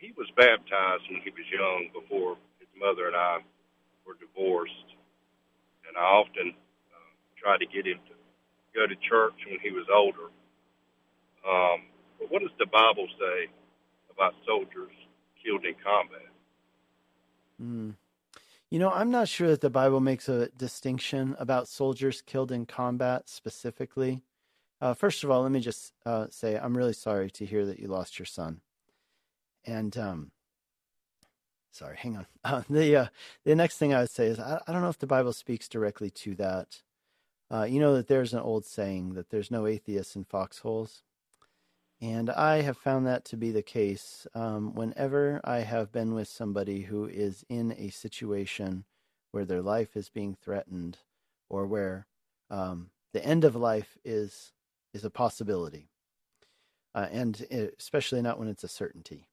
he 0.00 0.10
was 0.18 0.26
baptized 0.34 1.06
when 1.08 1.22
he 1.22 1.30
was 1.30 1.46
young 1.46 1.94
before 1.94 2.38
mother 2.78 3.06
and 3.06 3.16
I 3.16 3.38
were 4.06 4.16
divorced. 4.20 4.90
And 5.86 5.96
I 5.96 6.00
often 6.00 6.54
uh, 6.54 7.12
tried 7.36 7.58
to 7.58 7.66
get 7.66 7.86
him 7.86 7.98
to 8.08 8.14
go 8.74 8.86
to 8.86 8.94
church 9.08 9.38
when 9.48 9.60
he 9.60 9.70
was 9.70 9.86
older. 9.92 10.30
Um, 11.46 11.86
but 12.18 12.30
what 12.30 12.40
does 12.40 12.54
the 12.58 12.66
Bible 12.66 13.06
say 13.18 13.50
about 14.12 14.34
soldiers 14.46 14.92
killed 15.42 15.64
in 15.64 15.74
combat? 15.82 16.28
Mm. 17.62 17.94
You 18.70 18.78
know, 18.78 18.90
I'm 18.90 19.10
not 19.10 19.28
sure 19.28 19.48
that 19.48 19.60
the 19.60 19.70
Bible 19.70 20.00
makes 20.00 20.28
a 20.28 20.48
distinction 20.48 21.36
about 21.38 21.68
soldiers 21.68 22.22
killed 22.22 22.50
in 22.50 22.66
combat 22.66 23.28
specifically. 23.28 24.22
Uh, 24.80 24.94
first 24.94 25.22
of 25.22 25.30
all, 25.30 25.42
let 25.42 25.52
me 25.52 25.60
just 25.60 25.92
uh, 26.04 26.26
say 26.30 26.56
I'm 26.56 26.76
really 26.76 26.92
sorry 26.92 27.30
to 27.30 27.46
hear 27.46 27.64
that 27.66 27.78
you 27.78 27.88
lost 27.88 28.18
your 28.18 28.26
son. 28.26 28.60
And 29.64 29.96
um, 29.96 30.30
sorry, 31.74 31.96
hang 31.96 32.16
on. 32.16 32.26
Uh, 32.44 32.62
the 32.68 32.94
uh, 32.94 33.06
the 33.44 33.54
next 33.54 33.78
thing 33.78 33.94
I 33.94 34.00
would 34.00 34.10
say 34.10 34.26
is 34.26 34.38
I, 34.38 34.60
I, 34.66 34.72
don't 34.72 34.82
know 34.82 34.90
if 34.90 34.98
the 34.98 35.06
Bible 35.06 35.32
speaks 35.32 35.66
directly 35.66 36.10
to 36.10 36.34
that. 36.34 36.82
Uh, 37.50 37.64
you 37.64 37.80
know 37.80 37.94
that 37.94 38.06
there's 38.06 38.34
an 38.34 38.40
old 38.40 38.66
saying 38.66 39.14
that 39.14 39.30
there's 39.30 39.50
no 39.50 39.66
atheists 39.66 40.14
in 40.14 40.24
foxholes, 40.24 41.02
and 42.02 42.28
I 42.28 42.60
have 42.60 42.76
found 42.76 43.06
that 43.06 43.24
to 43.26 43.38
be 43.38 43.50
the 43.50 43.62
case. 43.62 44.26
Um, 44.34 44.74
whenever 44.74 45.40
I 45.42 45.60
have 45.60 45.90
been 45.90 46.12
with 46.12 46.28
somebody 46.28 46.82
who 46.82 47.06
is 47.06 47.46
in 47.48 47.72
a 47.78 47.88
situation 47.88 48.84
where 49.30 49.46
their 49.46 49.62
life 49.62 49.96
is 49.96 50.10
being 50.10 50.34
threatened, 50.34 50.98
or 51.48 51.66
where 51.66 52.06
um, 52.50 52.90
the 53.14 53.24
end 53.24 53.42
of 53.42 53.56
life 53.56 53.96
is 54.04 54.52
is 54.92 55.02
a 55.02 55.10
possibility, 55.10 55.88
uh, 56.94 57.06
and 57.10 57.40
it, 57.48 57.74
especially 57.78 58.20
not 58.20 58.38
when 58.38 58.48
it's 58.48 58.64
a 58.64 58.68
certainty. 58.68 59.28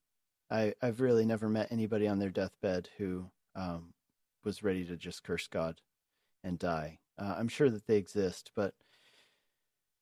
I, 0.51 0.73
I've 0.81 1.01
really 1.01 1.25
never 1.25 1.49
met 1.49 1.71
anybody 1.71 2.07
on 2.07 2.19
their 2.19 2.29
deathbed 2.29 2.89
who 2.97 3.31
um, 3.55 3.93
was 4.43 4.63
ready 4.63 4.85
to 4.85 4.97
just 4.97 5.23
curse 5.23 5.47
God 5.47 5.81
and 6.43 6.59
die. 6.59 6.99
Uh, 7.17 7.35
I'm 7.37 7.47
sure 7.47 7.69
that 7.69 7.87
they 7.87 7.97
exist, 7.97 8.51
but 8.55 8.73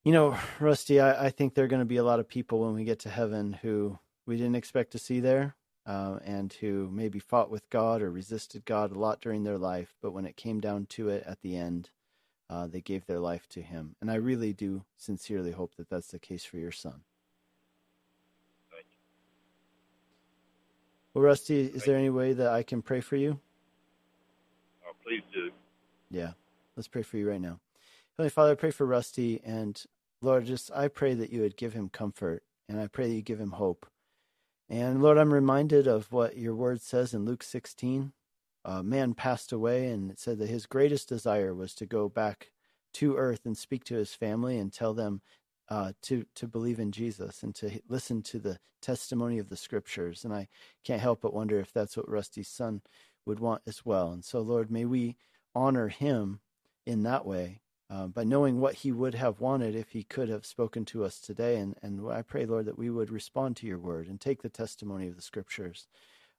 you 0.03 0.11
know, 0.11 0.37
Rusty, 0.59 0.99
I, 0.99 1.27
I 1.27 1.29
think 1.29 1.53
there 1.53 1.65
are 1.65 1.69
going 1.69 1.81
to 1.81 1.85
be 1.85 1.97
a 1.97 2.03
lot 2.03 2.19
of 2.19 2.27
people 2.27 2.61
when 2.61 2.73
we 2.73 2.83
get 2.83 2.99
to 2.99 3.09
heaven 3.09 3.53
who 3.61 3.99
we 4.25 4.37
didn't 4.37 4.55
expect 4.55 4.91
to 4.91 4.99
see 4.99 5.19
there, 5.19 5.55
uh, 5.85 6.19
and 6.23 6.53
who 6.53 6.89
maybe 6.91 7.19
fought 7.19 7.49
with 7.49 7.69
God 7.69 8.01
or 8.01 8.11
resisted 8.11 8.65
God 8.65 8.91
a 8.91 8.99
lot 8.99 9.21
during 9.21 9.43
their 9.43 9.57
life, 9.57 9.95
but 10.01 10.11
when 10.11 10.25
it 10.25 10.37
came 10.37 10.59
down 10.59 10.85
to 10.87 11.09
it 11.09 11.23
at 11.25 11.41
the 11.41 11.55
end, 11.55 11.89
uh, 12.49 12.67
they 12.67 12.81
gave 12.81 13.05
their 13.05 13.19
life 13.19 13.47
to 13.49 13.61
Him. 13.61 13.95
And 14.01 14.11
I 14.11 14.15
really 14.15 14.53
do 14.53 14.83
sincerely 14.97 15.51
hope 15.51 15.75
that 15.75 15.89
that's 15.89 16.11
the 16.11 16.19
case 16.19 16.45
for 16.45 16.57
your 16.57 16.71
son. 16.71 17.01
Well, 21.13 21.23
Rusty, 21.23 21.61
is 21.61 21.85
there 21.85 21.97
any 21.97 22.11
way 22.11 22.33
that 22.33 22.47
I 22.51 22.61
can 22.61 22.83
pray 22.83 23.01
for 23.01 23.15
you? 23.15 23.39
Oh, 24.87 24.93
please 25.03 25.23
do. 25.33 25.49
Yeah, 26.11 26.33
let's 26.75 26.87
pray 26.87 27.01
for 27.01 27.17
you 27.17 27.27
right 27.27 27.41
now. 27.41 27.59
Heavenly 28.15 28.29
Father, 28.29 28.51
I 28.51 28.55
pray 28.55 28.69
for 28.69 28.85
Rusty, 28.85 29.41
and 29.43 29.81
Lord, 30.21 30.45
just 30.45 30.71
I 30.71 30.87
pray 30.87 31.15
that 31.15 31.31
you 31.31 31.41
would 31.41 31.57
give 31.57 31.73
him 31.73 31.89
comfort, 31.89 32.43
and 32.67 32.79
I 32.79 32.87
pray 32.87 33.07
that 33.07 33.15
you 33.15 33.23
give 33.23 33.39
him 33.39 33.51
hope. 33.51 33.87
And 34.69 35.01
Lord, 35.01 35.17
I'm 35.17 35.33
reminded 35.33 35.87
of 35.87 36.11
what 36.11 36.37
your 36.37 36.53
word 36.53 36.79
says 36.81 37.15
in 37.15 37.25
Luke 37.25 37.41
16. 37.41 38.11
A 38.65 38.83
man 38.83 39.15
passed 39.15 39.51
away, 39.51 39.87
and 39.87 40.11
it 40.11 40.19
said 40.19 40.37
that 40.37 40.49
his 40.49 40.67
greatest 40.67 41.09
desire 41.09 41.55
was 41.55 41.73
to 41.75 41.87
go 41.87 42.07
back 42.07 42.51
to 42.93 43.17
earth 43.17 43.45
and 43.45 43.57
speak 43.57 43.83
to 43.85 43.95
his 43.95 44.13
family 44.13 44.59
and 44.59 44.71
tell 44.71 44.93
them 44.93 45.21
uh, 45.69 45.93
to 46.01 46.25
to 46.35 46.47
believe 46.47 46.79
in 46.79 46.91
Jesus 46.91 47.43
and 47.43 47.53
to 47.55 47.79
listen 47.87 48.21
to 48.23 48.39
the 48.39 48.59
testimony 48.81 49.37
of 49.39 49.49
the 49.49 49.57
Scriptures. 49.57 50.25
And 50.25 50.33
I 50.33 50.47
can't 50.83 51.01
help 51.01 51.21
but 51.21 51.33
wonder 51.33 51.59
if 51.59 51.71
that's 51.71 51.95
what 51.95 52.09
Rusty's 52.09 52.47
son 52.47 52.81
would 53.25 53.39
want 53.39 53.61
as 53.67 53.85
well. 53.85 54.11
And 54.11 54.23
so, 54.23 54.39
Lord, 54.41 54.71
may 54.71 54.85
we 54.85 55.17
honor 55.53 55.89
him 55.89 56.39
in 56.85 57.03
that 57.03 57.25
way 57.25 57.61
uh, 57.89 58.07
by 58.07 58.23
knowing 58.23 58.59
what 58.59 58.75
he 58.75 58.91
would 58.91 59.15
have 59.15 59.39
wanted 59.39 59.75
if 59.75 59.91
he 59.91 60.03
could 60.03 60.29
have 60.29 60.45
spoken 60.45 60.85
to 60.85 61.03
us 61.03 61.19
today. 61.19 61.57
And 61.57 61.75
and 61.81 62.09
I 62.09 62.23
pray, 62.23 62.45
Lord, 62.45 62.65
that 62.65 62.79
we 62.79 62.89
would 62.89 63.11
respond 63.11 63.55
to 63.57 63.67
your 63.67 63.79
word 63.79 64.07
and 64.07 64.19
take 64.19 64.41
the 64.41 64.49
testimony 64.49 65.07
of 65.07 65.15
the 65.15 65.21
Scriptures, 65.21 65.87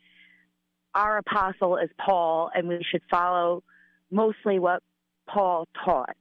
our 0.95 1.17
apostle 1.17 1.77
is 1.77 1.89
Paul, 2.03 2.49
and 2.53 2.67
we 2.67 2.85
should 2.89 3.01
follow 3.09 3.63
mostly 4.11 4.59
what 4.59 4.83
Paul 5.27 5.67
taught. 5.83 6.15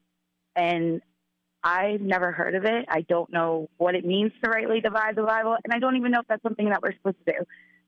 And 0.56 1.02
I've 1.64 2.00
never 2.00 2.32
heard 2.32 2.54
of 2.54 2.64
it. 2.64 2.86
I 2.88 3.02
don't 3.02 3.32
know 3.32 3.68
what 3.76 3.94
it 3.94 4.04
means 4.04 4.32
to 4.42 4.50
rightly 4.50 4.80
divide 4.80 5.16
the 5.16 5.22
Bible, 5.22 5.56
and 5.62 5.72
I 5.72 5.78
don't 5.78 5.96
even 5.96 6.10
know 6.10 6.20
if 6.20 6.26
that's 6.26 6.42
something 6.42 6.68
that 6.70 6.82
we're 6.82 6.94
supposed 6.94 7.18
to 7.26 7.32
do. 7.32 7.38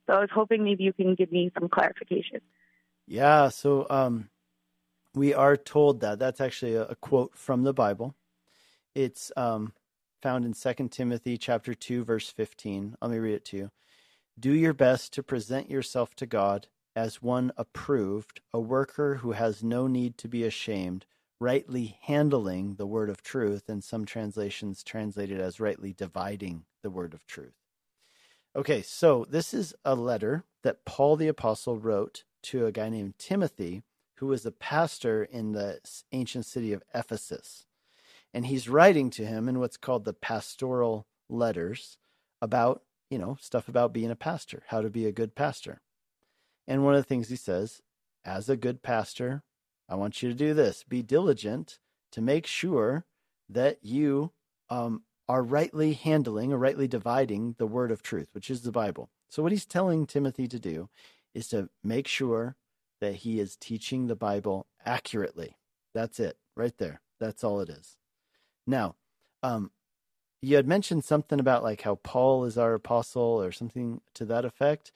So 0.07 0.15
I 0.15 0.21
was 0.21 0.29
hoping 0.33 0.63
maybe 0.63 0.85
you 0.85 0.93
can 0.93 1.15
give 1.15 1.33
me 1.33 1.51
some 1.59 1.69
clarification. 1.69 2.41
Yeah, 3.07 3.49
so 3.49 3.87
um, 3.91 4.29
we 5.15 5.35
are 5.35 5.57
told 5.57 6.01
that. 6.01 6.19
That's 6.19 6.41
actually 6.41 6.75
a, 6.75 6.85
a 6.85 6.95
quote 6.95 7.37
from 7.37 7.63
the 7.63 7.73
Bible. 7.73 8.15
It's 8.95 9.33
um, 9.37 9.73
found 10.23 10.45
in 10.45 10.55
Second 10.55 10.93
Timothy 10.93 11.37
chapter 11.37 11.75
2, 11.75 12.05
verse 12.05 12.31
15. 12.31 12.97
Let 13.01 13.11
me 13.11 13.19
read 13.19 13.35
it 13.35 13.45
to 13.47 13.57
you. 13.57 13.71
Do 14.39 14.53
your 14.53 14.75
best 14.75 15.13
to 15.15 15.23
present 15.23 15.71
yourself 15.71 16.15
to 16.17 16.27
God 16.27 16.69
as 16.97 17.23
one 17.23 17.53
approved, 17.57 18.41
a 18.53 18.61
worker 18.61 19.17
who 19.17 19.33
has 19.33 19.63
no 19.63 19.87
need 19.87 20.17
to 20.19 20.29
be 20.29 20.45
ashamed, 20.45 21.07
rightly 21.41 21.99
handling 22.03 22.77
the 22.77 22.87
word 22.87 23.11
of 23.11 23.23
truth, 23.23 23.69
and 23.69 23.83
some 23.83 24.05
translations 24.05 24.83
translated 24.83 25.41
as 25.41 25.61
rightly 25.61 25.93
dividing 25.93 26.65
the 26.83 26.91
word 26.91 27.15
of 27.15 27.27
truth. 27.27 27.55
Okay, 28.57 28.83
so 28.83 29.27
this 29.29 29.53
is 29.53 29.75
a 29.85 29.97
letter 29.97 30.45
that 30.63 30.85
Paul 30.85 31.17
the 31.17 31.29
Apostle 31.29 31.77
wrote 31.77 32.23
to 32.45 32.67
a 32.67 32.73
guy 32.73 32.89
named 32.89 33.19
Timothy, 33.19 33.83
who 34.19 34.27
was 34.27 34.47
a 34.47 34.53
pastor 34.53 35.25
in 35.25 35.53
the 35.53 35.81
ancient 36.13 36.47
city 36.47 36.73
of 36.73 36.85
Ephesus. 36.95 37.67
And 38.33 38.47
he's 38.47 38.69
writing 38.69 39.11
to 39.11 39.27
him 39.27 39.49
in 39.49 39.59
what's 39.59 39.77
called 39.77 40.05
the 40.05 40.13
pastoral 40.13 41.07
letters 41.29 41.99
about, 42.41 42.83
you 43.11 43.19
know, 43.19 43.37
stuff 43.41 43.69
about 43.69 43.93
being 43.93 44.11
a 44.11 44.17
pastor, 44.17 44.63
how 44.69 44.81
to 44.81 44.91
be 44.91 45.07
a 45.07 45.13
good 45.13 45.35
pastor. 45.35 45.81
And 46.67 46.85
one 46.85 46.95
of 46.95 47.01
the 47.01 47.09
things 47.09 47.29
he 47.29 47.37
says, 47.37 47.83
as 48.25 48.49
a 48.49 48.57
good 48.57 48.83
pastor, 48.83 49.43
I 49.89 49.97
want 49.97 50.23
you 50.23 50.29
to 50.29 50.35
do 50.35 50.55
this 50.55 50.85
be 50.89 51.03
diligent 51.03 51.79
to 52.13 52.23
make 52.23 52.47
sure 52.47 53.05
that 53.49 53.79
you 53.83 54.33
um, 54.71 55.03
are 55.29 55.43
rightly 55.43 55.93
handling 55.93 56.53
or 56.53 56.59
rightly 56.59 56.89
dividing 56.89 57.55
the 57.59 57.67
word 57.67 57.91
of 57.91 58.03
truth, 58.03 58.29
which 58.33 58.51
is 58.51 58.63
the 58.63 58.73
Bible. 58.73 59.11
So, 59.29 59.43
what 59.43 59.53
he's 59.53 59.67
telling 59.67 60.07
Timothy 60.07 60.47
to 60.49 60.59
do 60.59 60.89
is 61.35 61.49
to 61.49 61.69
make 61.83 62.07
sure 62.07 62.57
that 63.01 63.17
he 63.17 63.41
is 63.41 63.57
teaching 63.57 64.07
the 64.07 64.17
Bible 64.17 64.67
accurately. 64.87 65.57
That's 65.93 66.21
it, 66.21 66.37
right 66.57 66.77
there. 66.79 67.01
That's 67.21 67.45
all 67.45 67.61
it 67.61 67.69
is. 67.69 67.97
Now, 68.67 68.97
um, 69.43 69.71
you 70.41 70.57
had 70.57 70.69
mentioned 70.69 71.05
something 71.05 71.41
about 71.41 71.63
like 71.63 71.83
how 71.83 71.97
Paul 71.97 72.45
is 72.45 72.59
our 72.59 72.75
apostle 72.75 73.43
or 73.43 73.53
something 73.53 74.01
to 74.15 74.25
that 74.27 74.45
effect. 74.45 74.93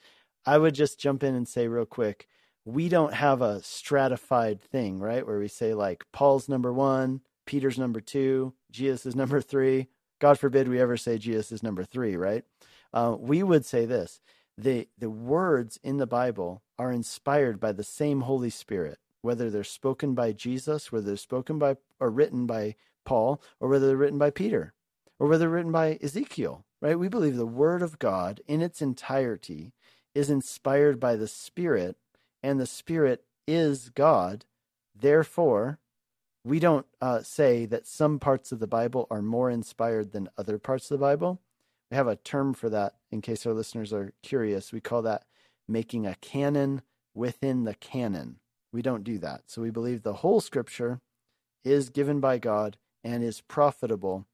I 0.49 0.57
would 0.57 0.73
just 0.73 0.99
jump 0.99 1.23
in 1.23 1.35
and 1.35 1.47
say 1.47 1.67
real 1.67 1.85
quick 1.85 2.27
we 2.65 2.89
don't 2.89 3.13
have 3.13 3.43
a 3.43 3.61
stratified 3.61 4.59
thing, 4.59 4.99
right? 4.99 5.25
Where 5.25 5.37
we 5.37 5.47
say 5.47 5.75
like 5.75 6.05
Paul's 6.11 6.49
number 6.49 6.73
one, 6.73 7.21
Peter's 7.45 7.77
number 7.77 8.01
two, 8.01 8.55
Jesus 8.71 9.05
is 9.05 9.15
number 9.15 9.41
three. 9.41 9.89
God 10.17 10.39
forbid 10.39 10.67
we 10.67 10.81
ever 10.81 10.97
say 10.97 11.19
Jesus 11.19 11.51
is 11.51 11.61
number 11.61 11.83
three, 11.83 12.15
right? 12.15 12.43
Uh, 12.91 13.15
we 13.19 13.43
would 13.43 13.63
say 13.63 13.85
this: 13.85 14.21
the 14.57 14.87
the 14.97 15.11
words 15.11 15.79
in 15.83 15.97
the 15.97 16.07
Bible 16.07 16.63
are 16.79 16.91
inspired 16.91 17.59
by 17.59 17.71
the 17.71 17.83
same 17.83 18.21
Holy 18.21 18.49
Spirit, 18.49 18.97
whether 19.21 19.51
they're 19.51 19.63
spoken 19.63 20.15
by 20.15 20.31
Jesus, 20.31 20.91
whether 20.91 21.05
they're 21.05 21.15
spoken 21.17 21.59
by 21.59 21.77
or 21.99 22.09
written 22.09 22.47
by 22.47 22.73
Paul, 23.05 23.39
or 23.59 23.69
whether 23.69 23.85
they're 23.85 23.97
written 23.97 24.17
by 24.17 24.31
Peter, 24.31 24.73
or 25.19 25.27
whether 25.27 25.41
they're 25.41 25.49
written 25.49 25.71
by 25.71 25.99
Ezekiel, 26.01 26.65
right? 26.81 26.97
We 26.97 27.07
believe 27.07 27.37
the 27.37 27.45
Word 27.45 27.83
of 27.83 27.99
God 27.99 28.41
in 28.47 28.63
its 28.63 28.81
entirety 28.81 29.73
is 30.19 30.29
inspired 30.29 30.99
by 30.99 31.15
the 31.15 31.29
Spirit 31.29 31.95
and 32.43 32.59
the 32.59 32.65
Spirit 32.65 33.23
is 33.47 33.89
God. 33.89 34.43
Therefore, 34.93 35.79
we 36.43 36.59
don't 36.59 36.85
uh, 37.01 37.21
say 37.21 37.65
that 37.65 37.87
some 37.87 38.19
parts 38.19 38.51
of 38.51 38.59
the 38.59 38.67
Bible 38.67 39.07
are 39.09 39.21
more 39.21 39.49
inspired 39.49 40.11
than 40.11 40.29
other 40.37 40.59
parts 40.59 40.91
of 40.91 40.99
the 40.99 41.05
Bible. 41.05 41.39
We 41.89 41.95
have 41.95 42.07
a 42.07 42.17
term 42.17 42.53
for 42.53 42.69
that 42.69 42.95
in 43.11 43.21
case 43.21 43.45
our 43.45 43.53
listeners 43.53 43.93
are 43.93 44.11
curious. 44.21 44.73
We 44.73 44.81
call 44.81 45.01
that 45.03 45.23
making 45.69 46.05
a 46.05 46.15
canon 46.15 46.81
within 47.13 47.63
the 47.63 47.75
canon. 47.75 48.39
We 48.73 48.81
don't 48.81 49.05
do 49.05 49.19
that. 49.19 49.43
So 49.47 49.61
we 49.61 49.69
believe 49.71 50.03
the 50.03 50.15
whole 50.15 50.41
scripture 50.41 50.99
is 51.63 51.89
given 51.89 52.19
by 52.19 52.39
God 52.39 52.75
and 53.05 53.23
is 53.23 53.39
profitable 53.41 54.25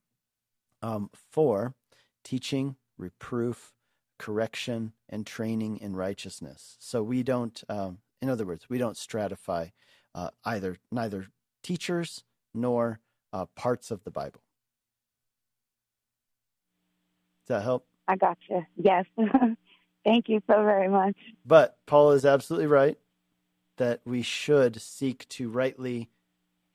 um, 0.81 1.11
for 1.31 1.75
teaching, 2.23 2.75
reproof, 2.97 3.74
correction, 4.17 4.93
and 5.09 5.25
training 5.25 5.77
in 5.77 5.95
righteousness. 5.95 6.77
So 6.79 7.03
we 7.03 7.23
don't, 7.23 7.63
um, 7.69 7.99
in 8.21 8.29
other 8.29 8.45
words, 8.45 8.69
we 8.69 8.77
don't 8.77 8.95
stratify 8.95 9.71
uh, 10.13 10.29
either 10.45 10.77
neither 10.91 11.27
teachers 11.63 12.23
nor 12.53 12.99
uh, 13.33 13.45
parts 13.55 13.91
of 13.91 14.03
the 14.03 14.11
Bible. 14.11 14.41
Does 17.45 17.57
that 17.57 17.63
help? 17.63 17.85
I 18.07 18.15
got 18.15 18.37
you. 18.49 18.65
Yes. 18.75 19.05
Thank 20.05 20.29
you 20.29 20.41
so 20.47 20.63
very 20.63 20.87
much. 20.87 21.17
But 21.45 21.77
Paul 21.85 22.11
is 22.11 22.25
absolutely 22.25 22.67
right 22.67 22.97
that 23.77 24.01
we 24.05 24.21
should 24.21 24.81
seek 24.81 25.27
to 25.29 25.49
rightly 25.49 26.09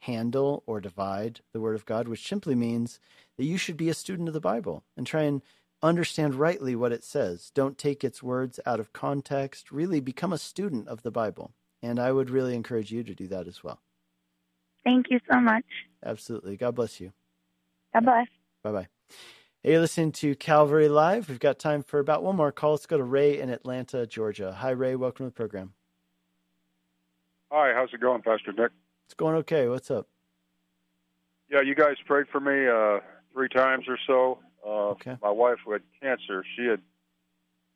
handle 0.01 0.63
or 0.67 0.81
divide 0.81 1.41
the 1.53 1.61
Word 1.61 1.75
of 1.75 1.87
God, 1.87 2.09
which 2.09 2.27
simply 2.27 2.55
means 2.55 3.01
that 3.37 3.45
you 3.45 3.57
should 3.57 3.77
be 3.77 3.89
a 3.89 3.95
student 3.95 4.29
of 4.29 4.35
the 4.35 4.41
Bible 4.41 4.83
and 4.97 5.07
try 5.07 5.23
and 5.23 5.43
understand 5.83 6.35
rightly 6.35 6.77
what 6.77 6.93
it 6.93 7.05
says. 7.05 7.51
Don't 7.55 7.79
take 7.79 8.05
its 8.05 8.23
words 8.23 8.61
out 8.67 8.81
of 8.81 8.93
context. 8.93 9.71
Really 9.71 10.01
become 10.01 10.33
a 10.33 10.39
student 10.39 10.89
of 10.89 11.03
the 11.03 11.11
Bible. 11.11 11.53
And 11.83 11.99
I 11.99 12.13
would 12.13 12.31
really 12.31 12.55
encourage 12.55 12.93
you 12.93 13.03
to 13.03 13.15
do 13.15 13.27
that 13.29 13.47
as 13.47 13.65
well. 13.65 13.81
Thank 14.85 15.07
you 15.11 15.21
so 15.31 15.41
much. 15.41 15.65
Absolutely. 16.05 16.57
God 16.57 16.75
bless 16.75 17.01
you. 17.01 17.13
God 17.95 18.05
bless. 18.05 18.27
Bye 18.63 18.73
bye. 18.73 18.89
Hey, 19.63 19.73
you're 19.73 19.81
listening 19.81 20.13
to 20.13 20.35
Calvary 20.37 20.89
Live. 20.89 21.29
We've 21.29 21.39
got 21.39 21.59
time 21.59 21.83
for 21.83 21.99
about 21.99 22.23
one 22.23 22.37
more 22.37 22.53
call. 22.53 22.73
Let's 22.73 22.87
go 22.87 22.97
to 22.97 23.05
Ray 23.05 23.39
in 23.39 23.51
Atlanta, 23.51 24.07
Georgia. 24.07 24.53
Hi, 24.59 24.71
Ray. 24.71 24.97
Welcome 24.97 25.27
to 25.27 25.31
the 25.31 25.35
program. 25.35 25.75
Hi, 27.51 27.73
how's 27.75 27.93
it 27.93 28.01
going, 28.01 28.23
Pastor 28.23 28.53
Nick? 28.53 28.71
It's 29.07 29.15
going 29.15 29.35
okay. 29.37 29.69
What's 29.69 29.91
up? 29.91 30.07
Yeah, 31.51 31.63
you 31.63 31.75
guys 31.75 31.97
prayed 32.07 32.27
for 32.31 32.41
me 32.41 32.69
uh, 32.69 33.01
three 33.33 33.49
times 33.49 33.87
or 33.89 33.99
so. 34.07 34.39
Uh, 34.65 34.91
okay. 34.91 35.17
My 35.23 35.31
wife 35.31 35.59
who 35.65 35.73
had 35.73 35.83
cancer, 36.03 36.45
she 36.57 36.67
had 36.67 36.81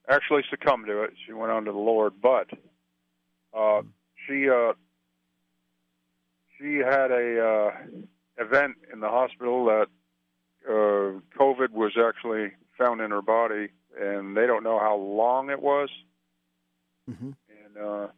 actually 0.09 0.43
succumbed 0.51 0.87
to 0.87 1.03
it. 1.03 1.15
She 1.27 1.33
went 1.33 1.51
on 1.51 1.65
to 1.65 1.73
the 1.73 1.79
Lord, 1.79 2.15
but 2.21 2.49
uh, 3.57 3.83
she 4.27 4.49
uh, 4.49 4.73
she 6.59 6.77
had 6.77 7.11
a 7.11 7.45
uh, 7.45 7.71
event 8.39 8.77
in 8.93 9.01
the 9.01 9.09
hospital 9.09 9.65
that 9.67 9.87
uh, 10.69 11.21
COVID 11.39 11.71
was 11.71 11.93
actually 11.97 12.53
found 12.79 13.01
in 13.01 13.11
her 13.11 13.23
body, 13.23 13.69
and 13.99 14.37
they 14.37 14.47
don't 14.47 14.65
know 14.65 14.79
how 14.79 14.97
long 14.97 15.51
it 15.51 15.61
was, 15.61 15.89
mm-hmm. 17.11 17.31
and 17.65 17.77
uh, 17.77 18.09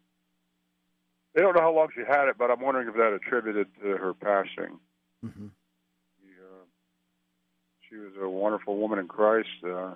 they 1.35 1.43
don't 1.43 1.55
know 1.55 1.63
how 1.63 1.73
long 1.73 1.89
she 1.95 2.03
had 2.07 2.29
it. 2.29 2.37
But 2.39 2.51
I'm 2.51 2.61
wondering 2.61 2.89
if 2.89 2.95
that 2.95 3.13
attributed 3.13 3.69
to 3.83 3.97
her 3.97 4.15
passing. 4.15 4.79
Mm-hmm. 5.25 5.47
She 7.89 7.97
was 7.97 8.13
a 8.21 8.29
wonderful 8.29 8.77
woman 8.77 8.99
in 8.99 9.09
Christ, 9.09 9.49
uh, 9.65 9.95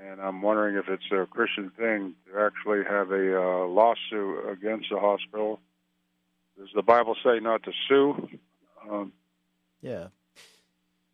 and 0.00 0.20
I'm 0.20 0.42
wondering 0.42 0.76
if 0.76 0.88
it's 0.88 1.10
a 1.10 1.26
Christian 1.26 1.70
thing 1.76 2.14
to 2.26 2.40
actually 2.40 2.84
have 2.84 3.10
a 3.10 3.40
uh, 3.40 3.66
lawsuit 3.66 4.48
against 4.48 4.90
the 4.90 5.00
hospital. 5.00 5.60
Does 6.56 6.68
the 6.74 6.82
Bible 6.82 7.16
say 7.24 7.40
not 7.40 7.62
to 7.64 7.72
sue? 7.88 8.28
Um, 8.88 9.12
yeah. 9.80 10.08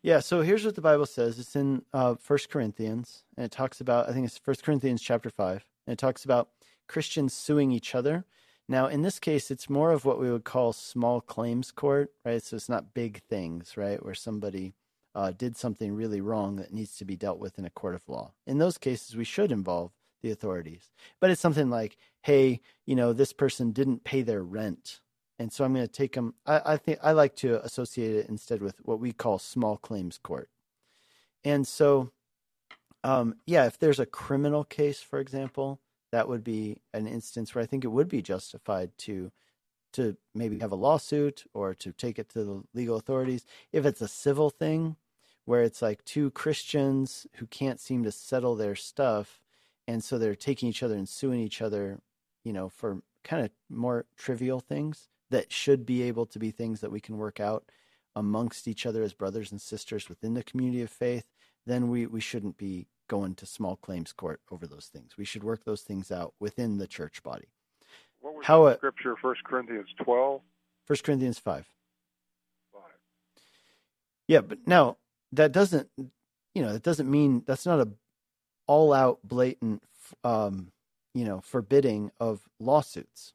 Yeah, 0.03 0.19
so 0.19 0.41
here's 0.41 0.63
what 0.63 0.75
the 0.75 0.81
Bible 0.81 1.07
says. 1.07 1.39
It's 1.39 1.55
in 1.55 1.83
uh, 1.91 2.13
1 2.27 2.39
Corinthians, 2.49 3.23
and 3.35 3.45
it 3.45 3.51
talks 3.51 3.81
about, 3.81 4.07
I 4.07 4.13
think 4.13 4.27
it's 4.27 4.39
1 4.43 4.57
Corinthians 4.63 5.01
chapter 5.01 5.31
5, 5.31 5.65
and 5.87 5.93
it 5.93 5.97
talks 5.97 6.23
about 6.23 6.49
Christians 6.87 7.33
suing 7.33 7.71
each 7.71 7.95
other. 7.95 8.25
Now, 8.67 8.85
in 8.85 9.01
this 9.01 9.19
case, 9.19 9.49
it's 9.49 9.67
more 9.67 9.91
of 9.91 10.05
what 10.05 10.19
we 10.19 10.31
would 10.31 10.43
call 10.43 10.73
small 10.73 11.21
claims 11.21 11.71
court, 11.71 12.11
right? 12.23 12.41
So 12.41 12.55
it's 12.55 12.69
not 12.69 12.93
big 12.93 13.23
things, 13.23 13.77
right? 13.77 14.03
Where 14.03 14.13
somebody 14.13 14.75
uh, 15.15 15.31
did 15.31 15.55
something 15.55 15.95
really 15.95 16.21
wrong 16.21 16.57
that 16.57 16.73
needs 16.73 16.97
to 16.97 17.05
be 17.05 17.15
dealt 17.15 17.39
with 17.39 17.57
in 17.57 17.65
a 17.65 17.69
court 17.69 17.95
of 17.95 18.07
law. 18.07 18.33
In 18.45 18.57
those 18.57 18.77
cases, 18.77 19.15
we 19.15 19.23
should 19.23 19.51
involve 19.51 19.91
the 20.21 20.31
authorities. 20.31 20.91
But 21.21 21.29
it's 21.29 21.41
something 21.41 21.69
like, 21.69 21.97
hey, 22.21 22.59
you 22.85 22.95
know, 22.95 23.13
this 23.13 23.31
person 23.31 23.71
didn't 23.71 24.03
pay 24.03 24.21
their 24.21 24.43
rent. 24.43 24.99
And 25.39 25.51
so 25.51 25.63
I'm 25.63 25.73
going 25.73 25.87
to 25.87 25.91
take 25.91 26.13
them. 26.13 26.35
I, 26.45 26.61
I 26.73 26.77
think 26.77 26.99
I 27.01 27.13
like 27.13 27.35
to 27.37 27.63
associate 27.63 28.15
it 28.15 28.29
instead 28.29 28.61
with 28.61 28.75
what 28.83 28.99
we 28.99 29.13
call 29.13 29.39
small 29.39 29.77
claims 29.77 30.17
court. 30.17 30.49
And 31.43 31.67
so, 31.67 32.11
um, 33.03 33.35
yeah, 33.45 33.65
if 33.65 33.77
there's 33.77 33.99
a 33.99 34.05
criminal 34.05 34.63
case, 34.63 35.01
for 35.01 35.19
example, 35.19 35.79
that 36.11 36.27
would 36.27 36.43
be 36.43 36.81
an 36.93 37.07
instance 37.07 37.53
where 37.53 37.63
I 37.63 37.67
think 37.67 37.83
it 37.83 37.89
would 37.89 38.09
be 38.09 38.21
justified 38.21 38.97
to 38.99 39.31
to 39.93 40.17
maybe 40.33 40.59
have 40.59 40.73
a 40.73 40.75
lawsuit 40.75 41.45
or 41.53 41.73
to 41.73 41.93
take 41.93 42.19
it 42.19 42.27
to 42.27 42.43
the 42.43 42.63
legal 42.73 42.97
authorities. 42.97 43.45
If 43.71 43.85
it's 43.85 44.01
a 44.01 44.09
civil 44.09 44.49
thing, 44.49 44.97
where 45.45 45.63
it's 45.63 45.81
like 45.81 46.03
two 46.03 46.31
Christians 46.31 47.25
who 47.35 47.45
can't 47.45 47.79
seem 47.79 48.03
to 48.03 48.11
settle 48.11 48.55
their 48.55 48.75
stuff, 48.75 49.39
and 49.87 50.03
so 50.03 50.17
they're 50.17 50.35
taking 50.35 50.67
each 50.69 50.83
other 50.83 50.95
and 50.95 51.07
suing 51.07 51.39
each 51.39 51.61
other, 51.61 51.99
you 52.43 52.51
know, 52.51 52.69
for 52.69 53.01
kind 53.23 53.45
of 53.45 53.51
more 53.69 54.05
trivial 54.17 54.59
things 54.59 55.09
that 55.29 55.51
should 55.51 55.85
be 55.85 56.03
able 56.03 56.25
to 56.25 56.39
be 56.39 56.51
things 56.51 56.81
that 56.81 56.91
we 56.91 56.99
can 56.99 57.17
work 57.17 57.39
out 57.39 57.63
amongst 58.15 58.67
each 58.67 58.85
other 58.85 59.03
as 59.03 59.13
brothers 59.13 59.51
and 59.51 59.61
sisters 59.61 60.07
within 60.07 60.33
the 60.33 60.43
community 60.43 60.81
of 60.81 60.89
faith, 60.89 61.31
then 61.65 61.89
we, 61.89 62.05
we 62.05 62.21
shouldn't 62.21 62.57
be 62.57 62.87
going 63.07 63.35
to 63.35 63.45
small 63.45 63.75
claims 63.75 64.13
court 64.13 64.41
over 64.51 64.65
those 64.65 64.89
things. 64.91 65.17
We 65.17 65.25
should 65.25 65.43
work 65.43 65.63
those 65.63 65.81
things 65.81 66.11
out 66.11 66.33
within 66.39 66.77
the 66.77 66.87
church 66.87 67.21
body. 67.21 67.49
What 68.21 68.35
was 68.35 68.45
How 68.45 68.65
the 68.65 68.77
scripture? 68.77 69.15
First 69.21 69.43
Corinthians 69.43 69.89
twelve. 70.03 70.41
First 70.85 71.03
Corinthians 71.03 71.37
five. 71.37 71.67
Five. 72.73 72.81
Yeah, 74.27 74.41
but 74.41 74.59
now 74.65 74.97
that 75.35 75.51
doesn't 75.51 75.89
you 75.97 76.61
know 76.61 76.73
that 76.73 76.83
doesn't 76.83 77.09
mean 77.09 77.43
that's 77.45 77.65
not 77.65 77.79
a 77.79 77.89
all 78.67 78.93
out 78.93 79.19
blatant 79.23 79.83
um, 80.23 80.71
you 81.13 81.25
know 81.25 81.41
forbidding 81.41 82.11
of 82.19 82.41
lawsuits 82.59 83.33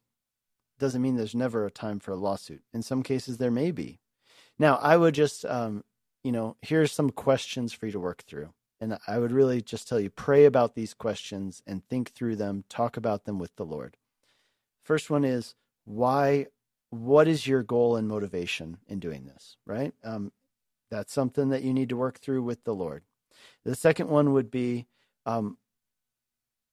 doesn't 0.80 1.02
mean 1.02 1.14
there's 1.16 1.34
never 1.34 1.64
a 1.64 1.70
time 1.70 2.00
for 2.00 2.10
a 2.10 2.16
lawsuit. 2.16 2.62
In 2.72 2.82
some 2.82 3.04
cases, 3.04 3.38
there 3.38 3.52
may 3.52 3.70
be. 3.70 4.00
Now, 4.58 4.76
I 4.82 4.96
would 4.96 5.14
just, 5.14 5.44
um, 5.44 5.84
you 6.24 6.32
know, 6.32 6.56
here's 6.62 6.90
some 6.90 7.10
questions 7.10 7.72
for 7.72 7.86
you 7.86 7.92
to 7.92 8.00
work 8.00 8.24
through. 8.26 8.52
And 8.80 8.98
I 9.06 9.18
would 9.18 9.30
really 9.30 9.60
just 9.60 9.86
tell 9.86 10.00
you 10.00 10.10
pray 10.10 10.46
about 10.46 10.74
these 10.74 10.94
questions 10.94 11.62
and 11.66 11.86
think 11.86 12.12
through 12.12 12.36
them, 12.36 12.64
talk 12.68 12.96
about 12.96 13.24
them 13.24 13.38
with 13.38 13.54
the 13.56 13.64
Lord. 13.64 13.98
First 14.82 15.10
one 15.10 15.24
is 15.24 15.54
why, 15.84 16.46
what 16.88 17.28
is 17.28 17.46
your 17.46 17.62
goal 17.62 17.94
and 17.94 18.08
motivation 18.08 18.78
in 18.88 18.98
doing 18.98 19.26
this, 19.26 19.58
right? 19.66 19.92
Um, 20.02 20.32
that's 20.90 21.12
something 21.12 21.48
that 21.50 21.62
you 21.62 21.72
need 21.72 21.88
to 21.90 21.96
work 21.96 22.18
through 22.18 22.42
with 22.42 22.64
the 22.64 22.74
Lord. 22.74 23.02
The 23.64 23.74
second 23.74 24.08
one 24.08 24.32
would 24.32 24.50
be, 24.50 24.86
um, 25.26 25.56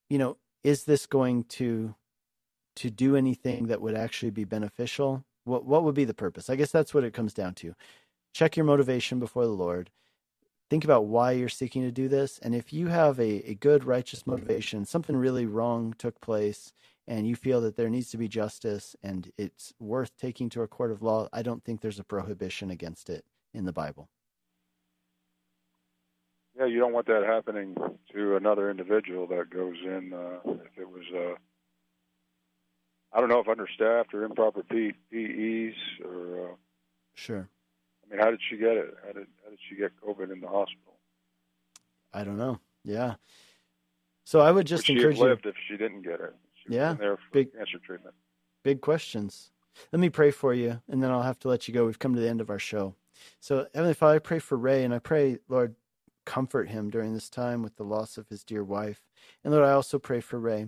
you 0.09 0.17
know, 0.17 0.37
is 0.63 0.83
this 0.83 1.05
going 1.05 1.43
to 1.45 1.95
to 2.77 2.89
do 2.91 3.15
anything 3.15 3.67
that 3.67 3.81
would 3.81 3.95
actually 3.95 4.29
be 4.29 4.43
beneficial? 4.43 5.23
What 5.45 5.65
what 5.65 5.83
would 5.83 5.95
be 5.95 6.05
the 6.05 6.13
purpose? 6.13 6.49
I 6.49 6.55
guess 6.55 6.71
that's 6.71 6.93
what 6.93 7.03
it 7.03 7.13
comes 7.13 7.33
down 7.33 7.53
to. 7.55 7.73
Check 8.33 8.57
your 8.57 8.65
motivation 8.65 9.19
before 9.19 9.45
the 9.45 9.51
Lord. 9.51 9.89
Think 10.69 10.83
about 10.83 11.05
why 11.05 11.31
you're 11.31 11.47
seeking 11.47 11.83
to 11.83 11.91
do 11.91 12.09
this. 12.09 12.39
And 12.39 12.53
if 12.53 12.73
you 12.73 12.87
have 12.87 13.19
a, 13.19 13.49
a 13.49 13.55
good, 13.55 13.85
righteous 13.85 14.27
motivation, 14.27 14.85
something 14.85 15.15
really 15.15 15.45
wrong 15.45 15.95
took 15.97 16.19
place, 16.19 16.73
and 17.07 17.25
you 17.25 17.37
feel 17.37 17.61
that 17.61 17.77
there 17.77 17.89
needs 17.89 18.11
to 18.11 18.17
be 18.17 18.27
justice 18.27 18.93
and 19.01 19.31
it's 19.37 19.73
worth 19.79 20.11
taking 20.17 20.49
to 20.49 20.63
a 20.63 20.67
court 20.67 20.91
of 20.91 21.01
law, 21.01 21.29
I 21.31 21.41
don't 21.41 21.63
think 21.63 21.79
there's 21.79 21.99
a 21.99 22.03
prohibition 22.03 22.69
against 22.69 23.09
it 23.09 23.23
in 23.53 23.65
the 23.65 23.73
Bible. 23.73 24.09
Yeah, 26.57 26.65
you 26.65 26.79
don't 26.79 26.93
want 26.93 27.05
that 27.07 27.23
happening 27.23 27.75
to 28.13 28.35
another 28.35 28.71
individual 28.71 29.27
that 29.27 29.49
goes 29.49 29.75
in. 29.83 30.11
Uh, 30.13 30.39
if 30.65 30.77
it 30.79 30.89
was, 30.89 31.03
uh, 31.15 31.35
I 33.13 33.19
don't 33.19 33.29
know 33.29 33.39
if 33.39 33.47
understaffed 33.47 34.13
or 34.13 34.23
improper 34.23 34.63
P- 34.63 34.93
PEs 35.11 35.75
or. 36.03 36.51
Uh, 36.51 36.55
sure. 37.13 37.49
I 38.03 38.09
mean, 38.09 38.23
how 38.23 38.31
did 38.31 38.39
she 38.49 38.57
get 38.57 38.71
it? 38.71 38.95
How 39.05 39.11
did 39.11 39.27
how 39.43 39.49
did 39.51 39.59
she 39.69 39.75
get 39.75 39.91
COVID 40.01 40.31
in 40.31 40.41
the 40.41 40.47
hospital? 40.47 40.97
I 42.11 42.23
don't 42.23 42.37
know. 42.37 42.59
Yeah. 42.83 43.15
So 44.23 44.39
I 44.39 44.51
would 44.51 44.65
just 44.65 44.87
would 44.87 44.97
encourage 44.97 45.17
she 45.17 45.23
lived 45.23 45.45
if 45.45 45.55
she 45.69 45.77
didn't 45.77 46.01
get 46.01 46.19
it. 46.19 46.33
She 46.55 46.73
yeah. 46.73 46.93
there 46.93 47.17
for 47.17 47.23
big 47.31 47.53
cancer 47.53 47.77
treatment. 47.85 48.15
Big 48.63 48.81
questions. 48.81 49.51
Let 49.91 49.99
me 49.99 50.09
pray 50.09 50.31
for 50.31 50.53
you, 50.53 50.81
and 50.89 51.03
then 51.03 51.11
I'll 51.11 51.21
have 51.21 51.39
to 51.39 51.49
let 51.49 51.67
you 51.67 51.73
go. 51.73 51.85
We've 51.85 51.99
come 51.99 52.15
to 52.15 52.19
the 52.19 52.29
end 52.29 52.41
of 52.41 52.49
our 52.49 52.59
show. 52.59 52.95
So, 53.39 53.67
Heavenly 53.73 53.93
Father, 53.93 54.15
I 54.15 54.19
pray 54.19 54.39
for 54.39 54.57
Ray, 54.57 54.83
and 54.83 54.93
I 54.93 54.99
pray, 54.99 55.39
Lord, 55.47 55.75
comfort 56.25 56.69
him 56.69 56.89
during 56.89 57.13
this 57.13 57.29
time 57.29 57.63
with 57.63 57.77
the 57.77 57.83
loss 57.83 58.17
of 58.17 58.27
his 58.27 58.43
dear 58.43 58.63
wife. 58.63 59.01
And 59.43 59.53
Lord, 59.53 59.65
I 59.65 59.71
also 59.71 59.97
pray 59.99 60.19
for 60.19 60.39
Ray 60.39 60.67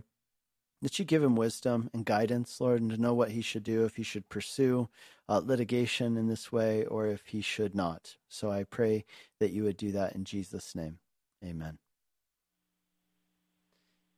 that 0.82 0.97
you 0.97 1.06
give 1.06 1.24
him 1.24 1.36
wisdom 1.36 1.89
and 1.93 2.06
guidance, 2.06 2.62
Lord, 2.62 2.82
and 2.82 2.89
to 2.91 2.97
know 2.97 3.14
what 3.14 3.32
he 3.32 3.41
should 3.41 3.64
do, 3.64 3.84
if 3.84 3.97
he 3.97 4.04
should 4.04 4.30
pursue 4.30 4.88
uh, 5.28 5.41
litigation 5.43 6.16
in 6.16 6.28
this 6.28 6.52
way 6.52 6.86
or 6.86 7.08
if 7.08 7.28
he 7.28 7.41
should 7.41 7.76
not. 7.76 8.16
So 8.30 8.50
I 8.50 8.64
pray 8.64 9.06
that 9.39 9.52
you 9.52 9.64
would 9.64 9.78
do 9.78 9.91
that 9.91 10.16
in 10.16 10.24
Jesus' 10.24 10.76
name. 10.76 11.00
Amen. 11.43 11.78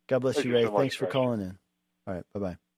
God 0.07 0.19
bless 0.19 0.35
Thank 0.35 0.45
you, 0.45 0.53
Ray. 0.53 0.65
so 0.65 0.71
much, 0.71 0.77
Thanks 0.81 0.95
for 0.95 1.05
Pastor. 1.05 1.13
calling 1.19 1.41
in. 1.41 1.57
All 2.07 2.13
right. 2.13 2.23
Bye 2.33 2.39
bye. 2.39 2.70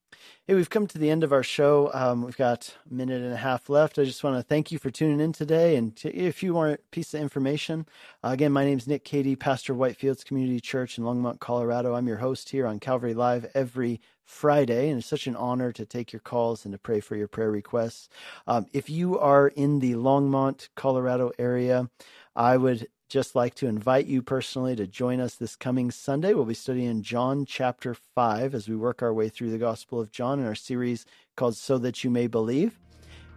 Hey, 0.46 0.56
we've 0.56 0.70
come 0.70 0.88
to 0.88 0.98
the 0.98 1.10
end 1.10 1.24
of 1.24 1.32
our 1.32 1.44
show. 1.44 1.90
Um, 1.94 2.24
we've 2.24 2.38
got 2.38 2.76
a 2.90 2.94
minute 2.94 3.22
and 3.22 3.34
a 3.34 3.38
half 3.38 3.70
left. 3.70 3.98
I 3.98 4.04
just 4.04 4.24
want 4.24 4.36
to 4.36 4.44
thank 4.44 4.72
you 4.72 4.78
for 4.78 4.90
tuning 4.90 5.20
in 5.20 5.32
today. 5.32 5.76
And 5.76 5.96
to, 5.98 6.14
if 6.14 6.44
you 6.44 6.54
want 6.54 6.74
a 6.74 6.78
piece 6.92 7.14
of 7.14 7.22
information, 7.22 7.86
uh, 8.24 8.30
again, 8.30 8.52
my 8.52 8.66
name 8.66 8.78
is 8.78 8.88
Nick 8.88 9.06
Cady, 9.06 9.36
pastor 9.36 9.74
of 9.74 9.80
Whitefields 9.80 10.26
Community 10.26 10.60
Church 10.60 10.98
in 10.98 11.04
Longmont, 11.04 11.40
Colorado. 11.40 11.96
I'm 11.96 12.08
your 12.08 12.18
host 12.18 12.50
here 12.50 12.68
on 12.68 12.80
Calvary 12.80 13.14
Live 13.14 13.50
every 13.54 14.02
Friday, 14.26 14.90
and 14.90 15.00
it's 15.00 15.08
such 15.08 15.28
an 15.28 15.36
honor 15.36 15.72
to 15.72 15.86
take 15.86 16.12
your 16.12 16.20
calls 16.20 16.66
and 16.66 16.74
to 16.74 16.78
pray 16.78 17.00
for 17.00 17.16
your 17.16 17.28
prayer 17.28 17.52
requests. 17.52 18.10
Um, 18.48 18.66
if 18.74 18.90
you 18.90 19.18
are 19.20 19.48
in 19.48 19.80
the 19.80 19.94
Longmont, 19.94 20.70
Colorado 20.76 21.32
area, 21.40 21.90
I 22.36 22.58
would 22.58 22.88
just 23.14 23.36
like 23.36 23.54
to 23.54 23.68
invite 23.68 24.08
you 24.08 24.24
personally 24.24 24.76
to 24.76 24.88
join 24.88 25.20
us 25.20 25.36
this 25.36 25.56
coming 25.56 25.92
Sunday. 25.92 26.34
We'll 26.34 26.46
be 26.46 26.56
studying 26.56 27.04
John 27.04 27.46
chapter 27.46 27.96
5 28.16 28.56
as 28.56 28.68
we 28.68 28.76
work 28.76 29.04
our 29.04 29.14
way 29.14 29.30
through 29.30 29.52
the 29.52 29.60
Gospel 29.60 30.00
of 30.00 30.10
John 30.10 30.40
in 30.40 30.48
our 30.48 30.56
series 30.56 31.06
called 31.36 31.56
So 31.56 31.78
That 31.78 32.04
You 32.04 32.10
May 32.10 32.26
Believe. 32.26 32.80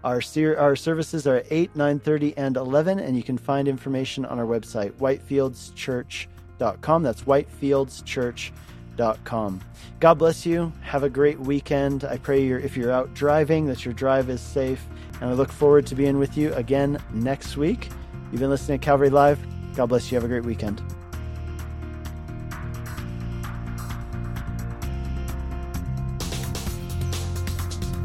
Our, 0.02 0.22
ser- 0.22 0.58
our 0.58 0.76
services 0.76 1.26
are 1.26 1.36
at 1.36 1.44
8, 1.50 1.74
9.30, 1.74 2.32
and 2.38 2.56
11, 2.56 3.00
and 3.00 3.18
you 3.18 3.22
can 3.22 3.36
find 3.36 3.68
information 3.68 4.24
on 4.24 4.38
our 4.38 4.46
website, 4.46 4.92
whitefieldschurch.com. 4.92 7.02
That's 7.02 7.22
whitefieldschurch.com. 7.24 9.60
God 10.00 10.14
bless 10.14 10.46
you. 10.46 10.72
Have 10.80 11.02
a 11.02 11.10
great 11.10 11.38
weekend. 11.38 12.04
I 12.04 12.16
pray 12.16 12.42
you're, 12.42 12.60
if 12.60 12.78
you're 12.78 12.92
out 12.92 13.12
driving 13.12 13.66
that 13.66 13.84
your 13.84 13.92
drive 13.92 14.30
is 14.30 14.40
safe, 14.40 14.86
and 15.20 15.28
I 15.28 15.34
look 15.34 15.52
forward 15.52 15.86
to 15.88 15.94
being 15.94 16.18
with 16.18 16.38
you 16.38 16.54
again 16.54 16.98
next 17.12 17.58
week. 17.58 17.90
You've 18.32 18.40
been 18.40 18.48
listening 18.48 18.80
to 18.80 18.84
Calvary 18.84 19.10
Live. 19.10 19.38
God 19.76 19.90
bless 19.90 20.10
you. 20.10 20.16
Have 20.16 20.24
a 20.24 20.28
great 20.28 20.44
weekend. 20.44 20.82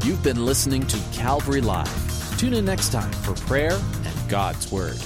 You've 0.04 0.22
been 0.22 0.44
listening 0.44 0.86
to 0.88 0.98
Calvary 1.12 1.62
Live. 1.62 2.38
Tune 2.38 2.54
in 2.54 2.64
next 2.64 2.92
time 2.92 3.10
for 3.12 3.34
prayer 3.46 3.72
and 3.72 4.28
God's 4.28 4.70
Word. 4.70 4.98